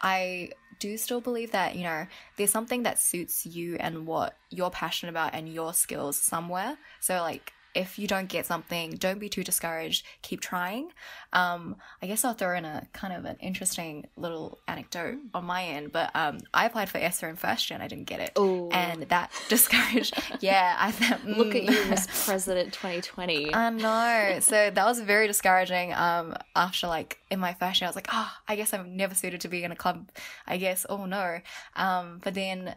i 0.00 0.50
do 0.78 0.96
still 0.96 1.20
believe 1.20 1.52
that 1.52 1.74
you 1.74 1.82
know 1.82 2.06
there's 2.36 2.50
something 2.50 2.82
that 2.82 2.98
suits 2.98 3.46
you 3.46 3.76
and 3.80 4.06
what 4.06 4.36
you're 4.50 4.70
passionate 4.70 5.10
about 5.10 5.34
and 5.34 5.52
your 5.52 5.72
skills 5.72 6.16
somewhere. 6.16 6.76
So 7.00 7.20
like 7.20 7.52
if 7.76 7.98
you 7.98 8.08
don't 8.08 8.28
get 8.28 8.46
something, 8.46 8.92
don't 8.92 9.18
be 9.18 9.28
too 9.28 9.44
discouraged. 9.44 10.04
Keep 10.22 10.40
trying. 10.40 10.92
Um, 11.32 11.76
I 12.00 12.06
guess 12.06 12.24
I'll 12.24 12.32
throw 12.32 12.56
in 12.56 12.64
a 12.64 12.88
kind 12.94 13.12
of 13.12 13.26
an 13.26 13.36
interesting 13.40 14.06
little 14.16 14.58
anecdote 14.66 15.18
on 15.34 15.44
my 15.44 15.64
end, 15.64 15.92
but 15.92 16.10
um, 16.14 16.38
I 16.54 16.64
applied 16.64 16.88
for 16.88 16.98
ESSA 16.98 17.28
in 17.28 17.36
first 17.36 17.66
gen. 17.66 17.82
I 17.82 17.88
didn't 17.88 18.06
get 18.06 18.20
it, 18.20 18.32
Ooh. 18.38 18.70
and 18.70 19.02
that 19.02 19.30
discouraged. 19.48 20.18
yeah, 20.40 20.74
I 20.78 20.90
thought, 20.90 21.24
Look 21.26 21.54
at 21.54 21.64
mm. 21.64 21.70
you, 21.70 21.90
Miss 21.90 22.24
President 22.24 22.72
2020. 22.72 23.54
I 23.54 23.70
know. 23.70 24.38
So 24.40 24.70
that 24.70 24.86
was 24.86 25.00
very 25.00 25.26
discouraging. 25.26 25.92
Um, 25.92 26.34
after 26.54 26.86
like 26.86 27.18
in 27.30 27.38
my 27.38 27.52
first 27.54 27.80
year, 27.80 27.86
I 27.86 27.90
was 27.90 27.96
like, 27.96 28.08
oh, 28.10 28.32
I 28.48 28.56
guess 28.56 28.72
I'm 28.72 28.96
never 28.96 29.14
suited 29.14 29.42
to 29.42 29.48
be 29.48 29.62
in 29.62 29.72
a 29.72 29.76
club. 29.76 30.08
I 30.46 30.56
guess. 30.56 30.86
Oh 30.88 31.04
no. 31.04 31.40
Um, 31.74 32.20
but 32.24 32.32
then 32.32 32.74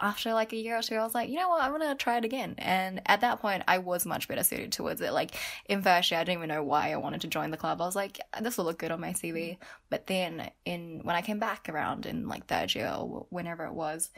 after 0.00 0.32
like 0.32 0.52
a 0.52 0.56
year 0.56 0.78
or 0.78 0.82
two, 0.82 0.96
I 0.96 1.02
was 1.02 1.14
like, 1.14 1.28
you 1.28 1.36
know 1.36 1.48
what, 1.48 1.62
I'm 1.62 1.72
gonna 1.72 1.94
try 1.94 2.16
it 2.16 2.24
again. 2.24 2.54
And 2.58 3.02
at 3.06 3.20
that 3.20 3.40
point, 3.40 3.62
I 3.68 3.78
was 3.78 4.06
much 4.06 4.28
better 4.28 4.42
suited 4.42 4.72
towards 4.72 5.00
it. 5.00 5.12
Like 5.12 5.34
in 5.66 5.82
first 5.82 6.10
year, 6.10 6.20
I 6.20 6.24
didn't 6.24 6.38
even 6.38 6.48
know 6.48 6.62
why 6.62 6.92
I 6.92 6.96
wanted 6.96 7.20
to 7.22 7.28
join 7.28 7.50
the 7.50 7.56
club. 7.56 7.80
I 7.80 7.86
was 7.86 7.96
like, 7.96 8.20
this 8.40 8.56
will 8.56 8.64
look 8.64 8.78
good 8.78 8.90
on 8.90 9.00
my 9.00 9.12
CV. 9.12 9.58
But 9.90 10.06
then 10.06 10.50
in 10.64 11.00
when 11.02 11.16
I 11.16 11.22
came 11.22 11.38
back 11.38 11.68
around 11.68 12.06
in 12.06 12.28
like 12.28 12.46
third 12.46 12.74
year 12.74 12.88
or 12.88 13.26
whenever 13.30 13.64
it 13.66 13.74
was, 13.74 14.10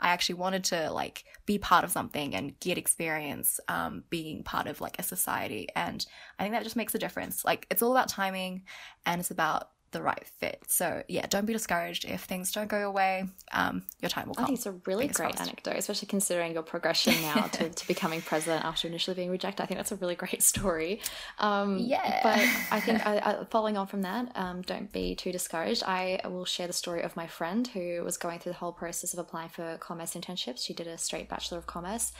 I 0.00 0.08
actually 0.08 0.36
wanted 0.36 0.64
to 0.64 0.90
like 0.90 1.24
be 1.46 1.58
part 1.58 1.84
of 1.84 1.90
something 1.90 2.34
and 2.34 2.58
get 2.58 2.78
experience 2.78 3.60
um, 3.68 4.04
being 4.08 4.42
part 4.42 4.66
of 4.66 4.80
like 4.80 4.98
a 4.98 5.02
society. 5.02 5.68
And 5.76 6.04
I 6.38 6.42
think 6.42 6.54
that 6.54 6.64
just 6.64 6.76
makes 6.76 6.94
a 6.94 6.98
difference. 6.98 7.44
Like 7.44 7.66
it's 7.70 7.82
all 7.82 7.92
about 7.92 8.08
timing 8.08 8.62
and 9.04 9.20
it's 9.20 9.30
about 9.30 9.70
the 9.92 10.02
right 10.02 10.24
fit. 10.38 10.62
So 10.66 11.02
yeah, 11.08 11.26
don't 11.26 11.46
be 11.46 11.52
discouraged 11.52 12.04
if 12.04 12.24
things 12.24 12.52
don't 12.52 12.68
go 12.68 12.78
your 12.78 12.90
way. 12.90 13.24
Um, 13.52 13.82
your 14.00 14.08
time 14.08 14.28
will 14.28 14.34
come. 14.34 14.44
I 14.44 14.46
think 14.46 14.58
it's 14.58 14.66
a 14.66 14.72
really 14.86 15.04
Fingers 15.04 15.16
great 15.16 15.36
crossed. 15.36 15.48
anecdote, 15.48 15.76
especially 15.76 16.06
considering 16.06 16.52
your 16.52 16.62
progression 16.62 17.14
now 17.22 17.42
to, 17.52 17.68
to 17.68 17.86
becoming 17.88 18.20
president 18.20 18.64
after 18.64 18.88
initially 18.88 19.14
being 19.14 19.30
rejected. 19.30 19.62
I 19.62 19.66
think 19.66 19.78
that's 19.78 19.92
a 19.92 19.96
really 19.96 20.14
great 20.14 20.42
story. 20.42 21.00
Um, 21.38 21.78
Yeah. 21.78 22.20
But 22.22 22.38
I 22.70 22.80
think 22.80 23.04
I, 23.06 23.18
I, 23.18 23.44
following 23.50 23.76
on 23.76 23.86
from 23.86 24.02
that, 24.02 24.32
um, 24.34 24.62
don't 24.62 24.92
be 24.92 25.14
too 25.14 25.32
discouraged. 25.32 25.82
I 25.84 26.20
will 26.24 26.44
share 26.44 26.66
the 26.66 26.72
story 26.72 27.02
of 27.02 27.16
my 27.16 27.26
friend 27.26 27.66
who 27.66 28.02
was 28.04 28.16
going 28.16 28.38
through 28.38 28.52
the 28.52 28.58
whole 28.58 28.72
process 28.72 29.12
of 29.12 29.18
applying 29.18 29.48
for 29.48 29.76
commerce 29.78 30.14
internships. 30.14 30.64
She 30.64 30.74
did 30.74 30.86
a 30.86 30.98
straight 30.98 31.28
Bachelor 31.28 31.58
of 31.58 31.66
Commerce 31.66 32.12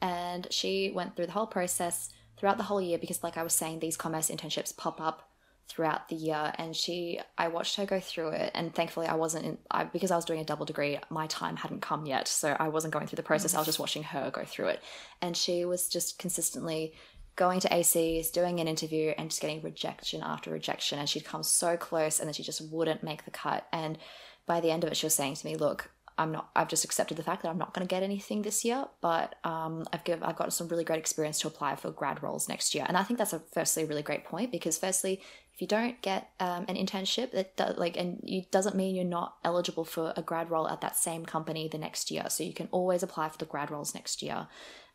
and 0.00 0.46
she 0.50 0.90
went 0.94 1.16
through 1.16 1.26
the 1.26 1.32
whole 1.32 1.46
process 1.46 2.10
throughout 2.36 2.56
the 2.56 2.64
whole 2.64 2.80
year 2.80 2.98
because, 2.98 3.22
like 3.22 3.36
I 3.36 3.42
was 3.42 3.54
saying, 3.54 3.78
these 3.78 3.96
commerce 3.96 4.28
internships 4.30 4.76
pop 4.76 5.00
up 5.00 5.30
throughout 5.66 6.08
the 6.08 6.14
year 6.14 6.52
and 6.58 6.76
she 6.76 7.18
i 7.38 7.48
watched 7.48 7.76
her 7.76 7.86
go 7.86 7.98
through 7.98 8.28
it 8.28 8.50
and 8.54 8.74
thankfully 8.74 9.06
i 9.06 9.14
wasn't 9.14 9.44
in 9.44 9.58
I, 9.70 9.84
because 9.84 10.10
i 10.10 10.16
was 10.16 10.26
doing 10.26 10.40
a 10.40 10.44
double 10.44 10.66
degree 10.66 10.98
my 11.08 11.26
time 11.26 11.56
hadn't 11.56 11.80
come 11.80 12.04
yet 12.04 12.28
so 12.28 12.54
i 12.60 12.68
wasn't 12.68 12.92
going 12.92 13.06
through 13.06 13.16
the 13.16 13.22
process 13.22 13.54
i 13.54 13.58
was 13.58 13.66
just 13.66 13.78
mm. 13.78 13.80
watching 13.80 14.02
her 14.02 14.30
go 14.30 14.44
through 14.44 14.68
it. 14.68 14.82
And 15.22 15.36
she 15.36 15.64
was 15.64 15.88
just 15.88 16.18
consistently 16.18 16.92
going 17.36 17.60
to 17.60 17.68
acs 17.68 18.30
doing 18.32 18.60
an 18.60 18.68
interview 18.68 19.12
and 19.16 19.30
just 19.30 19.40
getting 19.40 19.62
rejection 19.62 20.22
after 20.22 20.50
rejection 20.50 20.98
and 20.98 21.08
she'd 21.08 21.24
come 21.24 21.42
so 21.42 21.76
close 21.76 22.20
and 22.20 22.28
then 22.28 22.34
she 22.34 22.42
just 22.42 22.60
wouldn't 22.70 23.02
make 23.02 23.24
the 23.24 23.30
cut. 23.30 23.66
And 23.72 23.98
by 24.46 24.60
the 24.60 24.70
end 24.70 24.84
of 24.84 24.90
it 24.90 24.96
she 24.96 25.06
was 25.06 25.14
saying 25.14 25.34
to 25.36 25.46
me 25.46 25.56
look 25.56 25.90
I'm 26.16 26.30
not. 26.30 26.50
I've 26.54 26.68
just 26.68 26.84
accepted 26.84 27.16
the 27.16 27.22
fact 27.22 27.42
that 27.42 27.48
I'm 27.48 27.58
not 27.58 27.74
going 27.74 27.86
to 27.86 27.90
get 27.90 28.02
anything 28.02 28.42
this 28.42 28.64
year, 28.64 28.84
but 29.00 29.34
um, 29.42 29.84
I've 29.92 30.04
give, 30.04 30.22
I've 30.22 30.36
got 30.36 30.52
some 30.52 30.68
really 30.68 30.84
great 30.84 30.98
experience 30.98 31.40
to 31.40 31.48
apply 31.48 31.74
for 31.76 31.90
grad 31.90 32.22
roles 32.22 32.48
next 32.48 32.74
year, 32.74 32.84
and 32.86 32.96
I 32.96 33.02
think 33.02 33.18
that's 33.18 33.32
a 33.32 33.40
firstly 33.52 33.82
a 33.82 33.86
really 33.86 34.02
great 34.02 34.24
point 34.24 34.52
because 34.52 34.78
firstly, 34.78 35.20
if 35.52 35.60
you 35.60 35.66
don't 35.66 36.00
get 36.02 36.30
um, 36.38 36.66
an 36.68 36.76
internship, 36.76 37.32
that 37.56 37.78
like 37.78 37.96
and 37.96 38.20
it 38.22 38.50
doesn't 38.52 38.76
mean 38.76 38.94
you're 38.94 39.04
not 39.04 39.36
eligible 39.44 39.84
for 39.84 40.12
a 40.16 40.22
grad 40.22 40.50
role 40.50 40.68
at 40.68 40.80
that 40.82 40.96
same 40.96 41.26
company 41.26 41.66
the 41.68 41.78
next 41.78 42.10
year. 42.10 42.26
So 42.28 42.44
you 42.44 42.52
can 42.52 42.68
always 42.70 43.02
apply 43.02 43.28
for 43.30 43.38
the 43.38 43.46
grad 43.46 43.70
roles 43.70 43.94
next 43.94 44.22
year. 44.22 44.46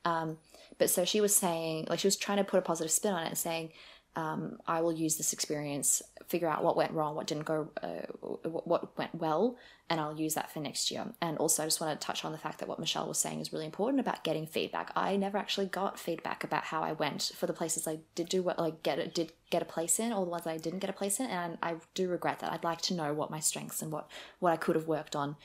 Um, 0.06 0.38
but 0.78 0.90
so 0.90 1.04
she 1.04 1.20
was 1.20 1.36
saying, 1.36 1.88
like 1.90 2.00
she 2.00 2.08
was 2.08 2.16
trying 2.16 2.38
to 2.38 2.44
put 2.46 2.60
a 2.60 2.62
positive 2.62 2.92
spin 2.92 3.14
on 3.14 3.28
it 3.28 3.38
saying, 3.38 3.72
um, 4.20 4.60
I 4.68 4.82
will 4.82 4.92
use 4.92 5.16
this 5.16 5.32
experience, 5.32 6.02
figure 6.28 6.50
out 6.50 6.62
what 6.62 6.76
went 6.76 6.92
wrong, 6.92 7.16
what 7.16 7.26
didn't 7.26 7.46
go, 7.46 7.70
uh, 7.82 8.06
what 8.44 8.98
went 8.98 9.16
well, 9.16 9.56
and 9.90 10.00
I'll 10.00 10.20
use 10.20 10.34
that 10.34 10.52
for 10.52 10.60
next 10.60 10.92
year. 10.92 11.06
And 11.22 11.38
also, 11.38 11.64
I 11.64 11.66
just 11.66 11.80
want 11.80 12.00
to 12.00 12.06
touch 12.06 12.26
on 12.26 12.34
the 12.34 12.38
fact 12.38 12.60
that 12.60 12.68
what 12.68 12.80
Michelle 12.80 13.08
was 13.08 13.18
saying 13.18 13.40
is 13.40 13.54
really 13.54 13.66
important 13.66 14.02
about 14.02 14.24
getting 14.26 14.46
feedback. 14.46 14.92
I 14.96 15.16
never 15.16 15.38
actually 15.38 15.68
got 15.68 15.98
feedback 15.98 16.44
about 16.44 16.66
how 16.66 16.82
I 16.82 16.92
went 16.92 17.32
for 17.34 17.48
the 17.48 17.54
places 17.54 17.88
I 17.88 18.00
did 18.14 18.28
do 18.28 18.44
what 18.44 18.60
like 18.60 18.84
get 18.84 19.14
did 19.14 19.32
get 19.50 19.62
a 19.62 19.66
place 19.66 20.00
in, 20.00 20.12
or 20.12 20.26
the 20.26 20.32
ones 20.32 20.46
I 20.46 20.58
didn't 20.58 20.80
get 20.80 20.90
a 20.90 20.94
place 20.94 21.20
in, 21.20 21.28
and 21.28 21.58
I 21.64 21.76
do 21.94 22.10
regret 22.10 22.40
that. 22.40 22.52
I'd 22.52 22.64
like 22.66 22.82
to 22.84 22.94
know 22.94 23.14
what 23.14 23.32
my 23.32 23.40
strengths 23.40 23.82
and 23.82 23.92
what 23.92 24.10
what 24.40 24.52
I 24.52 24.58
could 24.58 24.76
have 24.76 24.88
worked 24.88 25.16
on. 25.16 25.38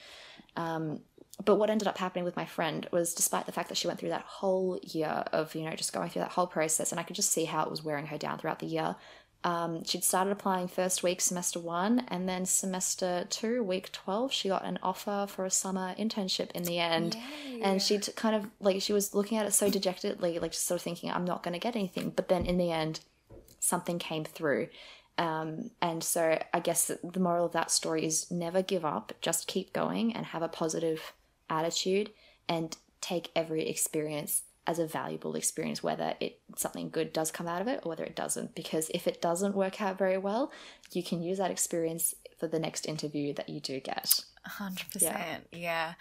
Um, 0.57 1.01
but 1.45 1.57
what 1.57 1.71
ended 1.71 1.89
up 1.89 1.99
happening 1.99 2.25
with 2.25 2.37
my 2.37 2.45
friend 2.45 2.87
was 2.93 3.15
despite 3.15 3.47
the 3.47 3.53
fact 3.53 3.69
that 3.69 3.77
she 3.77 3.87
went 3.87 3.99
through 3.99 4.11
that 4.11 4.23
whole 4.23 4.79
year 4.83 5.25
of 5.33 5.55
you 5.55 5.65
know 5.65 5.75
just 5.75 5.93
going 5.93 6.09
through 6.09 6.23
that 6.23 6.31
whole 6.31 6.47
process 6.47 6.93
and 6.93 7.01
i 7.01 7.03
could 7.03 7.17
just 7.17 7.33
see 7.33 7.45
how 7.45 7.65
it 7.65 7.71
was 7.71 7.83
wearing 7.83 8.07
her 8.07 8.17
down 8.17 8.39
throughout 8.39 8.61
the 8.61 8.67
year 8.67 8.95
um, 9.45 9.85
she'd 9.85 10.05
started 10.05 10.31
applying 10.31 10.69
first 10.69 11.03
week 11.03 11.21
semester 11.21 11.61
one 11.61 12.07
and 12.09 12.27
then 12.27 12.47
semester 12.47 13.27
two 13.29 13.63
week 13.63 13.93
12 13.93 14.33
she 14.33 14.49
got 14.49 14.65
an 14.65 14.79
offer 14.83 15.27
for 15.29 15.45
a 15.45 15.51
summer 15.51 15.95
internship 15.99 16.51
in 16.53 16.63
the 16.63 16.79
end. 16.79 17.15
And 17.63 17.83
she'd 17.83 18.09
kind 18.17 18.35
of 18.35 18.47
like 18.59 18.81
she 18.81 18.95
was 18.95 19.15
looking 19.15 19.37
at 19.37 19.45
it 19.45 19.53
so 19.53 19.69
dejectedly 19.69 20.39
like 20.39 20.53
just 20.53 20.67
sort 20.67 20.81
of 20.81 20.83
thinking 20.83 21.11
i'm 21.11 21.27
not 21.27 21.43
going 21.43 21.53
to 21.53 21.61
get 21.61 21.77
anything. 21.77 22.09
But 22.09 22.29
then 22.29 22.47
in 22.47 22.57
the 22.57 22.73
end 22.73 23.01
something 23.61 23.99
came 23.99 24.25
through 24.25 24.69
um, 25.19 25.71
and 25.81 26.03
so 26.03 26.39
I 26.53 26.61
guess 26.61 26.91
the 27.03 27.21
moral 27.21 27.47
of 27.47 27.53
that 27.53 27.71
story 27.71 28.05
is 28.05 28.31
never 28.31 28.63
give 28.63 28.85
up, 28.85 29.13
just 29.21 29.47
keep 29.47 29.73
going 29.73 30.15
and 30.15 30.27
have 30.27 30.43
a 30.43 30.49
positive 30.49 31.13
attitude 31.49 32.11
and 32.49 32.77
take 33.01 33.31
every 33.37 33.69
experience 33.69 34.43
as 34.67 34.79
a 34.79 34.87
valuable 34.87 35.35
experience, 35.37 35.83
whether 35.83 36.15
it 36.21 36.41
something 36.57 36.89
good 36.89 37.13
does 37.13 37.31
come 37.31 37.47
out 37.47 37.61
of 37.61 37.69
it 37.69 37.81
or 37.85 37.91
whether 37.91 38.05
it 38.05 38.17
doesn't. 38.17 38.55
Because 38.55 38.91
if 38.95 39.07
it 39.07 39.21
doesn't 39.21 39.55
work 39.55 39.81
out 39.81 39.99
very 39.99 40.19
well, 40.19 40.51
you 40.93 41.03
can 41.03 41.23
use 41.23 41.39
that 41.39 41.51
experience 41.51 42.15
for 42.39 42.49
the 42.49 42.59
next 42.59 42.87
interview 42.87 43.35
that 43.35 43.49
you 43.49 43.61
do 43.61 43.79
get. 43.79 44.21
Hundred 44.45 44.91
percent. 44.91 45.47
Yeah. 45.53 45.95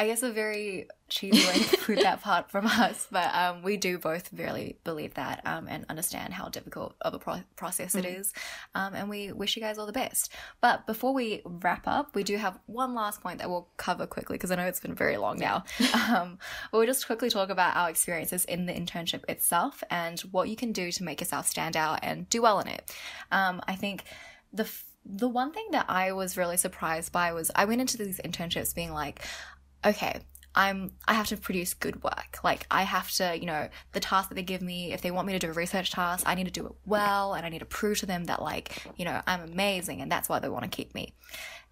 I 0.00 0.06
guess 0.06 0.22
a 0.22 0.30
very 0.30 0.88
cheesy 1.10 1.46
way 1.46 1.62
to 1.62 1.76
put 1.76 2.00
that 2.00 2.22
part 2.22 2.50
from 2.50 2.66
us, 2.66 3.06
but 3.10 3.34
um, 3.34 3.62
we 3.62 3.76
do 3.76 3.98
both 3.98 4.32
really 4.32 4.78
believe 4.82 5.12
that 5.14 5.42
um, 5.44 5.66
and 5.68 5.84
understand 5.90 6.32
how 6.32 6.48
difficult 6.48 6.94
of 7.02 7.12
a 7.12 7.18
pro- 7.18 7.42
process 7.54 7.94
it 7.94 8.06
is, 8.06 8.32
um, 8.74 8.94
and 8.94 9.10
we 9.10 9.30
wish 9.30 9.56
you 9.56 9.62
guys 9.62 9.76
all 9.76 9.84
the 9.84 9.92
best. 9.92 10.32
But 10.62 10.86
before 10.86 11.12
we 11.12 11.42
wrap 11.44 11.86
up, 11.86 12.14
we 12.14 12.22
do 12.22 12.38
have 12.38 12.58
one 12.64 12.94
last 12.94 13.20
point 13.20 13.40
that 13.40 13.50
we'll 13.50 13.68
cover 13.76 14.06
quickly 14.06 14.36
because 14.36 14.50
I 14.50 14.54
know 14.54 14.64
it's 14.64 14.80
been 14.80 14.94
very 14.94 15.18
long 15.18 15.38
now. 15.38 15.64
um, 16.08 16.38
we'll 16.72 16.86
just 16.86 17.04
quickly 17.04 17.28
talk 17.28 17.50
about 17.50 17.76
our 17.76 17.90
experiences 17.90 18.46
in 18.46 18.64
the 18.64 18.72
internship 18.72 19.28
itself 19.28 19.84
and 19.90 20.18
what 20.32 20.48
you 20.48 20.56
can 20.56 20.72
do 20.72 20.90
to 20.92 21.04
make 21.04 21.20
yourself 21.20 21.46
stand 21.46 21.76
out 21.76 21.98
and 22.02 22.26
do 22.30 22.40
well 22.40 22.58
in 22.60 22.68
it. 22.68 22.90
Um, 23.30 23.60
I 23.68 23.74
think 23.74 24.04
the 24.50 24.62
f- 24.62 24.86
the 25.04 25.28
one 25.28 25.52
thing 25.52 25.66
that 25.72 25.86
I 25.88 26.12
was 26.12 26.36
really 26.36 26.56
surprised 26.56 27.12
by 27.12 27.32
was 27.32 27.50
I 27.54 27.64
went 27.64 27.80
into 27.80 27.96
these 27.98 28.20
internships 28.24 28.74
being 28.74 28.92
like, 28.92 29.24
okay, 29.84 30.20
I'm 30.54 30.92
I 31.06 31.14
have 31.14 31.28
to 31.28 31.36
produce 31.36 31.74
good 31.74 32.02
work. 32.02 32.38
Like 32.42 32.66
I 32.70 32.82
have 32.82 33.10
to, 33.12 33.38
you 33.38 33.46
know, 33.46 33.68
the 33.92 34.00
task 34.00 34.28
that 34.28 34.34
they 34.34 34.42
give 34.42 34.62
me, 34.62 34.92
if 34.92 35.00
they 35.00 35.10
want 35.10 35.26
me 35.26 35.32
to 35.32 35.38
do 35.38 35.48
a 35.48 35.52
research 35.52 35.92
task, 35.92 36.24
I 36.26 36.34
need 36.34 36.46
to 36.46 36.50
do 36.50 36.66
it 36.66 36.72
well 36.84 37.34
and 37.34 37.46
I 37.46 37.48
need 37.48 37.60
to 37.60 37.66
prove 37.66 37.98
to 38.00 38.06
them 38.06 38.24
that 38.24 38.42
like, 38.42 38.84
you 38.96 39.04
know, 39.04 39.20
I'm 39.26 39.42
amazing 39.42 40.00
and 40.00 40.10
that's 40.10 40.28
why 40.28 40.40
they 40.40 40.48
want 40.48 40.64
to 40.64 40.70
keep 40.70 40.94
me. 40.94 41.14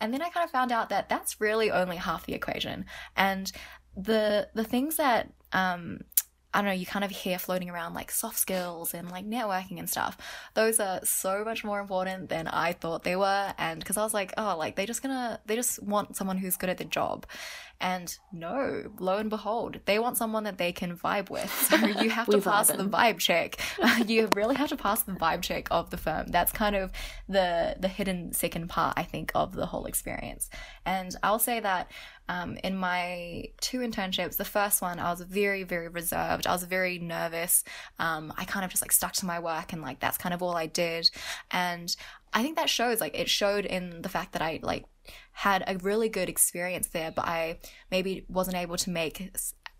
And 0.01 0.15
then 0.15 0.23
I 0.23 0.29
kind 0.29 0.45
of 0.45 0.51
found 0.51 0.71
out 0.71 0.91
that 0.91 1.09
that's 1.09 1.41
really 1.41 1.73
only 1.73 1.97
half 1.97 2.25
the 2.25 2.35
equation. 2.35 2.85
And 3.17 3.51
the 3.97 4.49
the 4.55 4.65
things 4.65 4.97
that 4.97 5.33
um 5.53 6.01
I 6.55 6.63
don't 6.63 6.71
know, 6.71 6.75
you 6.75 6.87
kind 6.87 7.05
of 7.05 7.11
hear 7.11 7.39
floating 7.39 7.69
around 7.69 7.93
like 7.93 8.11
soft 8.11 8.39
skills 8.39 8.95
and 8.95 9.11
like 9.11 9.27
networking 9.27 9.79
and 9.79 9.89
stuff. 9.89 10.17
Those 10.55 10.81
are 10.81 11.01
so 11.05 11.45
much 11.45 11.63
more 11.63 11.79
important 11.79 12.31
than 12.31 12.49
I 12.49 12.73
thought 12.73 13.05
they 13.05 13.17
were. 13.17 13.53
And 13.59 13.79
because 13.79 13.99
I 13.99 14.03
was 14.03 14.15
like, 14.15 14.33
oh, 14.39 14.57
like 14.57 14.75
they're 14.75 14.87
just 14.87 15.03
gonna, 15.03 15.41
they 15.45 15.57
just 15.57 15.83
want 15.83 16.17
someone 16.17 16.39
who's 16.39 16.57
good 16.57 16.71
at 16.71 16.79
the 16.79 16.87
job. 16.87 17.27
And 17.81 18.17
no, 18.33 18.91
lo 18.99 19.19
and 19.19 19.31
behold, 19.31 19.79
they 19.85 20.01
want 20.01 20.17
someone 20.17 20.45
that 20.45 20.59
they 20.59 20.73
can 20.73 20.97
vibe 20.97 21.31
with. 21.31 21.53
So 21.53 21.77
you 22.03 22.11
have 22.11 22.27
to 22.29 22.41
pass 22.41 22.71
vibing. 22.71 22.77
the 22.79 22.85
vibe 22.85 23.19
check. 23.19 23.59
you 24.07 24.29
really 24.35 24.57
have 24.57 24.71
to 24.71 24.77
pass 24.77 25.03
the 25.03 25.13
vibe 25.13 25.43
check 25.43 25.69
of 25.71 25.91
the 25.91 25.97
firm. 25.97 26.27
That's 26.29 26.51
kind 26.53 26.75
of 26.75 26.91
the 27.29 27.77
the 27.79 27.89
hidden 27.89 28.33
second 28.33 28.69
part, 28.69 28.95
I 28.97 29.05
think, 29.05 29.31
of 29.35 29.55
the 29.55 29.67
whole 29.67 29.87
experience. 29.87 30.51
And 30.85 31.15
I'll 31.23 31.39
say 31.39 31.61
that 31.61 31.91
um, 32.29 32.59
in 32.63 32.77
my 32.77 33.47
two 33.61 33.79
internships, 33.79 34.37
the 34.37 34.45
first 34.45 34.83
one, 34.83 34.99
I 34.99 35.11
was 35.11 35.21
very, 35.21 35.63
very 35.63 35.89
reserved. 35.89 36.47
I 36.47 36.53
was 36.53 36.65
very 36.65 36.99
nervous. 36.99 37.65
Um, 37.99 38.33
I 38.37 38.45
kind 38.45 38.65
of 38.65 38.71
just 38.71 38.83
like 38.83 38.93
stuck 38.93 39.13
to 39.15 39.27
my 39.27 39.39
work 39.39 39.73
and 39.73 39.83
like 39.83 40.01
that's 40.01 40.19
kind 40.19 40.35
of 40.35 40.43
all 40.43 40.57
I 40.57 40.67
did. 40.67 41.11
And 41.51 41.95
I 42.33 42.43
think 42.43 42.57
that 42.57 42.69
shows, 42.69 43.01
like, 43.01 43.19
it 43.19 43.29
showed 43.29 43.65
in 43.65 44.03
the 44.03 44.09
fact 44.09 44.33
that 44.33 44.43
I 44.43 44.61
like 44.63 44.85
had 45.33 45.65
a 45.67 45.77
really 45.79 46.09
good 46.09 46.29
experience 46.29 46.89
there, 46.89 47.11
but 47.11 47.27
I 47.27 47.59
maybe 47.91 48.25
wasn't 48.29 48.57
able 48.57 48.77
to 48.79 48.91
make 48.91 49.31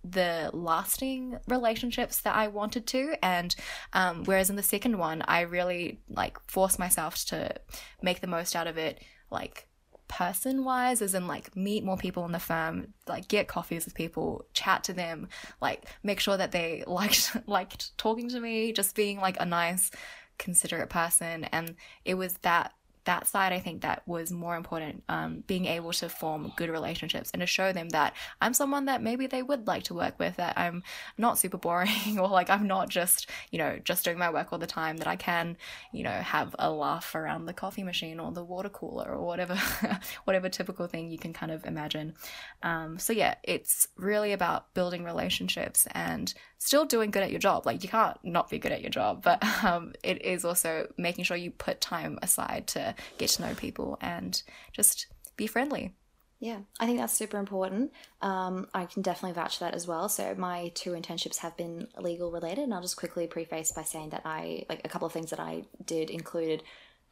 the 0.05 0.51
lasting 0.53 1.39
relationships 1.49 2.21
that 2.21 2.35
I 2.35 2.49
wanted 2.49 2.87
to. 2.89 3.15
And 3.23 3.55
um, 3.93 4.25
whereas 4.25 4.51
in 4.51 4.57
the 4.57 4.63
second 4.63 4.99
one, 4.99 5.23
I 5.27 5.43
really 5.43 6.01
like 6.09 6.39
forced 6.49 6.79
myself 6.79 7.25
to 7.27 7.55
make 8.03 8.21
the 8.21 8.27
most 8.27 8.55
out 8.55 8.67
of 8.67 8.79
it, 8.79 9.03
like 9.31 9.69
person 10.09 10.65
wise, 10.65 11.03
as 11.03 11.15
in 11.15 11.27
like 11.27 11.55
meet 11.55 11.85
more 11.85 11.97
people 11.97 12.25
in 12.25 12.33
the 12.33 12.39
firm, 12.39 12.95
like 13.07 13.29
get 13.29 13.49
coffees 13.49 13.85
with 13.85 13.95
people, 13.95 14.47
chat 14.53 14.85
to 14.85 14.93
them, 14.93 15.29
like 15.61 15.85
make 16.03 16.21
sure 16.21 16.37
that 16.37 16.53
they 16.53 16.83
liked 16.87 17.37
liked 17.47 17.97
talking 17.99 18.29
to 18.31 18.41
me, 18.41 18.73
just 18.73 18.95
being 18.95 19.21
like 19.21 19.37
a 19.41 19.47
nice, 19.47 19.91
considerate 20.39 20.91
person. 20.91 21.45
And 21.45 21.77
it 22.05 22.15
was 22.15 22.35
that 22.43 22.73
that 23.09 23.27
side, 23.27 23.55
I 23.55 23.59
think 23.59 23.81
that 23.81 24.03
was 24.07 24.31
more 24.31 24.55
important. 24.55 25.03
Um, 25.09 25.43
being 25.47 25.65
able 25.65 25.93
to 25.95 26.11
form 26.11 26.53
good 26.57 26.69
relationships 26.69 27.31
and 27.33 27.41
to 27.41 27.47
show 27.47 27.73
them 27.73 27.89
that 27.89 28.15
I'm 28.43 28.53
someone 28.53 28.85
that 28.85 29.03
maybe 29.03 29.27
they 29.27 29.43
would 29.43 29.67
like 29.67 29.85
to 29.85 29.95
work 29.95 30.19
with, 30.19 30.37
that 30.37 30.59
I'm 30.59 30.83
not 31.17 31.39
super 31.39 31.57
boring 31.57 31.89
or 32.19 32.29
like 32.29 32.51
I'm 32.51 32.67
not 32.67 32.91
just, 32.91 33.29
you 33.51 33.59
know, 33.59 33.79
just 33.83 34.05
doing 34.05 34.19
my 34.19 34.31
work 34.31 34.53
all 34.53 34.59
the 34.59 34.67
time, 34.67 34.99
that 34.99 35.07
I 35.07 35.17
can, 35.17 35.57
you 35.91 36.05
know, 36.05 36.11
have 36.11 36.55
a 36.59 36.71
laugh 36.71 37.15
around 37.15 37.47
the 37.47 37.55
coffee 37.55 37.83
machine 37.83 38.21
or 38.21 38.31
the 38.31 38.45
water 38.45 38.69
cooler 38.69 39.11
or 39.11 39.25
whatever, 39.25 39.55
whatever 40.25 40.51
typical 40.51 40.87
thing 40.87 41.11
you 41.11 41.19
can 41.19 41.33
kind 41.33 41.51
of 41.51 41.65
imagine. 41.65 42.15
Um, 42.63 42.99
so 42.99 43.15
yeah, 43.15 43.37
it's 43.43 43.89
really 43.97 44.33
about 44.33 44.75
building 44.75 45.03
relationships 45.03 45.89
and 45.93 46.35
still 46.59 46.85
doing 46.85 47.11
good 47.11 47.23
at 47.23 47.31
your 47.31 47.41
job. 47.41 47.65
Like 47.65 47.83
you 47.83 47.89
can't 47.89 48.19
not 48.23 48.51
be 48.51 48.59
good 48.59 48.73
at 48.73 48.83
your 48.83 48.91
job, 48.91 49.23
but 49.23 49.43
um, 49.65 49.95
it 50.03 50.25
is 50.25 50.45
also 50.45 50.89
making 50.99 51.25
sure 51.25 51.37
you 51.37 51.51
put 51.51 51.81
time 51.81 52.19
aside 52.23 52.67
to 52.69 52.95
get 53.19 53.31
to 53.31 53.43
know 53.43 53.55
people 53.55 53.99
and 54.01 54.43
just 54.73 55.07
be 55.37 55.47
friendly. 55.47 55.95
Yeah, 56.41 56.59
I 56.79 56.87
think 56.87 56.99
that's 56.99 57.15
super 57.15 57.39
important. 57.39 57.93
Um, 58.23 58.69
I 58.73 58.87
can 58.87 59.03
definitely 59.03 59.35
vouch 59.35 59.59
for 59.59 59.65
that 59.65 59.75
as 59.75 59.89
well. 59.89 60.09
So 60.09 60.37
my 60.37 60.71
two 60.75 60.93
internships 60.93 61.39
have 61.39 61.57
been 61.57 61.89
legal 61.99 62.31
related, 62.31 62.63
and 62.63 62.73
I'll 62.73 62.83
just 62.83 62.97
quickly 62.97 63.27
preface 63.27 63.73
by 63.73 63.83
saying 63.83 64.11
that 64.11 64.23
I 64.25 64.65
like 64.69 64.83
a 64.85 64.89
couple 64.89 65.07
of 65.07 65.13
things 65.13 65.31
that 65.31 65.41
I 65.41 65.65
did 65.85 66.11
included 66.11 66.63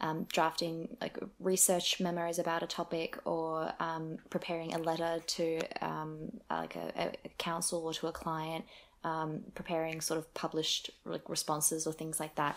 um, 0.00 0.26
drafting 0.30 0.96
like 1.00 1.18
research 1.40 2.00
memos 2.00 2.38
about 2.38 2.62
a 2.62 2.66
topic 2.66 3.18
or 3.24 3.72
um, 3.80 4.18
preparing 4.30 4.74
a 4.74 4.78
letter 4.78 5.20
to 5.26 5.60
um, 5.80 6.30
like 6.50 6.76
a, 6.76 6.92
a, 7.24 7.28
council 7.38 7.82
or 7.84 7.94
to 7.94 8.06
a 8.06 8.12
client, 8.12 8.64
um, 9.04 9.40
preparing 9.54 10.00
sort 10.00 10.18
of 10.18 10.32
published 10.34 10.90
like 11.04 11.28
responses 11.28 11.86
or 11.86 11.92
things 11.92 12.20
like 12.20 12.34
that 12.36 12.56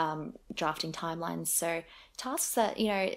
um, 0.00 0.32
drafting 0.54 0.92
timelines. 0.92 1.48
So 1.48 1.82
tasks 2.16 2.54
that 2.54 2.80
you 2.80 2.88
know, 2.88 3.14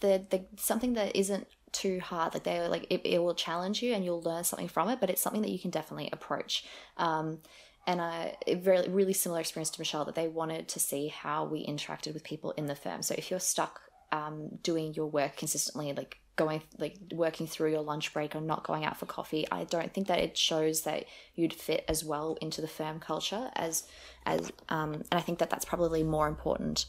the 0.00 0.24
the 0.30 0.44
something 0.56 0.94
that 0.94 1.14
isn't 1.14 1.46
too 1.72 2.00
hard. 2.00 2.32
Like 2.32 2.44
they 2.44 2.66
like 2.66 2.86
it, 2.88 3.02
it 3.04 3.22
will 3.22 3.34
challenge 3.34 3.82
you 3.82 3.92
and 3.92 4.04
you'll 4.04 4.22
learn 4.22 4.44
something 4.44 4.68
from 4.68 4.88
it, 4.88 5.00
but 5.00 5.10
it's 5.10 5.20
something 5.20 5.42
that 5.42 5.50
you 5.50 5.58
can 5.58 5.70
definitely 5.70 6.08
approach. 6.12 6.64
Um, 6.96 7.40
and 7.86 8.00
I 8.00 8.36
very 8.48 8.88
really 8.88 9.12
similar 9.12 9.40
experience 9.40 9.68
to 9.70 9.80
Michelle 9.80 10.06
that 10.06 10.14
they 10.14 10.28
wanted 10.28 10.68
to 10.68 10.80
see 10.80 11.08
how 11.08 11.44
we 11.44 11.66
interacted 11.66 12.14
with 12.14 12.24
people 12.24 12.52
in 12.52 12.66
the 12.66 12.74
firm. 12.74 13.02
So 13.02 13.14
if 13.18 13.30
you're 13.30 13.40
stuck 13.40 13.82
um, 14.10 14.58
doing 14.62 14.94
your 14.94 15.06
work 15.06 15.36
consistently, 15.36 15.92
like 15.92 16.18
going 16.36 16.62
like 16.78 16.96
working 17.12 17.46
through 17.46 17.70
your 17.70 17.80
lunch 17.80 18.12
break 18.12 18.34
or 18.34 18.40
not 18.40 18.64
going 18.64 18.84
out 18.84 18.96
for 18.96 19.06
coffee 19.06 19.46
i 19.52 19.64
don't 19.64 19.92
think 19.92 20.06
that 20.06 20.18
it 20.18 20.36
shows 20.36 20.82
that 20.82 21.04
you'd 21.34 21.52
fit 21.52 21.84
as 21.88 22.04
well 22.04 22.36
into 22.40 22.60
the 22.60 22.68
firm 22.68 22.98
culture 22.98 23.50
as 23.54 23.84
as 24.26 24.50
um 24.68 24.94
and 24.94 25.06
i 25.12 25.20
think 25.20 25.38
that 25.38 25.50
that's 25.50 25.64
probably 25.64 26.02
more 26.02 26.28
important 26.28 26.86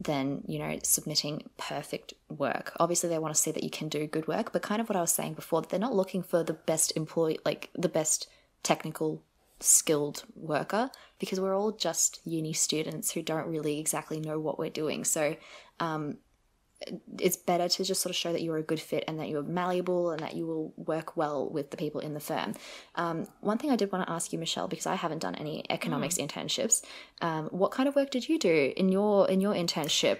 than 0.00 0.42
you 0.46 0.60
know 0.60 0.78
submitting 0.84 1.42
perfect 1.56 2.14
work. 2.28 2.72
Obviously 2.78 3.08
they 3.08 3.18
want 3.18 3.34
to 3.34 3.40
see 3.40 3.50
that 3.50 3.64
you 3.64 3.70
can 3.70 3.88
do 3.88 4.06
good 4.06 4.28
work 4.28 4.52
but 4.52 4.62
kind 4.62 4.80
of 4.80 4.88
what 4.88 4.94
i 4.94 5.00
was 5.00 5.12
saying 5.12 5.34
before 5.34 5.60
that 5.60 5.70
they're 5.70 5.80
not 5.80 5.94
looking 5.94 6.22
for 6.22 6.44
the 6.44 6.52
best 6.52 6.96
employee 6.96 7.40
like 7.44 7.68
the 7.74 7.88
best 7.88 8.28
technical 8.62 9.24
skilled 9.60 10.24
worker 10.36 10.90
because 11.18 11.40
we're 11.40 11.56
all 11.56 11.72
just 11.72 12.20
uni 12.24 12.52
students 12.52 13.10
who 13.10 13.22
don't 13.22 13.46
really 13.46 13.78
exactly 13.78 14.20
know 14.20 14.38
what 14.38 14.58
we're 14.58 14.70
doing. 14.70 15.04
So 15.04 15.36
um, 15.80 16.18
it's 17.18 17.36
better 17.36 17.68
to 17.68 17.84
just 17.84 18.00
sort 18.00 18.10
of 18.10 18.16
show 18.16 18.32
that 18.32 18.42
you're 18.42 18.56
a 18.56 18.62
good 18.62 18.80
fit 18.80 19.04
and 19.08 19.18
that 19.18 19.28
you're 19.28 19.42
malleable 19.42 20.10
and 20.10 20.20
that 20.20 20.34
you 20.34 20.46
will 20.46 20.72
work 20.76 21.16
well 21.16 21.48
with 21.48 21.70
the 21.70 21.76
people 21.76 22.00
in 22.00 22.14
the 22.14 22.20
firm. 22.20 22.54
Um, 22.94 23.26
one 23.40 23.58
thing 23.58 23.70
I 23.70 23.76
did 23.76 23.90
want 23.90 24.06
to 24.06 24.12
ask 24.12 24.32
you, 24.32 24.38
Michelle, 24.38 24.68
because 24.68 24.86
I 24.86 24.94
haven't 24.94 25.20
done 25.20 25.34
any 25.34 25.64
economics 25.70 26.18
mm. 26.18 26.28
internships, 26.28 26.84
um, 27.20 27.46
what 27.46 27.72
kind 27.72 27.88
of 27.88 27.96
work 27.96 28.10
did 28.10 28.28
you 28.28 28.38
do 28.38 28.72
in 28.76 28.90
your 28.90 29.28
in 29.28 29.40
your 29.40 29.54
internship? 29.54 30.18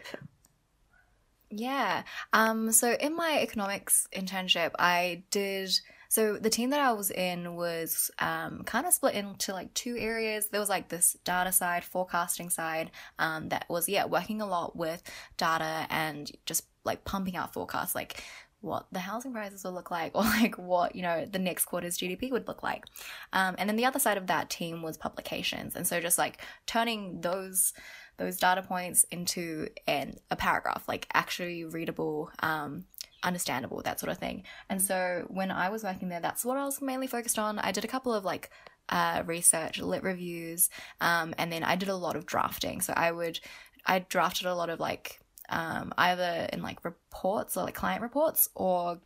Yeah. 1.51 2.03
Um, 2.33 2.73
so 2.73 2.93
in 2.93 3.17
my 3.17 3.39
economics 3.41 4.07
internship, 4.13 4.73
I 4.79 5.23
did 5.31 5.81
so 6.09 6.39
the 6.39 6.51
team 6.51 6.71
that 6.71 6.81
I 6.81 6.93
was 6.93 7.11
in 7.11 7.55
was 7.55 8.11
um, 8.19 8.63
kind 8.65 8.87
of 8.87 8.95
split 8.95 9.15
into 9.15 9.53
like 9.53 9.73
two 9.75 9.97
areas. 9.99 10.49
There 10.49 10.61
was 10.61 10.71
like 10.71 10.89
this 10.89 11.17
data 11.25 11.53
side, 11.53 11.85
forecasting 11.85 12.49
side, 12.49 12.91
um, 13.19 13.51
that 13.51 13.67
was 13.69 13.89
yeah 13.89 14.07
working 14.07 14.41
a 14.41 14.47
lot 14.47 14.75
with 14.75 15.03
data 15.37 15.87
and 15.91 16.31
just 16.47 16.65
like 16.85 17.05
pumping 17.05 17.37
out 17.37 17.53
forecasts, 17.53 17.95
like 17.95 18.23
what 18.61 18.87
the 18.91 18.99
housing 18.99 19.33
prices 19.33 19.63
will 19.65 19.73
look 19.73 19.91
like 19.91 20.13
or 20.15 20.23
like 20.23 20.57
what 20.57 20.97
you 20.97 21.03
know 21.03 21.25
the 21.25 21.39
next 21.39 21.67
quarter's 21.67 21.97
gdp 21.97 22.31
would 22.33 22.49
look 22.49 22.63
like 22.63 22.85
um, 23.33 23.55
and 23.59 23.69
then 23.69 23.77
the 23.77 23.85
other 23.85 24.01
side 24.01 24.19
of 24.19 24.27
that 24.27 24.51
team 24.51 24.83
was 24.83 24.97
publications 24.97 25.77
and 25.77 25.87
so 25.87 26.01
just 26.01 26.19
like 26.19 26.43
turning 26.67 27.21
those 27.21 27.73
those 28.17 28.37
data 28.37 28.63
points 28.63 29.05
into 29.13 29.69
an 29.87 30.17
a 30.31 30.37
paragraph 30.37 30.83
like 30.89 31.07
actually 31.15 31.65
readable 31.65 32.31
um, 32.41 32.85
understandable, 33.23 33.83
that 33.83 34.01
sort 34.01 34.11
of 34.11 34.19
thing. 34.19 34.45
And 34.69 34.81
so 34.81 35.25
when 35.29 35.51
I 35.51 35.69
was 35.69 35.85
working 35.85 36.09
there, 36.09 36.21
that's 36.21 36.45
what 36.45 36.57
I 36.57 36.65
was 36.65 36.81
mainly 36.81 37.07
focused 37.07 37.39
on. 37.39 37.59
I 37.59 37.73
did 37.73 37.85
a 37.85 37.89
couple 37.89 38.15
of 38.15 38.25
like 38.25 38.51
uh, 38.89 39.23
research, 39.27 39.79
lit 39.79 40.03
reviews, 40.03 40.71
um, 41.01 41.35
and 41.39 41.53
then 41.53 41.63
I 41.63 41.77
did 41.77 41.89
a 41.89 41.97
lot 41.97 42.17
of 42.17 42.27
drafting. 42.27 42.81
So 42.81 42.93
I 42.97 43.13
would, 43.13 43.41
I 43.87 44.01
drafted 44.01 44.47
a 44.47 44.55
lot 44.55 44.71
of 44.71 44.81
like 44.81 45.21
um, 45.49 45.93
either 45.99 46.49
in 46.53 46.63
like 46.63 46.85
reports 46.85 47.57
or 47.57 47.65
like 47.65 47.75
client 47.75 48.03
reports 48.03 48.49
or 48.55 49.01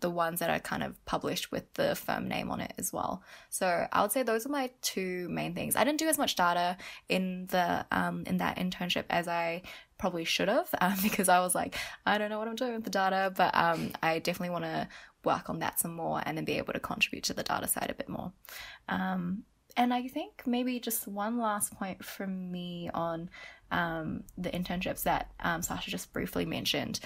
the 0.00 0.10
ones 0.10 0.38
that 0.38 0.48
are 0.48 0.60
kind 0.60 0.82
of 0.82 1.04
published 1.06 1.50
with 1.50 1.72
the 1.74 1.94
firm 1.96 2.28
name 2.28 2.50
on 2.50 2.60
it 2.60 2.72
as 2.78 2.92
well. 2.92 3.22
So 3.50 3.86
I 3.92 4.02
would 4.02 4.12
say 4.12 4.22
those 4.22 4.46
are 4.46 4.50
my 4.50 4.70
two 4.80 5.28
main 5.28 5.54
things. 5.54 5.74
I 5.74 5.84
didn't 5.84 5.98
do 5.98 6.06
as 6.06 6.18
much 6.18 6.36
data 6.36 6.76
in 7.08 7.46
the 7.48 7.84
um, 7.90 8.22
in 8.26 8.36
that 8.38 8.58
internship 8.58 9.04
as 9.10 9.26
I 9.26 9.62
probably 10.02 10.24
should 10.24 10.48
have 10.48 10.68
um, 10.80 10.96
because 11.00 11.28
I 11.28 11.38
was 11.38 11.54
like, 11.54 11.76
I 12.04 12.18
don't 12.18 12.28
know 12.28 12.40
what 12.40 12.48
I'm 12.48 12.56
doing 12.56 12.74
with 12.74 12.82
the 12.84 12.90
data, 12.90 13.32
but 13.34 13.54
um, 13.54 13.92
I 14.02 14.18
definitely 14.18 14.50
want 14.50 14.64
to 14.64 14.88
work 15.24 15.48
on 15.48 15.60
that 15.60 15.78
some 15.78 15.94
more 15.94 16.20
and 16.26 16.36
then 16.36 16.44
be 16.44 16.58
able 16.58 16.72
to 16.72 16.80
contribute 16.80 17.22
to 17.24 17.34
the 17.34 17.44
data 17.44 17.68
side 17.68 17.88
a 17.88 17.94
bit 17.94 18.08
more. 18.08 18.32
Um, 18.88 19.44
and 19.76 19.94
I 19.94 20.08
think 20.08 20.42
maybe 20.44 20.80
just 20.80 21.06
one 21.06 21.38
last 21.38 21.72
point 21.72 22.04
from 22.04 22.50
me 22.50 22.90
on 22.92 23.30
um, 23.70 24.24
the 24.36 24.50
internships 24.50 25.04
that 25.04 25.30
um, 25.38 25.62
Sasha 25.62 25.90
just 25.92 26.12
briefly 26.12 26.44
mentioned 26.44 26.98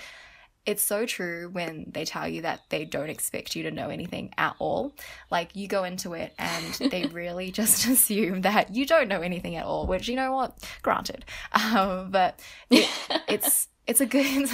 it's 0.67 0.83
so 0.83 1.07
true 1.07 1.49
when 1.51 1.87
they 1.93 2.05
tell 2.05 2.29
you 2.29 2.43
that 2.43 2.61
they 2.69 2.85
don't 2.85 3.09
expect 3.09 3.55
you 3.55 3.63
to 3.63 3.71
know 3.71 3.89
anything 3.89 4.35
at 4.37 4.57
all. 4.59 4.93
Like 5.31 5.55
you 5.55 5.69
go 5.69 5.85
into 5.85 6.13
it 6.13 6.35
and 6.39 6.91
they 6.91 7.07
really 7.13 7.53
just 7.53 7.87
assume 7.87 8.43
that 8.43 8.75
you 8.75 8.85
don't 8.85 9.09
know 9.09 9.23
anything 9.23 9.55
at 9.55 9.65
all, 9.65 9.87
which 9.87 10.09
you 10.09 10.17
know 10.17 10.33
what, 10.33 10.59
granted. 10.83 11.25
Um, 11.77 12.11
but 12.11 12.41
it, 12.71 12.89
it's 13.29 13.69
it's 13.87 14.01
a 14.01 14.07
good. 14.07 14.49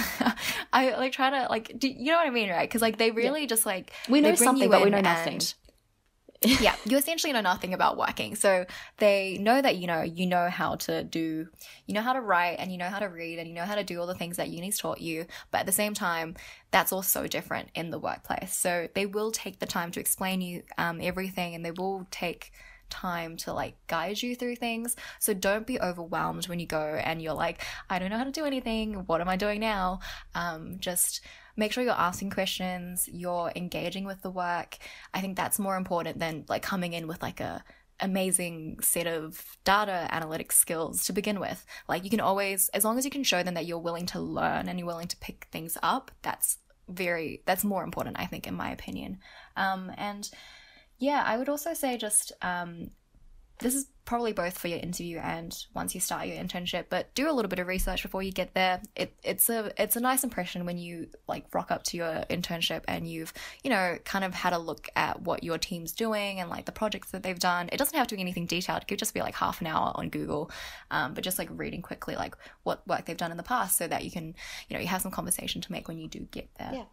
I 0.71 0.95
like 0.95 1.11
try 1.11 1.29
to 1.29 1.47
like, 1.49 1.77
do 1.77 1.87
you 1.87 2.11
know 2.11 2.17
what 2.17 2.27
I 2.27 2.29
mean, 2.29 2.49
right? 2.49 2.67
Because 2.67 2.81
like 2.81 2.97
they 2.97 3.11
really 3.11 3.41
yeah. 3.41 3.47
just 3.47 3.65
like 3.65 3.91
we 4.07 4.21
know 4.21 4.35
something, 4.35 4.69
but 4.69 4.83
we 4.83 4.89
know 4.89 5.01
nothing. 5.01 5.41
Yeah, 6.43 6.75
you 6.85 6.97
essentially 6.97 7.31
know 7.33 7.41
nothing 7.41 7.73
about 7.73 7.97
working. 7.97 8.35
So 8.35 8.65
they 8.97 9.37
know 9.39 9.61
that 9.61 9.77
you 9.77 9.87
know 9.87 10.01
you 10.01 10.25
know 10.25 10.49
how 10.49 10.75
to 10.75 11.03
do, 11.03 11.47
you 11.85 11.93
know 11.93 12.01
how 12.01 12.13
to 12.13 12.21
write, 12.21 12.55
and 12.59 12.71
you 12.71 12.77
know 12.77 12.89
how 12.89 12.99
to 12.99 13.07
read, 13.07 13.39
and 13.39 13.47
you 13.47 13.53
know 13.53 13.65
how 13.65 13.75
to 13.75 13.83
do 13.83 13.99
all 13.99 14.07
the 14.07 14.15
things 14.15 14.37
that 14.37 14.49
uni's 14.49 14.77
taught 14.77 15.01
you. 15.01 15.25
But 15.51 15.59
at 15.59 15.65
the 15.65 15.71
same 15.71 15.93
time, 15.93 16.35
that's 16.71 16.91
all 16.91 17.01
so 17.01 17.27
different 17.27 17.69
in 17.75 17.91
the 17.91 17.99
workplace. 17.99 18.53
So 18.53 18.87
they 18.93 19.05
will 19.05 19.31
take 19.31 19.59
the 19.59 19.65
time 19.65 19.91
to 19.91 19.99
explain 19.99 20.41
you 20.41 20.63
um, 20.77 20.99
everything, 21.01 21.55
and 21.55 21.63
they 21.65 21.71
will 21.71 22.07
take 22.11 22.51
time 22.93 23.35
to 23.37 23.53
like 23.53 23.75
guide 23.87 24.21
you 24.21 24.35
through 24.35 24.55
things. 24.57 24.95
So 25.19 25.33
don't 25.33 25.65
be 25.65 25.81
overwhelmed 25.81 26.47
when 26.47 26.59
you 26.59 26.67
go 26.67 27.01
and 27.03 27.21
you're 27.21 27.33
like, 27.33 27.65
I 27.89 27.97
don't 27.97 28.11
know 28.11 28.17
how 28.17 28.23
to 28.23 28.31
do 28.31 28.45
anything. 28.45 29.05
What 29.07 29.19
am 29.19 29.27
I 29.27 29.35
doing 29.35 29.59
now? 29.59 29.99
Um, 30.35 30.77
just 30.79 31.21
make 31.57 31.71
sure 31.71 31.83
you're 31.83 31.93
asking 31.93 32.29
questions, 32.29 33.09
you're 33.11 33.51
engaging 33.55 34.05
with 34.05 34.21
the 34.21 34.29
work. 34.29 34.77
I 35.13 35.21
think 35.21 35.35
that's 35.35 35.59
more 35.59 35.75
important 35.75 36.19
than 36.19 36.45
like 36.47 36.61
coming 36.61 36.93
in 36.93 37.07
with 37.07 37.21
like 37.21 37.39
a 37.39 37.63
amazing 37.99 38.79
set 38.81 39.07
of 39.07 39.57
data 39.63 40.07
analytics 40.11 40.53
skills 40.53 41.05
to 41.05 41.13
begin 41.13 41.39
with. 41.39 41.65
Like 41.87 42.03
you 42.03 42.09
can 42.09 42.19
always 42.19 42.69
as 42.69 42.83
long 42.83 42.97
as 42.97 43.05
you 43.05 43.11
can 43.11 43.23
show 43.23 43.43
them 43.43 43.53
that 43.53 43.65
you're 43.65 43.79
willing 43.79 44.05
to 44.07 44.19
learn 44.19 44.67
and 44.67 44.77
you're 44.77 44.87
willing 44.87 45.07
to 45.07 45.17
pick 45.17 45.47
things 45.51 45.77
up, 45.81 46.11
that's 46.21 46.57
very 46.89 47.41
that's 47.45 47.63
more 47.63 47.83
important 47.83 48.19
I 48.19 48.25
think 48.25 48.45
in 48.47 48.55
my 48.55 48.71
opinion. 48.71 49.19
Um 49.55 49.91
and 49.97 50.29
yeah, 51.03 51.21
I 51.25 51.37
would 51.37 51.49
also 51.49 51.73
say 51.73 51.97
just 51.97 52.31
um 52.41 52.91
this 53.59 53.75
is 53.75 53.87
probably 54.05 54.33
both 54.33 54.57
for 54.57 54.67
your 54.67 54.79
interview 54.79 55.17
and 55.19 55.65
once 55.73 55.95
you 55.95 56.01
start 56.01 56.27
your 56.27 56.35
internship 56.35 56.85
but 56.89 57.13
do 57.15 57.29
a 57.29 57.31
little 57.31 57.47
bit 57.47 57.59
of 57.59 57.67
research 57.67 58.03
before 58.03 58.21
you 58.21 58.31
get 58.31 58.53
there. 58.53 58.81
It, 58.95 59.13
it's 59.23 59.49
a 59.49 59.71
it's 59.77 59.95
a 59.95 60.01
nice 60.01 60.23
impression 60.23 60.65
when 60.65 60.77
you 60.77 61.07
like 61.27 61.45
rock 61.53 61.71
up 61.71 61.83
to 61.83 61.97
your 61.97 62.25
internship 62.29 62.81
and 62.87 63.07
you've 63.07 63.33
you 63.63 63.69
know 63.69 63.97
kind 64.05 64.25
of 64.25 64.33
had 64.33 64.53
a 64.53 64.57
look 64.57 64.87
at 64.95 65.21
what 65.21 65.43
your 65.43 65.57
team's 65.57 65.91
doing 65.91 66.39
and 66.39 66.49
like 66.49 66.65
the 66.65 66.71
projects 66.71 67.11
that 67.11 67.23
they've 67.23 67.39
done. 67.39 67.69
It 67.71 67.77
doesn't 67.77 67.97
have 67.97 68.07
to 68.07 68.15
be 68.15 68.21
anything 68.21 68.45
detailed. 68.45 68.81
It 68.81 68.87
could 68.87 68.99
just 68.99 69.13
be 69.13 69.21
like 69.21 69.35
half 69.35 69.61
an 69.61 69.67
hour 69.67 69.91
on 69.95 70.09
google 70.09 70.51
um, 70.89 71.13
but 71.13 71.23
just 71.23 71.37
like 71.37 71.49
reading 71.51 71.81
quickly 71.81 72.15
like 72.15 72.35
what 72.63 72.85
work 72.87 73.05
they've 73.05 73.17
done 73.17 73.31
in 73.31 73.37
the 73.37 73.43
past 73.43 73.77
so 73.77 73.87
that 73.87 74.03
you 74.03 74.11
can 74.11 74.35
you 74.69 74.75
know 74.75 74.79
you 74.79 74.87
have 74.87 75.01
some 75.01 75.11
conversation 75.11 75.61
to 75.61 75.71
make 75.71 75.87
when 75.87 75.99
you 75.99 76.07
do 76.07 76.19
get 76.31 76.49
there. 76.57 76.71
Yeah 76.73 76.85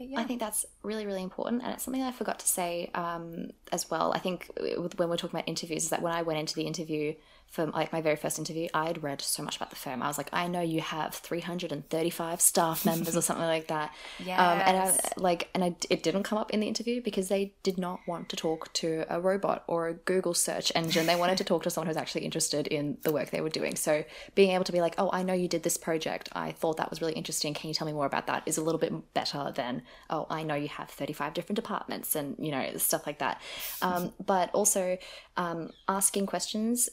yeah. 0.00 0.20
I 0.20 0.24
think 0.24 0.40
that's 0.40 0.66
really, 0.82 1.06
really 1.06 1.22
important. 1.22 1.62
And 1.62 1.72
it's 1.72 1.82
something 1.82 2.02
I 2.02 2.12
forgot 2.12 2.38
to 2.40 2.46
say 2.46 2.90
um, 2.94 3.50
as 3.72 3.90
well. 3.90 4.12
I 4.14 4.18
think 4.18 4.50
when 4.96 5.08
we're 5.08 5.16
talking 5.16 5.36
about 5.38 5.48
interviews, 5.48 5.84
is 5.84 5.90
that 5.90 6.02
when 6.02 6.12
I 6.12 6.22
went 6.22 6.38
into 6.38 6.54
the 6.54 6.62
interview 6.62 7.14
for 7.50 7.66
like 7.66 7.92
my 7.92 8.00
very 8.00 8.16
first 8.16 8.38
interview, 8.38 8.68
I 8.74 8.86
had 8.86 9.02
read 9.02 9.22
so 9.22 9.42
much 9.42 9.56
about 9.56 9.70
the 9.70 9.76
firm. 9.76 10.02
I 10.02 10.06
was 10.06 10.18
like, 10.18 10.28
I 10.32 10.48
know 10.48 10.60
you 10.60 10.80
have 10.80 11.14
335 11.14 12.40
staff 12.40 12.84
members 12.84 13.16
or 13.16 13.22
something 13.22 13.46
like 13.46 13.68
that. 13.68 13.94
Yes. 14.18 14.38
Um, 14.38 14.58
and 14.60 14.76
I 14.76 14.98
like, 15.16 15.48
and 15.54 15.64
I, 15.64 15.74
it 15.88 16.02
didn't 16.02 16.24
come 16.24 16.38
up 16.38 16.50
in 16.50 16.60
the 16.60 16.68
interview 16.68 17.02
because 17.02 17.28
they 17.28 17.54
did 17.62 17.78
not 17.78 18.00
want 18.06 18.28
to 18.30 18.36
talk 18.36 18.72
to 18.74 19.06
a 19.08 19.18
robot 19.18 19.64
or 19.66 19.88
a 19.88 19.94
Google 19.94 20.34
search 20.34 20.70
engine. 20.74 21.06
They 21.06 21.16
wanted 21.16 21.38
to 21.38 21.44
talk 21.44 21.62
to 21.62 21.70
someone 21.70 21.86
who's 21.86 21.96
actually 21.96 22.24
interested 22.24 22.66
in 22.66 22.98
the 23.02 23.12
work 23.12 23.30
they 23.30 23.40
were 23.40 23.48
doing. 23.48 23.76
So 23.76 24.04
being 24.34 24.50
able 24.50 24.64
to 24.64 24.72
be 24.72 24.82
like, 24.82 24.94
oh, 24.98 25.08
I 25.12 25.22
know 25.22 25.34
you 25.34 25.48
did 25.48 25.62
this 25.62 25.78
project. 25.78 26.28
I 26.32 26.52
thought 26.52 26.76
that 26.76 26.90
was 26.90 27.00
really 27.00 27.14
interesting. 27.14 27.54
Can 27.54 27.68
you 27.68 27.74
tell 27.74 27.86
me 27.86 27.94
more 27.94 28.06
about 28.06 28.26
that? 28.26 28.42
Is 28.44 28.58
a 28.58 28.62
little 28.62 28.78
bit 28.78 28.92
better 29.14 29.52
than, 29.54 29.82
oh, 30.10 30.26
I 30.28 30.42
know 30.42 30.54
you 30.54 30.68
have 30.68 30.90
35 30.90 31.32
different 31.32 31.56
departments 31.56 32.14
and, 32.14 32.36
you 32.38 32.50
know, 32.50 32.76
stuff 32.76 33.06
like 33.06 33.18
that. 33.18 33.40
Um, 33.80 34.12
but 34.24 34.50
also 34.54 34.98
um, 35.36 35.70
asking 35.88 36.26
questions. 36.26 36.88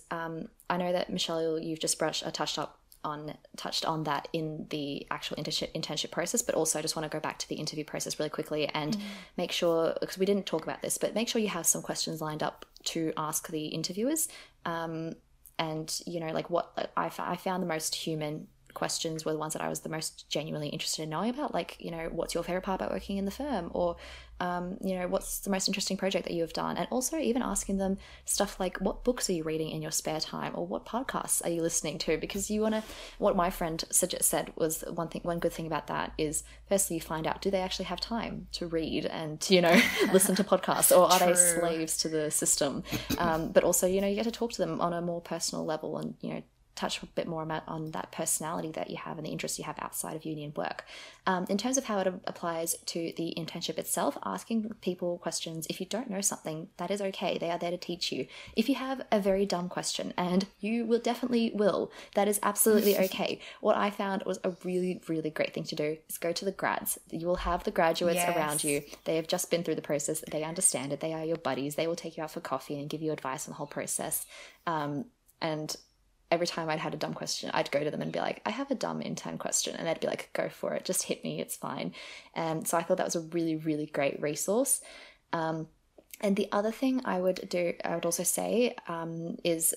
Um, 0.46 0.50
I 0.70 0.78
know 0.78 0.92
that 0.92 1.10
Michelle, 1.10 1.60
you've 1.60 1.80
just 1.80 2.00
brushed, 2.00 2.26
uh, 2.26 2.32
touched 2.32 2.58
up 2.58 2.80
on 3.04 3.38
touched 3.56 3.86
on 3.86 4.04
that 4.04 4.28
in 4.34 4.66
the 4.72 5.06
actual 5.12 5.38
internship 5.38 5.72
internship 5.74 6.12
process, 6.12 6.42
but 6.42 6.56
also 6.56 6.80
I 6.80 6.82
just 6.82 6.96
want 6.96 7.10
to 7.10 7.16
go 7.16 7.22
back 7.22 7.38
to 7.40 7.48
the 7.48 7.56
interview 7.56 7.86
process 7.86 8.20
really 8.20 8.32
quickly 8.32 8.68
and 8.70 8.98
mm. 8.98 9.02
make 9.38 9.52
sure 9.52 9.96
because 10.02 10.18
we 10.18 10.26
didn't 10.26 10.48
talk 10.48 10.64
about 10.64 10.82
this, 10.82 10.98
but 10.98 11.14
make 11.14 11.30
sure 11.30 11.40
you 11.40 11.50
have 11.50 11.68
some 11.68 11.84
questions 11.84 12.20
lined 12.20 12.42
up 12.42 12.66
to 12.86 13.14
ask 13.16 13.48
the 13.48 13.68
interviewers. 13.68 14.28
Um, 14.66 15.14
and 15.58 16.02
you 16.06 16.20
know, 16.20 16.34
like 16.34 16.50
what 16.50 16.92
I, 16.98 17.12
I 17.20 17.36
found 17.38 17.64
the 17.64 17.68
most 17.68 17.96
human 17.96 18.48
questions 18.76 19.26
were 19.26 19.32
the 19.32 19.40
ones 19.40 19.54
that 19.54 19.62
I 19.62 19.70
was 19.70 19.80
the 19.80 19.90
most 19.90 20.30
genuinely 20.30 20.70
interested 20.70 21.02
in 21.04 21.10
knowing 21.10 21.32
about. 21.32 21.54
Like, 21.54 21.78
you 21.80 21.90
know, 21.90 22.10
what's 22.12 22.36
your 22.36 22.44
favorite 22.44 22.62
part 22.62 22.80
about 22.80 22.92
working 22.92 23.18
in 23.18 23.26
the 23.26 23.32
firm? 23.32 23.72
Or, 23.74 23.96
um, 24.40 24.78
you 24.84 24.96
know, 24.96 25.08
what's 25.08 25.40
the 25.40 25.50
most 25.50 25.68
interesting 25.68 25.98
project 25.98 26.28
that 26.28 26.34
you 26.34 26.42
have 26.42 26.54
done? 26.54 26.78
And 26.78 26.88
also 26.92 27.18
even 27.18 27.42
asking 27.42 27.78
them 27.78 27.98
stuff 28.26 28.60
like, 28.60 28.78
what 28.78 29.04
books 29.04 29.30
are 29.30 29.34
you 29.34 29.44
reading 29.44 29.70
in 29.70 29.82
your 29.82 29.92
spare 29.92 30.20
time? 30.20 30.52
Or 30.54 30.68
what 30.68 30.86
podcasts 30.86 31.44
are 31.44 31.50
you 31.50 31.62
listening 31.62 31.98
to? 32.00 32.18
Because 32.18 32.52
you 32.52 32.62
want 32.62 32.76
to, 32.76 32.84
what 33.18 33.36
my 33.36 33.50
friend 33.50 33.84
suggest, 33.90 34.30
said 34.30 34.52
was 34.56 34.84
one 34.94 35.08
thing, 35.08 35.22
one 35.24 35.40
good 35.40 35.54
thing 35.54 35.68
about 35.68 35.88
that 35.88 36.12
is 36.18 36.44
firstly, 36.70 36.98
you 36.98 37.02
find 37.02 37.26
out, 37.26 37.42
do 37.42 37.50
they 37.50 37.62
actually 37.62 37.86
have 37.86 38.02
time 38.02 38.48
to 38.52 38.68
read 38.68 39.06
and, 39.06 39.44
you 39.50 39.62
know, 39.62 39.82
listen 40.14 40.36
to 40.36 40.44
podcasts 40.44 40.96
or 40.96 41.12
are 41.12 41.18
True. 41.18 41.28
they 41.28 41.34
slaves 41.34 41.98
to 41.98 42.10
the 42.10 42.30
system? 42.30 42.84
Um, 43.18 43.52
but 43.52 43.64
also, 43.64 43.88
you 43.88 44.02
know, 44.02 44.08
you 44.08 44.16
get 44.16 44.26
to 44.26 44.32
talk 44.32 44.52
to 44.52 44.58
them 44.58 44.82
on 44.82 44.94
a 44.94 45.02
more 45.02 45.22
personal 45.22 45.66
level 45.66 45.98
and, 45.98 46.16
you 46.22 46.34
know, 46.34 46.44
touch 46.76 47.02
a 47.02 47.06
bit 47.08 47.28
more 47.28 47.44
about 47.44 47.64
on 47.68 47.92
that 47.92 48.12
personality 48.12 48.72
that 48.72 48.90
you 48.90 48.98
have 48.98 49.18
and 49.18 49.26
the 49.26 49.32
interests 49.32 49.58
you 49.58 49.66
have 49.66 49.78
outside 49.80 50.16
of 50.16 50.26
union 50.26 50.54
work. 50.56 50.86
Um, 51.28 51.46
in 51.50 51.58
terms 51.58 51.78
of 51.78 51.86
how 51.86 52.00
it 52.00 52.08
applies 52.26 52.76
to 52.88 53.14
the 53.18 53.34
internship 53.38 53.80
itself, 53.80 54.18
asking 54.24 54.76
people 54.82 55.18
questions. 55.18 55.66
If 55.70 55.80
you 55.80 55.86
don't 55.86 56.10
know 56.10 56.22
something, 56.22 56.68
that 56.78 56.92
is 56.92 57.02
okay. 57.02 57.38
They 57.38 57.50
are 57.50 57.58
there 57.58 57.72
to 57.72 57.78
teach 57.78 58.12
you. 58.12 58.28
If 58.56 58.70
you 58.70 58.76
have 58.76 59.02
a 59.12 59.20
very 59.20 59.46
dumb 59.46 59.70
question, 59.70 60.14
and 60.18 60.46
you 60.60 60.86
will 60.86 61.00
definitely 61.00 61.52
will, 61.56 61.92
that 62.14 62.28
is 62.28 62.40
absolutely 62.44 62.98
okay. 63.06 63.40
what 63.62 63.78
I 63.78 63.90
found 63.90 64.24
was 64.26 64.40
a 64.44 64.52
really, 64.64 65.02
really 65.08 65.30
great 65.30 65.54
thing 65.54 65.64
to 65.66 65.76
do 65.76 65.98
is 66.08 66.18
go 66.18 66.32
to 66.32 66.46
the 66.46 66.52
grads. 66.52 67.00
You 67.10 67.26
will 67.26 67.38
have 67.38 67.64
the 67.64 67.72
graduates 67.72 68.18
yes. 68.18 68.36
around 68.36 68.64
you. 68.64 68.84
They 69.06 69.16
have 69.16 69.28
just 69.28 69.50
been 69.50 69.64
through 69.64 69.76
the 69.76 69.82
process. 69.82 70.24
They 70.32 70.44
understand 70.44 70.94
it. 70.94 71.00
They 71.00 71.14
are 71.14 71.26
your 71.26 71.38
buddies. 71.38 71.76
They 71.76 71.88
will 71.88 71.96
take 71.96 72.18
you 72.18 72.24
out 72.24 72.32
for 72.32 72.42
coffee 72.42 72.80
and 72.80 72.90
give 72.90 73.02
you 73.02 73.12
advice 73.12 73.48
on 73.48 73.52
the 73.52 73.56
whole 73.56 73.68
process. 73.68 74.26
Um, 74.68 75.06
and 75.42 75.76
every 76.32 76.48
time 76.48 76.70
I'd 76.70 76.80
had 76.80 76.94
a 76.94 76.98
dumb 76.98 77.14
question, 77.14 77.52
I'd 77.54 77.72
go 77.72 77.84
to 77.84 77.92
them 77.92 78.02
and 78.02 78.12
be 78.12 78.20
like, 78.20 78.42
I 78.46 78.50
have 78.50 78.72
a 78.72 78.76
dumb 78.76 79.02
intern 79.02 79.38
question. 79.38 79.76
And 79.76 79.88
they'd 79.88 80.00
be 80.00 80.08
like, 80.08 80.30
go 80.34 80.50
for 80.50 80.74
it, 80.74 80.86
just 80.86 81.04
hit 81.04 81.24
me, 81.24 81.40
it's 81.40 81.56
fine. 81.56 81.94
And 82.34 82.68
so 82.68 82.78
I 82.78 82.84
thought 82.84 82.98
that 82.98 83.06
was 83.06 83.16
a 83.16 83.22
really, 83.22 83.56
really 83.56 83.86
great 83.86 84.22
resource. 84.22 84.82
Um, 85.34 85.68
and 86.22 86.36
the 86.36 86.50
other 86.52 86.72
thing 86.72 87.02
I 87.06 87.20
would 87.20 87.48
do, 87.50 87.74
I 87.84 87.96
would 87.96 88.06
also 88.06 88.24
say, 88.24 88.76
um, 88.88 89.38
is 89.44 89.76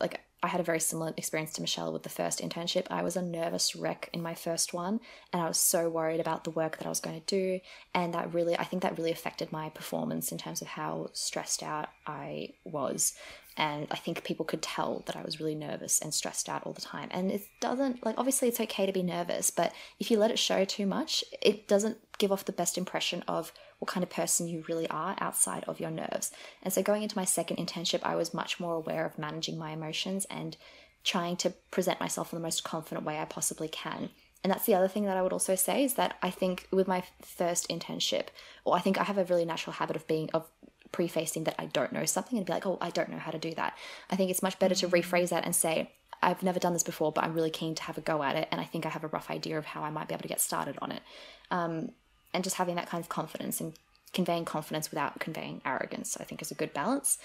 like 0.00 0.20
I 0.40 0.46
had 0.46 0.60
a 0.60 0.64
very 0.64 0.78
similar 0.78 1.12
experience 1.16 1.52
to 1.54 1.60
Michelle 1.60 1.92
with 1.92 2.04
the 2.04 2.08
first 2.08 2.40
internship. 2.40 2.86
I 2.90 3.02
was 3.02 3.16
a 3.16 3.22
nervous 3.22 3.74
wreck 3.74 4.08
in 4.12 4.22
my 4.22 4.34
first 4.34 4.72
one, 4.72 5.00
and 5.32 5.42
I 5.42 5.48
was 5.48 5.58
so 5.58 5.88
worried 5.88 6.20
about 6.20 6.44
the 6.44 6.50
work 6.50 6.78
that 6.78 6.86
I 6.86 6.90
was 6.90 7.00
going 7.00 7.20
to 7.20 7.26
do. 7.26 7.60
And 7.92 8.14
that 8.14 8.32
really, 8.32 8.56
I 8.56 8.62
think 8.62 8.84
that 8.84 8.96
really 8.96 9.10
affected 9.10 9.50
my 9.50 9.68
performance 9.70 10.30
in 10.30 10.38
terms 10.38 10.62
of 10.62 10.68
how 10.68 11.10
stressed 11.12 11.64
out 11.64 11.88
I 12.06 12.50
was. 12.64 13.14
And 13.56 13.88
I 13.90 13.96
think 13.96 14.22
people 14.22 14.44
could 14.44 14.62
tell 14.62 15.02
that 15.06 15.16
I 15.16 15.22
was 15.22 15.40
really 15.40 15.56
nervous 15.56 16.00
and 16.00 16.14
stressed 16.14 16.48
out 16.48 16.62
all 16.62 16.72
the 16.72 16.80
time. 16.80 17.08
And 17.10 17.32
it 17.32 17.42
doesn't, 17.60 18.06
like, 18.06 18.14
obviously 18.16 18.46
it's 18.46 18.60
okay 18.60 18.86
to 18.86 18.92
be 18.92 19.02
nervous, 19.02 19.50
but 19.50 19.72
if 19.98 20.08
you 20.08 20.18
let 20.18 20.30
it 20.30 20.38
show 20.38 20.64
too 20.64 20.86
much, 20.86 21.24
it 21.42 21.66
doesn't 21.66 21.98
give 22.18 22.30
off 22.30 22.44
the 22.44 22.52
best 22.52 22.78
impression 22.78 23.24
of 23.26 23.52
what 23.78 23.90
kind 23.90 24.02
of 24.02 24.10
person 24.10 24.48
you 24.48 24.64
really 24.68 24.88
are 24.90 25.16
outside 25.20 25.64
of 25.68 25.80
your 25.80 25.90
nerves. 25.90 26.32
And 26.62 26.72
so 26.72 26.82
going 26.82 27.02
into 27.02 27.16
my 27.16 27.24
second 27.24 27.58
internship, 27.58 28.00
I 28.02 28.16
was 28.16 28.34
much 28.34 28.58
more 28.58 28.74
aware 28.74 29.06
of 29.06 29.18
managing 29.18 29.58
my 29.58 29.70
emotions 29.70 30.26
and 30.30 30.56
trying 31.04 31.36
to 31.38 31.50
present 31.70 32.00
myself 32.00 32.32
in 32.32 32.38
the 32.38 32.42
most 32.42 32.64
confident 32.64 33.06
way 33.06 33.18
I 33.18 33.24
possibly 33.24 33.68
can. 33.68 34.10
And 34.42 34.52
that's 34.52 34.66
the 34.66 34.74
other 34.74 34.88
thing 34.88 35.04
that 35.04 35.16
I 35.16 35.22
would 35.22 35.32
also 35.32 35.54
say 35.54 35.84
is 35.84 35.94
that 35.94 36.16
I 36.22 36.30
think 36.30 36.68
with 36.70 36.86
my 36.86 37.02
first 37.22 37.68
internship, 37.68 38.28
or 38.64 38.76
I 38.76 38.80
think 38.80 38.98
I 38.98 39.04
have 39.04 39.18
a 39.18 39.24
really 39.24 39.44
natural 39.44 39.74
habit 39.74 39.96
of 39.96 40.06
being 40.06 40.30
of 40.32 40.48
prefacing 40.92 41.44
that 41.44 41.56
I 41.58 41.66
don't 41.66 41.92
know 41.92 42.04
something 42.04 42.38
and 42.38 42.46
be 42.46 42.52
like, 42.52 42.66
oh, 42.66 42.78
I 42.80 42.90
don't 42.90 43.10
know 43.10 43.18
how 43.18 43.30
to 43.30 43.38
do 43.38 43.54
that. 43.54 43.76
I 44.10 44.16
think 44.16 44.30
it's 44.30 44.42
much 44.42 44.58
better 44.58 44.74
to 44.76 44.88
mm. 44.88 45.02
rephrase 45.02 45.30
that 45.30 45.44
and 45.44 45.54
say, 45.54 45.92
I've 46.22 46.42
never 46.42 46.58
done 46.58 46.72
this 46.72 46.82
before, 46.82 47.12
but 47.12 47.24
I'm 47.24 47.34
really 47.34 47.50
keen 47.50 47.74
to 47.76 47.82
have 47.84 47.98
a 47.98 48.00
go 48.00 48.22
at 48.22 48.36
it, 48.36 48.48
and 48.50 48.60
I 48.60 48.64
think 48.64 48.86
I 48.86 48.88
have 48.88 49.04
a 49.04 49.08
rough 49.08 49.30
idea 49.30 49.58
of 49.58 49.66
how 49.66 49.82
I 49.82 49.90
might 49.90 50.08
be 50.08 50.14
able 50.14 50.22
to 50.22 50.28
get 50.28 50.40
started 50.40 50.76
on 50.80 50.92
it. 50.92 51.02
Um, 51.50 51.90
and 52.32 52.44
just 52.44 52.56
having 52.56 52.76
that 52.76 52.88
kind 52.88 53.02
of 53.02 53.08
confidence 53.08 53.60
and 53.60 53.74
conveying 54.12 54.44
confidence 54.44 54.90
without 54.90 55.20
conveying 55.20 55.60
arrogance, 55.64 56.16
I 56.20 56.24
think 56.24 56.40
is 56.40 56.50
a 56.50 56.54
good 56.54 56.72
balance. 56.72 57.18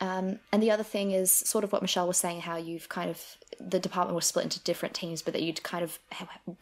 Um, 0.00 0.38
and 0.52 0.62
the 0.62 0.70
other 0.70 0.82
thing 0.82 1.10
is 1.10 1.30
sort 1.30 1.64
of 1.64 1.72
what 1.72 1.82
Michelle 1.82 2.06
was 2.06 2.16
saying, 2.16 2.40
how 2.40 2.56
you've 2.56 2.88
kind 2.88 3.10
of, 3.10 3.22
the 3.60 3.78
department 3.78 4.14
was 4.14 4.26
split 4.26 4.44
into 4.44 4.60
different 4.60 4.94
teams, 4.94 5.20
but 5.20 5.34
that 5.34 5.42
you'd 5.42 5.62
kind 5.62 5.84
of 5.84 5.98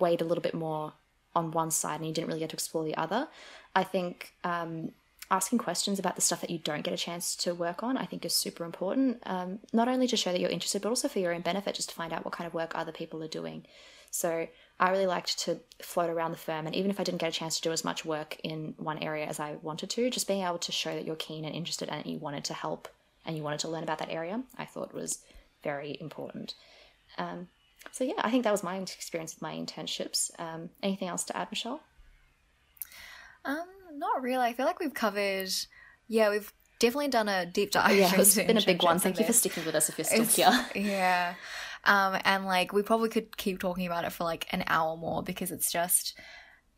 weighed 0.00 0.20
a 0.20 0.24
little 0.24 0.42
bit 0.42 0.54
more 0.54 0.94
on 1.36 1.52
one 1.52 1.70
side 1.70 2.00
and 2.00 2.08
you 2.08 2.12
didn't 2.12 2.26
really 2.26 2.40
get 2.40 2.50
to 2.50 2.56
explore 2.56 2.84
the 2.84 2.96
other. 2.96 3.28
I 3.76 3.84
think 3.84 4.32
um, 4.42 4.90
asking 5.30 5.58
questions 5.58 5.98
about 5.98 6.16
the 6.16 6.22
stuff 6.22 6.40
that 6.40 6.50
you 6.50 6.58
don't 6.58 6.82
get 6.82 6.94
a 6.94 6.96
chance 6.96 7.36
to 7.36 7.54
work 7.54 7.82
on, 7.82 7.96
I 7.96 8.04
think 8.04 8.24
is 8.24 8.34
super 8.34 8.64
important. 8.64 9.22
Um, 9.26 9.60
not 9.72 9.86
only 9.86 10.08
to 10.08 10.16
show 10.16 10.32
that 10.32 10.40
you're 10.40 10.50
interested, 10.50 10.82
but 10.82 10.88
also 10.88 11.06
for 11.06 11.20
your 11.20 11.32
own 11.32 11.42
benefit, 11.42 11.76
just 11.76 11.90
to 11.90 11.94
find 11.94 12.12
out 12.12 12.24
what 12.24 12.34
kind 12.34 12.48
of 12.48 12.54
work 12.54 12.72
other 12.74 12.92
people 12.92 13.22
are 13.22 13.28
doing. 13.28 13.64
So 14.10 14.48
I 14.80 14.90
really 14.90 15.06
liked 15.06 15.40
to 15.40 15.58
float 15.82 16.08
around 16.08 16.30
the 16.30 16.38
firm, 16.38 16.66
and 16.66 16.74
even 16.74 16.90
if 16.90 17.00
I 17.00 17.04
didn't 17.04 17.20
get 17.20 17.30
a 17.30 17.32
chance 17.32 17.56
to 17.56 17.62
do 17.62 17.72
as 17.72 17.84
much 17.84 18.04
work 18.04 18.38
in 18.44 18.74
one 18.76 18.98
area 18.98 19.26
as 19.26 19.40
I 19.40 19.56
wanted 19.62 19.90
to, 19.90 20.10
just 20.10 20.28
being 20.28 20.44
able 20.44 20.58
to 20.58 20.72
show 20.72 20.94
that 20.94 21.04
you're 21.04 21.16
keen 21.16 21.44
and 21.44 21.54
interested 21.54 21.88
and 21.88 22.06
you 22.06 22.18
wanted 22.18 22.44
to 22.44 22.54
help 22.54 22.88
and 23.26 23.36
you 23.36 23.42
wanted 23.42 23.60
to 23.60 23.68
learn 23.68 23.82
about 23.82 23.98
that 23.98 24.10
area, 24.10 24.42
I 24.56 24.64
thought 24.64 24.94
was 24.94 25.18
very 25.64 25.98
important. 26.00 26.54
Um, 27.18 27.48
so 27.90 28.04
yeah, 28.04 28.14
I 28.18 28.30
think 28.30 28.44
that 28.44 28.52
was 28.52 28.62
my 28.62 28.78
experience 28.78 29.34
with 29.34 29.42
my 29.42 29.54
internships. 29.54 30.30
Um, 30.38 30.70
anything 30.82 31.08
else 31.08 31.24
to 31.24 31.36
add, 31.36 31.48
Michelle? 31.50 31.80
Um, 33.44 33.66
not 33.96 34.22
really. 34.22 34.44
I 34.44 34.52
feel 34.52 34.66
like 34.66 34.78
we've 34.78 34.94
covered. 34.94 35.50
Yeah, 36.06 36.30
we've 36.30 36.52
definitely 36.78 37.08
done 37.08 37.28
a 37.28 37.46
deep 37.46 37.72
dive. 37.72 37.96
Yeah, 37.96 38.12
it's 38.18 38.36
been 38.36 38.58
a 38.58 38.64
big 38.64 38.82
one. 38.82 38.98
Thank 38.98 39.18
you 39.18 39.24
for 39.24 39.32
sticking 39.32 39.64
with 39.64 39.74
us 39.74 39.88
if 39.88 39.98
you're 39.98 40.04
still 40.04 40.22
it's, 40.22 40.36
here. 40.36 40.66
Yeah. 40.74 41.34
Um, 41.84 42.18
and 42.24 42.44
like 42.44 42.72
we 42.72 42.82
probably 42.82 43.08
could 43.08 43.36
keep 43.36 43.58
talking 43.58 43.86
about 43.86 44.04
it 44.04 44.12
for 44.12 44.24
like 44.24 44.46
an 44.50 44.64
hour 44.66 44.96
more 44.96 45.22
because 45.22 45.50
it's 45.50 45.70
just, 45.70 46.18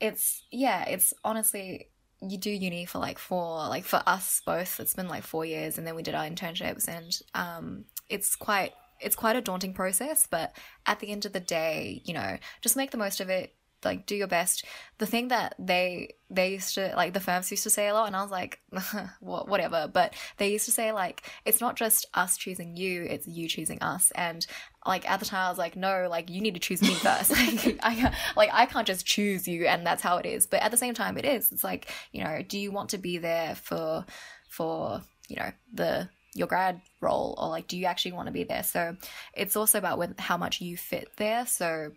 it's 0.00 0.44
yeah, 0.50 0.84
it's 0.84 1.12
honestly 1.24 1.90
you 2.22 2.38
do 2.38 2.50
uni 2.50 2.84
for 2.84 2.98
like 2.98 3.18
four 3.18 3.66
like 3.68 3.84
for 3.84 4.02
us 4.06 4.42
both 4.44 4.78
it's 4.78 4.94
been 4.94 5.08
like 5.08 5.22
four 5.22 5.44
years 5.44 5.78
and 5.78 5.86
then 5.86 5.94
we 5.94 6.02
did 6.02 6.14
our 6.14 6.28
internships 6.28 6.86
and 6.86 7.18
um 7.34 7.84
it's 8.08 8.36
quite 8.36 8.72
it's 9.00 9.16
quite 9.16 9.36
a 9.36 9.40
daunting 9.40 9.72
process 9.72 10.26
but 10.30 10.54
at 10.86 11.00
the 11.00 11.10
end 11.10 11.24
of 11.24 11.32
the 11.32 11.40
day 11.40 12.02
you 12.04 12.12
know 12.12 12.36
just 12.60 12.76
make 12.76 12.90
the 12.90 12.98
most 12.98 13.20
of 13.20 13.30
it 13.30 13.54
like 13.84 14.06
do 14.06 14.14
your 14.14 14.26
best. 14.26 14.64
The 14.98 15.06
thing 15.06 15.28
that 15.28 15.54
they 15.58 16.14
they 16.30 16.52
used 16.52 16.74
to 16.74 16.92
like 16.96 17.12
the 17.12 17.20
firms 17.20 17.50
used 17.50 17.64
to 17.64 17.70
say 17.70 17.88
a 17.88 17.94
lot 17.94 18.06
and 18.06 18.14
i 18.14 18.22
was 18.22 18.30
like 18.30 18.60
whatever 19.20 19.90
but 19.92 20.14
they 20.38 20.52
used 20.52 20.64
to 20.64 20.70
say 20.70 20.92
like 20.92 21.22
it's 21.44 21.60
not 21.60 21.76
just 21.76 22.06
us 22.14 22.36
choosing 22.36 22.76
you 22.76 23.02
it's 23.02 23.26
you 23.26 23.48
choosing 23.48 23.82
us 23.82 24.12
and 24.12 24.46
like 24.86 25.08
at 25.10 25.18
the 25.18 25.26
time 25.26 25.46
i 25.46 25.48
was 25.48 25.58
like 25.58 25.74
no 25.76 26.06
like 26.08 26.30
you 26.30 26.40
need 26.40 26.54
to 26.54 26.60
choose 26.60 26.80
me 26.80 26.94
first. 26.94 27.30
Like 27.40 27.78
i 27.82 28.14
like 28.36 28.50
i 28.52 28.66
can't 28.66 28.86
just 28.86 29.04
choose 29.04 29.48
you 29.48 29.66
and 29.66 29.86
that's 29.86 30.02
how 30.02 30.18
it 30.18 30.26
is 30.26 30.46
but 30.46 30.62
at 30.62 30.70
the 30.70 30.76
same 30.76 30.94
time 30.94 31.18
it 31.18 31.24
is. 31.24 31.50
It's 31.52 31.64
like 31.64 31.90
you 32.12 32.22
know 32.22 32.42
do 32.46 32.58
you 32.58 32.70
want 32.70 32.90
to 32.90 32.98
be 32.98 33.18
there 33.18 33.54
for 33.56 34.04
for 34.48 35.02
you 35.28 35.36
know 35.36 35.50
the 35.72 36.08
your 36.34 36.46
grad 36.46 36.80
role 37.00 37.34
or 37.38 37.48
like 37.48 37.66
do 37.66 37.76
you 37.76 37.86
actually 37.86 38.12
want 38.12 38.26
to 38.26 38.32
be 38.32 38.44
there? 38.44 38.62
So 38.62 38.96
it's 39.34 39.56
also 39.56 39.78
about 39.78 39.98
when 39.98 40.14
how 40.18 40.36
much 40.36 40.60
you 40.60 40.76
fit 40.76 41.08
there 41.16 41.46
so 41.46 41.92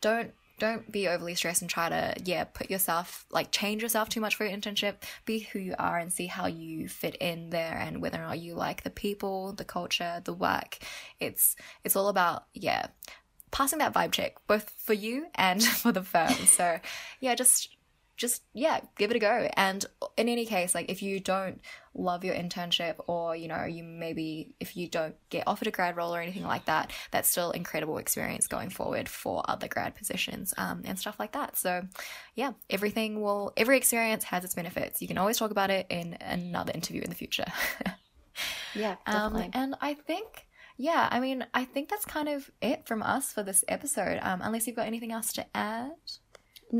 don't 0.00 0.32
don't 0.58 0.90
be 0.90 1.08
overly 1.08 1.34
stressed 1.34 1.62
and 1.62 1.70
try 1.70 1.88
to 1.88 2.14
yeah 2.24 2.44
put 2.44 2.70
yourself 2.70 3.24
like 3.30 3.50
change 3.50 3.82
yourself 3.82 4.08
too 4.08 4.20
much 4.20 4.34
for 4.34 4.44
your 4.44 4.56
internship. 4.56 4.96
Be 5.24 5.40
who 5.40 5.58
you 5.58 5.74
are 5.78 5.98
and 5.98 6.12
see 6.12 6.26
how 6.26 6.46
you 6.46 6.88
fit 6.88 7.16
in 7.16 7.50
there 7.50 7.76
and 7.80 8.02
whether 8.02 8.18
or 8.18 8.26
not 8.26 8.38
you 8.38 8.54
like 8.54 8.82
the 8.82 8.90
people 8.90 9.52
the 9.52 9.64
culture 9.64 10.20
the 10.24 10.34
work. 10.34 10.78
It's 11.20 11.56
it's 11.84 11.96
all 11.96 12.08
about 12.08 12.44
yeah 12.52 12.88
passing 13.50 13.78
that 13.78 13.94
vibe 13.94 14.12
check 14.12 14.34
both 14.46 14.70
for 14.76 14.92
you 14.92 15.26
and 15.34 15.62
for 15.82 15.92
the 15.92 16.02
firm. 16.02 16.34
So 16.34 16.78
yeah 17.20 17.34
just 17.34 17.77
just 18.18 18.42
yeah 18.52 18.80
give 18.98 19.10
it 19.10 19.16
a 19.16 19.18
go. 19.18 19.48
And 19.56 19.84
in 20.16 20.28
any 20.28 20.44
case 20.44 20.74
like 20.74 20.90
if 20.90 21.02
you 21.02 21.20
don't 21.20 21.60
love 21.94 22.24
your 22.24 22.34
internship 22.34 22.96
or 23.06 23.34
you 23.34 23.48
know 23.48 23.64
you 23.64 23.82
maybe 23.82 24.54
if 24.60 24.76
you 24.76 24.88
don't 24.88 25.16
get 25.30 25.44
offered 25.46 25.68
a 25.68 25.70
grad 25.70 25.96
role 25.96 26.14
or 26.14 26.20
anything 26.20 26.44
like 26.44 26.66
that 26.66 26.92
that's 27.10 27.28
still 27.28 27.50
incredible 27.52 27.98
experience 27.98 28.46
going 28.46 28.70
forward 28.70 29.08
for 29.08 29.42
other 29.48 29.68
grad 29.68 29.94
positions 29.94 30.52
um, 30.58 30.82
and 30.84 30.98
stuff 30.98 31.18
like 31.18 31.32
that. 31.32 31.56
So 31.56 31.86
yeah 32.34 32.52
everything 32.68 33.22
will 33.22 33.54
every 33.56 33.78
experience 33.78 34.24
has 34.24 34.44
its 34.44 34.54
benefits. 34.54 35.00
You 35.00 35.08
can 35.08 35.16
always 35.16 35.38
talk 35.38 35.50
about 35.50 35.70
it 35.70 35.86
in 35.88 36.18
another 36.20 36.72
interview 36.74 37.00
in 37.00 37.08
the 37.08 37.16
future. 37.16 37.46
Yeah 38.74 38.96
definitely. 39.06 39.44
Um, 39.46 39.50
and 39.54 39.74
i 39.80 39.94
think 39.94 40.46
yeah 40.76 41.08
i 41.10 41.20
mean 41.20 41.46
i 41.54 41.64
think 41.64 41.88
that's 41.88 42.04
kind 42.04 42.28
of 42.28 42.50
it 42.60 42.86
from 42.86 43.02
us 43.02 43.32
for 43.32 43.42
this 43.42 43.64
episode 43.68 44.18
um, 44.22 44.40
unless 44.42 44.66
you've 44.66 44.76
got 44.76 44.86
anything 44.86 45.12
else 45.12 45.32
to 45.34 45.46
add 45.56 45.90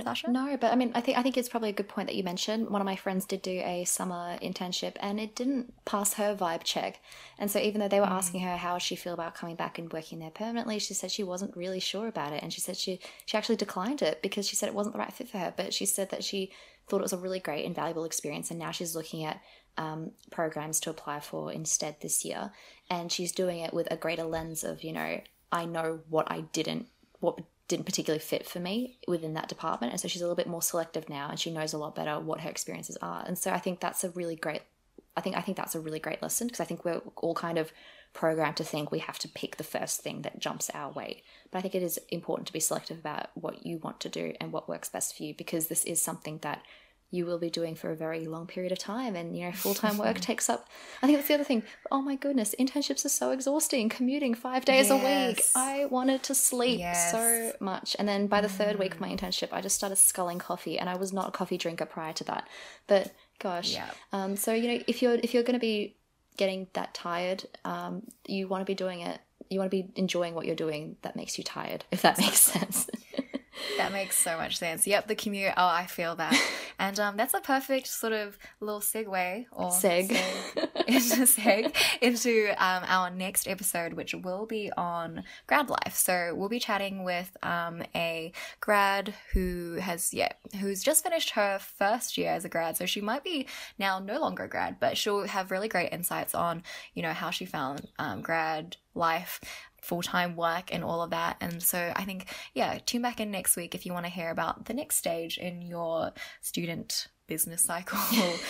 Sasha? 0.04 0.30
No, 0.30 0.56
but 0.56 0.72
I 0.72 0.76
mean, 0.76 0.92
I 0.94 1.00
think 1.00 1.16
I 1.18 1.22
think 1.22 1.36
it's 1.36 1.48
probably 1.48 1.70
a 1.70 1.74
good 1.74 1.88
point 1.88 2.08
that 2.08 2.14
you 2.14 2.22
mentioned. 2.22 2.68
One 2.68 2.80
of 2.80 2.84
my 2.84 2.96
friends 2.96 3.24
did 3.24 3.42
do 3.42 3.62
a 3.64 3.84
summer 3.84 4.38
internship, 4.42 4.96
and 5.00 5.18
it 5.18 5.34
didn't 5.34 5.72
pass 5.84 6.14
her 6.14 6.34
vibe 6.34 6.62
check. 6.62 7.00
And 7.38 7.50
so, 7.50 7.58
even 7.58 7.80
though 7.80 7.88
they 7.88 8.00
were 8.00 8.06
mm. 8.06 8.10
asking 8.10 8.40
her 8.40 8.56
how 8.56 8.78
she 8.78 8.96
feel 8.96 9.14
about 9.14 9.34
coming 9.34 9.56
back 9.56 9.78
and 9.78 9.92
working 9.92 10.18
there 10.18 10.30
permanently, 10.30 10.78
she 10.78 10.94
said 10.94 11.10
she 11.10 11.22
wasn't 11.22 11.56
really 11.56 11.80
sure 11.80 12.06
about 12.06 12.32
it, 12.32 12.42
and 12.42 12.52
she 12.52 12.60
said 12.60 12.76
she 12.76 13.00
she 13.24 13.36
actually 13.36 13.56
declined 13.56 14.02
it 14.02 14.20
because 14.22 14.46
she 14.46 14.56
said 14.56 14.68
it 14.68 14.74
wasn't 14.74 14.94
the 14.94 15.00
right 15.00 15.12
fit 15.12 15.28
for 15.28 15.38
her. 15.38 15.54
But 15.56 15.72
she 15.72 15.86
said 15.86 16.10
that 16.10 16.24
she 16.24 16.52
thought 16.88 16.98
it 16.98 17.02
was 17.02 17.12
a 17.12 17.18
really 17.18 17.40
great 17.40 17.64
and 17.64 17.74
valuable 17.74 18.04
experience, 18.04 18.50
and 18.50 18.58
now 18.58 18.70
she's 18.70 18.94
looking 18.94 19.24
at 19.24 19.40
um, 19.76 20.12
programs 20.30 20.80
to 20.80 20.90
apply 20.90 21.20
for 21.20 21.52
instead 21.52 21.96
this 22.00 22.24
year, 22.24 22.52
and 22.90 23.10
she's 23.10 23.32
doing 23.32 23.60
it 23.60 23.72
with 23.72 23.90
a 23.90 23.96
greater 23.96 24.24
lens 24.24 24.64
of 24.64 24.84
you 24.84 24.92
know 24.92 25.20
I 25.50 25.64
know 25.64 26.00
what 26.08 26.30
I 26.30 26.42
didn't 26.42 26.88
what 27.20 27.40
didn't 27.68 27.86
particularly 27.86 28.20
fit 28.20 28.46
for 28.46 28.58
me 28.58 28.98
within 29.06 29.34
that 29.34 29.48
department. 29.48 29.92
And 29.92 30.00
so 30.00 30.08
she's 30.08 30.22
a 30.22 30.24
little 30.24 30.36
bit 30.36 30.48
more 30.48 30.62
selective 30.62 31.08
now 31.08 31.28
and 31.28 31.38
she 31.38 31.50
knows 31.50 31.74
a 31.74 31.78
lot 31.78 31.94
better 31.94 32.18
what 32.18 32.40
her 32.40 32.50
experiences 32.50 32.96
are. 33.02 33.22
And 33.26 33.38
so 33.38 33.50
I 33.50 33.58
think 33.58 33.80
that's 33.80 34.02
a 34.04 34.10
really 34.10 34.36
great 34.36 34.62
I 35.16 35.20
think 35.20 35.36
I 35.36 35.40
think 35.40 35.56
that's 35.56 35.74
a 35.74 35.80
really 35.80 35.98
great 35.98 36.22
lesson 36.22 36.46
because 36.46 36.60
I 36.60 36.64
think 36.64 36.84
we're 36.84 37.02
all 37.16 37.34
kind 37.34 37.58
of 37.58 37.72
programmed 38.14 38.56
to 38.56 38.64
think 38.64 38.90
we 38.90 39.00
have 39.00 39.18
to 39.18 39.28
pick 39.28 39.56
the 39.56 39.64
first 39.64 40.00
thing 40.00 40.22
that 40.22 40.38
jumps 40.38 40.70
our 40.70 40.92
way. 40.92 41.22
But 41.50 41.58
I 41.58 41.62
think 41.62 41.74
it 41.74 41.82
is 41.82 41.98
important 42.08 42.46
to 42.46 42.52
be 42.52 42.60
selective 42.60 42.98
about 42.98 43.30
what 43.34 43.66
you 43.66 43.78
want 43.78 43.98
to 44.00 44.08
do 44.08 44.34
and 44.40 44.52
what 44.52 44.68
works 44.68 44.88
best 44.88 45.16
for 45.16 45.24
you 45.24 45.34
because 45.34 45.66
this 45.66 45.84
is 45.84 46.00
something 46.00 46.38
that 46.42 46.62
you 47.10 47.24
will 47.24 47.38
be 47.38 47.48
doing 47.48 47.74
for 47.74 47.90
a 47.90 47.96
very 47.96 48.26
long 48.26 48.46
period 48.46 48.70
of 48.70 48.78
time 48.78 49.16
and 49.16 49.36
you 49.36 49.44
know 49.44 49.52
full-time 49.52 49.96
work 49.96 50.20
takes 50.20 50.50
up 50.50 50.68
i 51.02 51.06
think 51.06 51.16
that's 51.16 51.28
the 51.28 51.34
other 51.34 51.44
thing 51.44 51.62
oh 51.90 52.02
my 52.02 52.14
goodness 52.14 52.54
internships 52.58 53.04
are 53.04 53.10
so 53.10 53.30
exhausting 53.30 53.88
commuting 53.88 54.34
five 54.34 54.64
days 54.64 54.88
yes. 54.88 54.90
a 54.90 54.96
week 54.96 55.42
i 55.56 55.86
wanted 55.86 56.22
to 56.22 56.34
sleep 56.34 56.78
yes. 56.78 57.10
so 57.10 57.52
much 57.60 57.96
and 57.98 58.08
then 58.08 58.26
by 58.26 58.40
the 58.40 58.48
third 58.48 58.76
mm. 58.76 58.80
week 58.80 58.94
of 58.94 59.00
my 59.00 59.08
mm. 59.08 59.18
internship 59.18 59.48
i 59.52 59.60
just 59.60 59.76
started 59.76 59.96
sculling 59.96 60.38
coffee 60.38 60.78
and 60.78 60.88
i 60.90 60.96
was 60.96 61.12
not 61.12 61.28
a 61.28 61.30
coffee 61.30 61.58
drinker 61.58 61.86
prior 61.86 62.12
to 62.12 62.24
that 62.24 62.46
but 62.86 63.12
gosh 63.38 63.72
yeah. 63.72 63.90
um, 64.12 64.36
so 64.36 64.52
you 64.52 64.68
know 64.68 64.84
if 64.86 65.00
you're 65.02 65.14
if 65.14 65.32
you're 65.32 65.42
going 65.42 65.54
to 65.54 65.60
be 65.60 65.94
getting 66.36 66.68
that 66.72 66.94
tired 66.94 67.44
um, 67.64 68.02
you 68.26 68.46
want 68.46 68.60
to 68.60 68.64
be 68.64 68.74
doing 68.74 69.00
it 69.00 69.20
you 69.50 69.58
want 69.58 69.70
to 69.70 69.76
be 69.76 69.90
enjoying 69.96 70.34
what 70.34 70.46
you're 70.46 70.54
doing 70.54 70.96
that 71.02 71.16
makes 71.16 71.38
you 71.38 71.42
tired 71.42 71.84
if 71.90 72.02
that 72.02 72.18
makes 72.18 72.38
sense 72.52 72.88
that 73.76 73.92
makes 73.92 74.16
so 74.16 74.36
much 74.36 74.58
sense. 74.58 74.86
Yep, 74.86 75.08
the 75.08 75.14
commute. 75.14 75.52
Oh, 75.56 75.66
I 75.66 75.86
feel 75.86 76.16
that. 76.16 76.34
And 76.80 77.00
um, 77.00 77.16
that's 77.16 77.34
a 77.34 77.40
perfect 77.40 77.88
sort 77.88 78.12
of 78.12 78.38
little 78.60 78.78
segue 78.78 79.46
or 79.50 79.70
seg, 79.70 80.10
seg 80.10 80.84
into 80.86 81.22
seg 81.22 81.74
into 82.00 82.50
um, 82.50 82.84
our 82.86 83.10
next 83.10 83.48
episode, 83.48 83.94
which 83.94 84.14
will 84.14 84.46
be 84.46 84.70
on 84.76 85.24
grad 85.48 85.70
life. 85.70 85.96
So 85.96 86.34
we'll 86.36 86.48
be 86.48 86.60
chatting 86.60 87.02
with 87.02 87.36
um, 87.42 87.82
a 87.96 88.30
grad 88.60 89.12
who 89.32 89.78
has 89.80 90.14
yeah, 90.14 90.28
who's 90.60 90.84
just 90.84 91.02
finished 91.02 91.30
her 91.30 91.58
first 91.58 92.16
year 92.16 92.30
as 92.30 92.44
a 92.44 92.48
grad. 92.48 92.76
So 92.76 92.86
she 92.86 93.00
might 93.00 93.24
be 93.24 93.48
now 93.76 93.98
no 93.98 94.20
longer 94.20 94.44
a 94.44 94.48
grad, 94.48 94.76
but 94.78 94.96
she'll 94.96 95.26
have 95.26 95.50
really 95.50 95.66
great 95.66 95.92
insights 95.92 96.32
on 96.32 96.62
you 96.94 97.02
know 97.02 97.12
how 97.12 97.30
she 97.30 97.44
found 97.44 97.88
um, 97.98 98.22
grad 98.22 98.76
life 98.94 99.40
full 99.88 100.02
time 100.02 100.36
work 100.36 100.72
and 100.72 100.84
all 100.84 101.02
of 101.02 101.10
that. 101.10 101.38
And 101.40 101.62
so 101.62 101.92
I 101.96 102.04
think, 102.04 102.26
yeah, 102.52 102.78
tune 102.84 103.00
back 103.00 103.20
in 103.20 103.30
next 103.30 103.56
week 103.56 103.74
if 103.74 103.86
you 103.86 103.94
want 103.94 104.04
to 104.04 104.12
hear 104.12 104.30
about 104.30 104.66
the 104.66 104.74
next 104.74 104.96
stage 104.96 105.38
in 105.38 105.62
your 105.62 106.12
student 106.42 107.08
business 107.26 107.62
cycle 107.62 107.98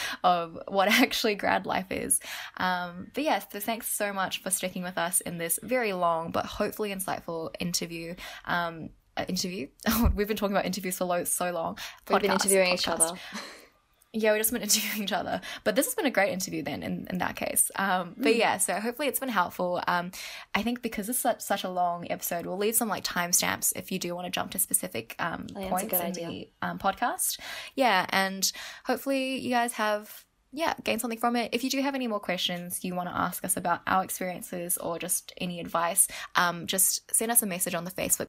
of 0.25 0.59
what 0.67 0.89
actually 0.89 1.37
grad 1.37 1.65
life 1.65 1.91
is. 1.91 2.19
Um, 2.57 3.09
but 3.15 3.23
yes, 3.23 3.47
so 3.53 3.61
thanks 3.61 3.87
so 3.87 4.13
much 4.13 4.43
for 4.43 4.51
sticking 4.51 4.83
with 4.83 4.99
us 4.99 5.21
in 5.21 5.39
this 5.39 5.61
very 5.63 5.93
long 5.93 6.33
but 6.33 6.45
hopefully 6.45 6.93
insightful 6.93 7.55
interview. 7.61 8.17
Um, 8.45 8.91
uh, 9.17 9.25
interview. 9.29 9.69
We've 10.15 10.29
been 10.29 10.37
talking 10.37 10.55
about 10.55 10.67
interviews 10.67 10.99
for 10.99 11.25
so 11.25 11.51
long. 11.51 11.75
Podcast, 11.75 12.11
We've 12.11 12.23
been 12.23 12.31
interviewing 12.33 12.71
podcast. 12.71 12.75
each 12.75 12.89
other. 12.89 13.13
Yeah, 14.13 14.33
we 14.33 14.39
just 14.39 14.53
been 14.53 14.63
interviewing 14.69 15.05
each 15.05 15.13
other. 15.13 15.41
But 15.65 15.77
this 15.77 15.87
has 15.87 15.95
been 15.95 16.07
a 16.07 16.11
great 16.11 16.33
interview 16.33 16.63
then 16.63 16.83
in, 16.83 17.07
in 17.11 17.19
that 17.19 17.37
case. 17.37 17.71
Um, 17.77 18.15
but 18.17 18.35
mm. 18.35 18.39
yeah, 18.39 18.59
so 18.59 18.75
hopefully 18.75 19.09
it's 19.09 19.21
been 19.21 19.29
helpful. 19.29 19.83
Um, 19.87 20.13
I 20.55 20.63
think 20.63 20.83
because 20.83 21.09
it's 21.09 21.19
such, 21.19 21.41
such 21.41 21.65
a 21.65 21.69
long 21.69 22.11
episode, 22.11 22.47
we'll 22.47 22.57
leave 22.57 22.75
some 22.75 22.89
like 22.89 23.05
timestamps 23.05 23.73
if 23.77 23.93
you 23.93 23.99
do 23.99 24.15
want 24.15 24.27
to 24.27 24.31
jump 24.31 24.53
to 24.53 24.59
specific 24.59 25.15
um, 25.19 25.47
points 25.55 25.93
in 25.93 26.01
idea. 26.01 26.29
the 26.29 26.49
um, 26.63 26.79
podcast. 26.79 27.39
Yeah, 27.75 28.07
and 28.11 28.51
hopefully 28.85 29.39
you 29.39 29.51
guys 29.51 29.75
have 29.75 30.25
yeah, 30.51 30.75
gain 30.83 30.99
something 30.99 31.19
from 31.19 31.37
it. 31.37 31.51
If 31.53 31.63
you 31.63 31.69
do 31.69 31.83
have 31.83 31.95
any 31.95 32.07
more 32.07 32.21
questions 32.21 32.83
you 32.83 32.95
want 32.95 33.09
to 33.11 33.15
ask 33.15 33.45
us 33.45 33.57
about 33.57 33.83
our 33.87 34.03
experiences 34.03 34.79
or 34.79 34.99
just 34.99 35.33
any 35.37 35.61
advice, 35.61 36.09
um, 36.37 36.67
just 36.67 37.15
send 37.15 37.31
us 37.31 37.43
a 37.43 37.47
message 37.47 37.75
on 37.75 37.85
the 37.85 37.91
Facebook 37.91 38.27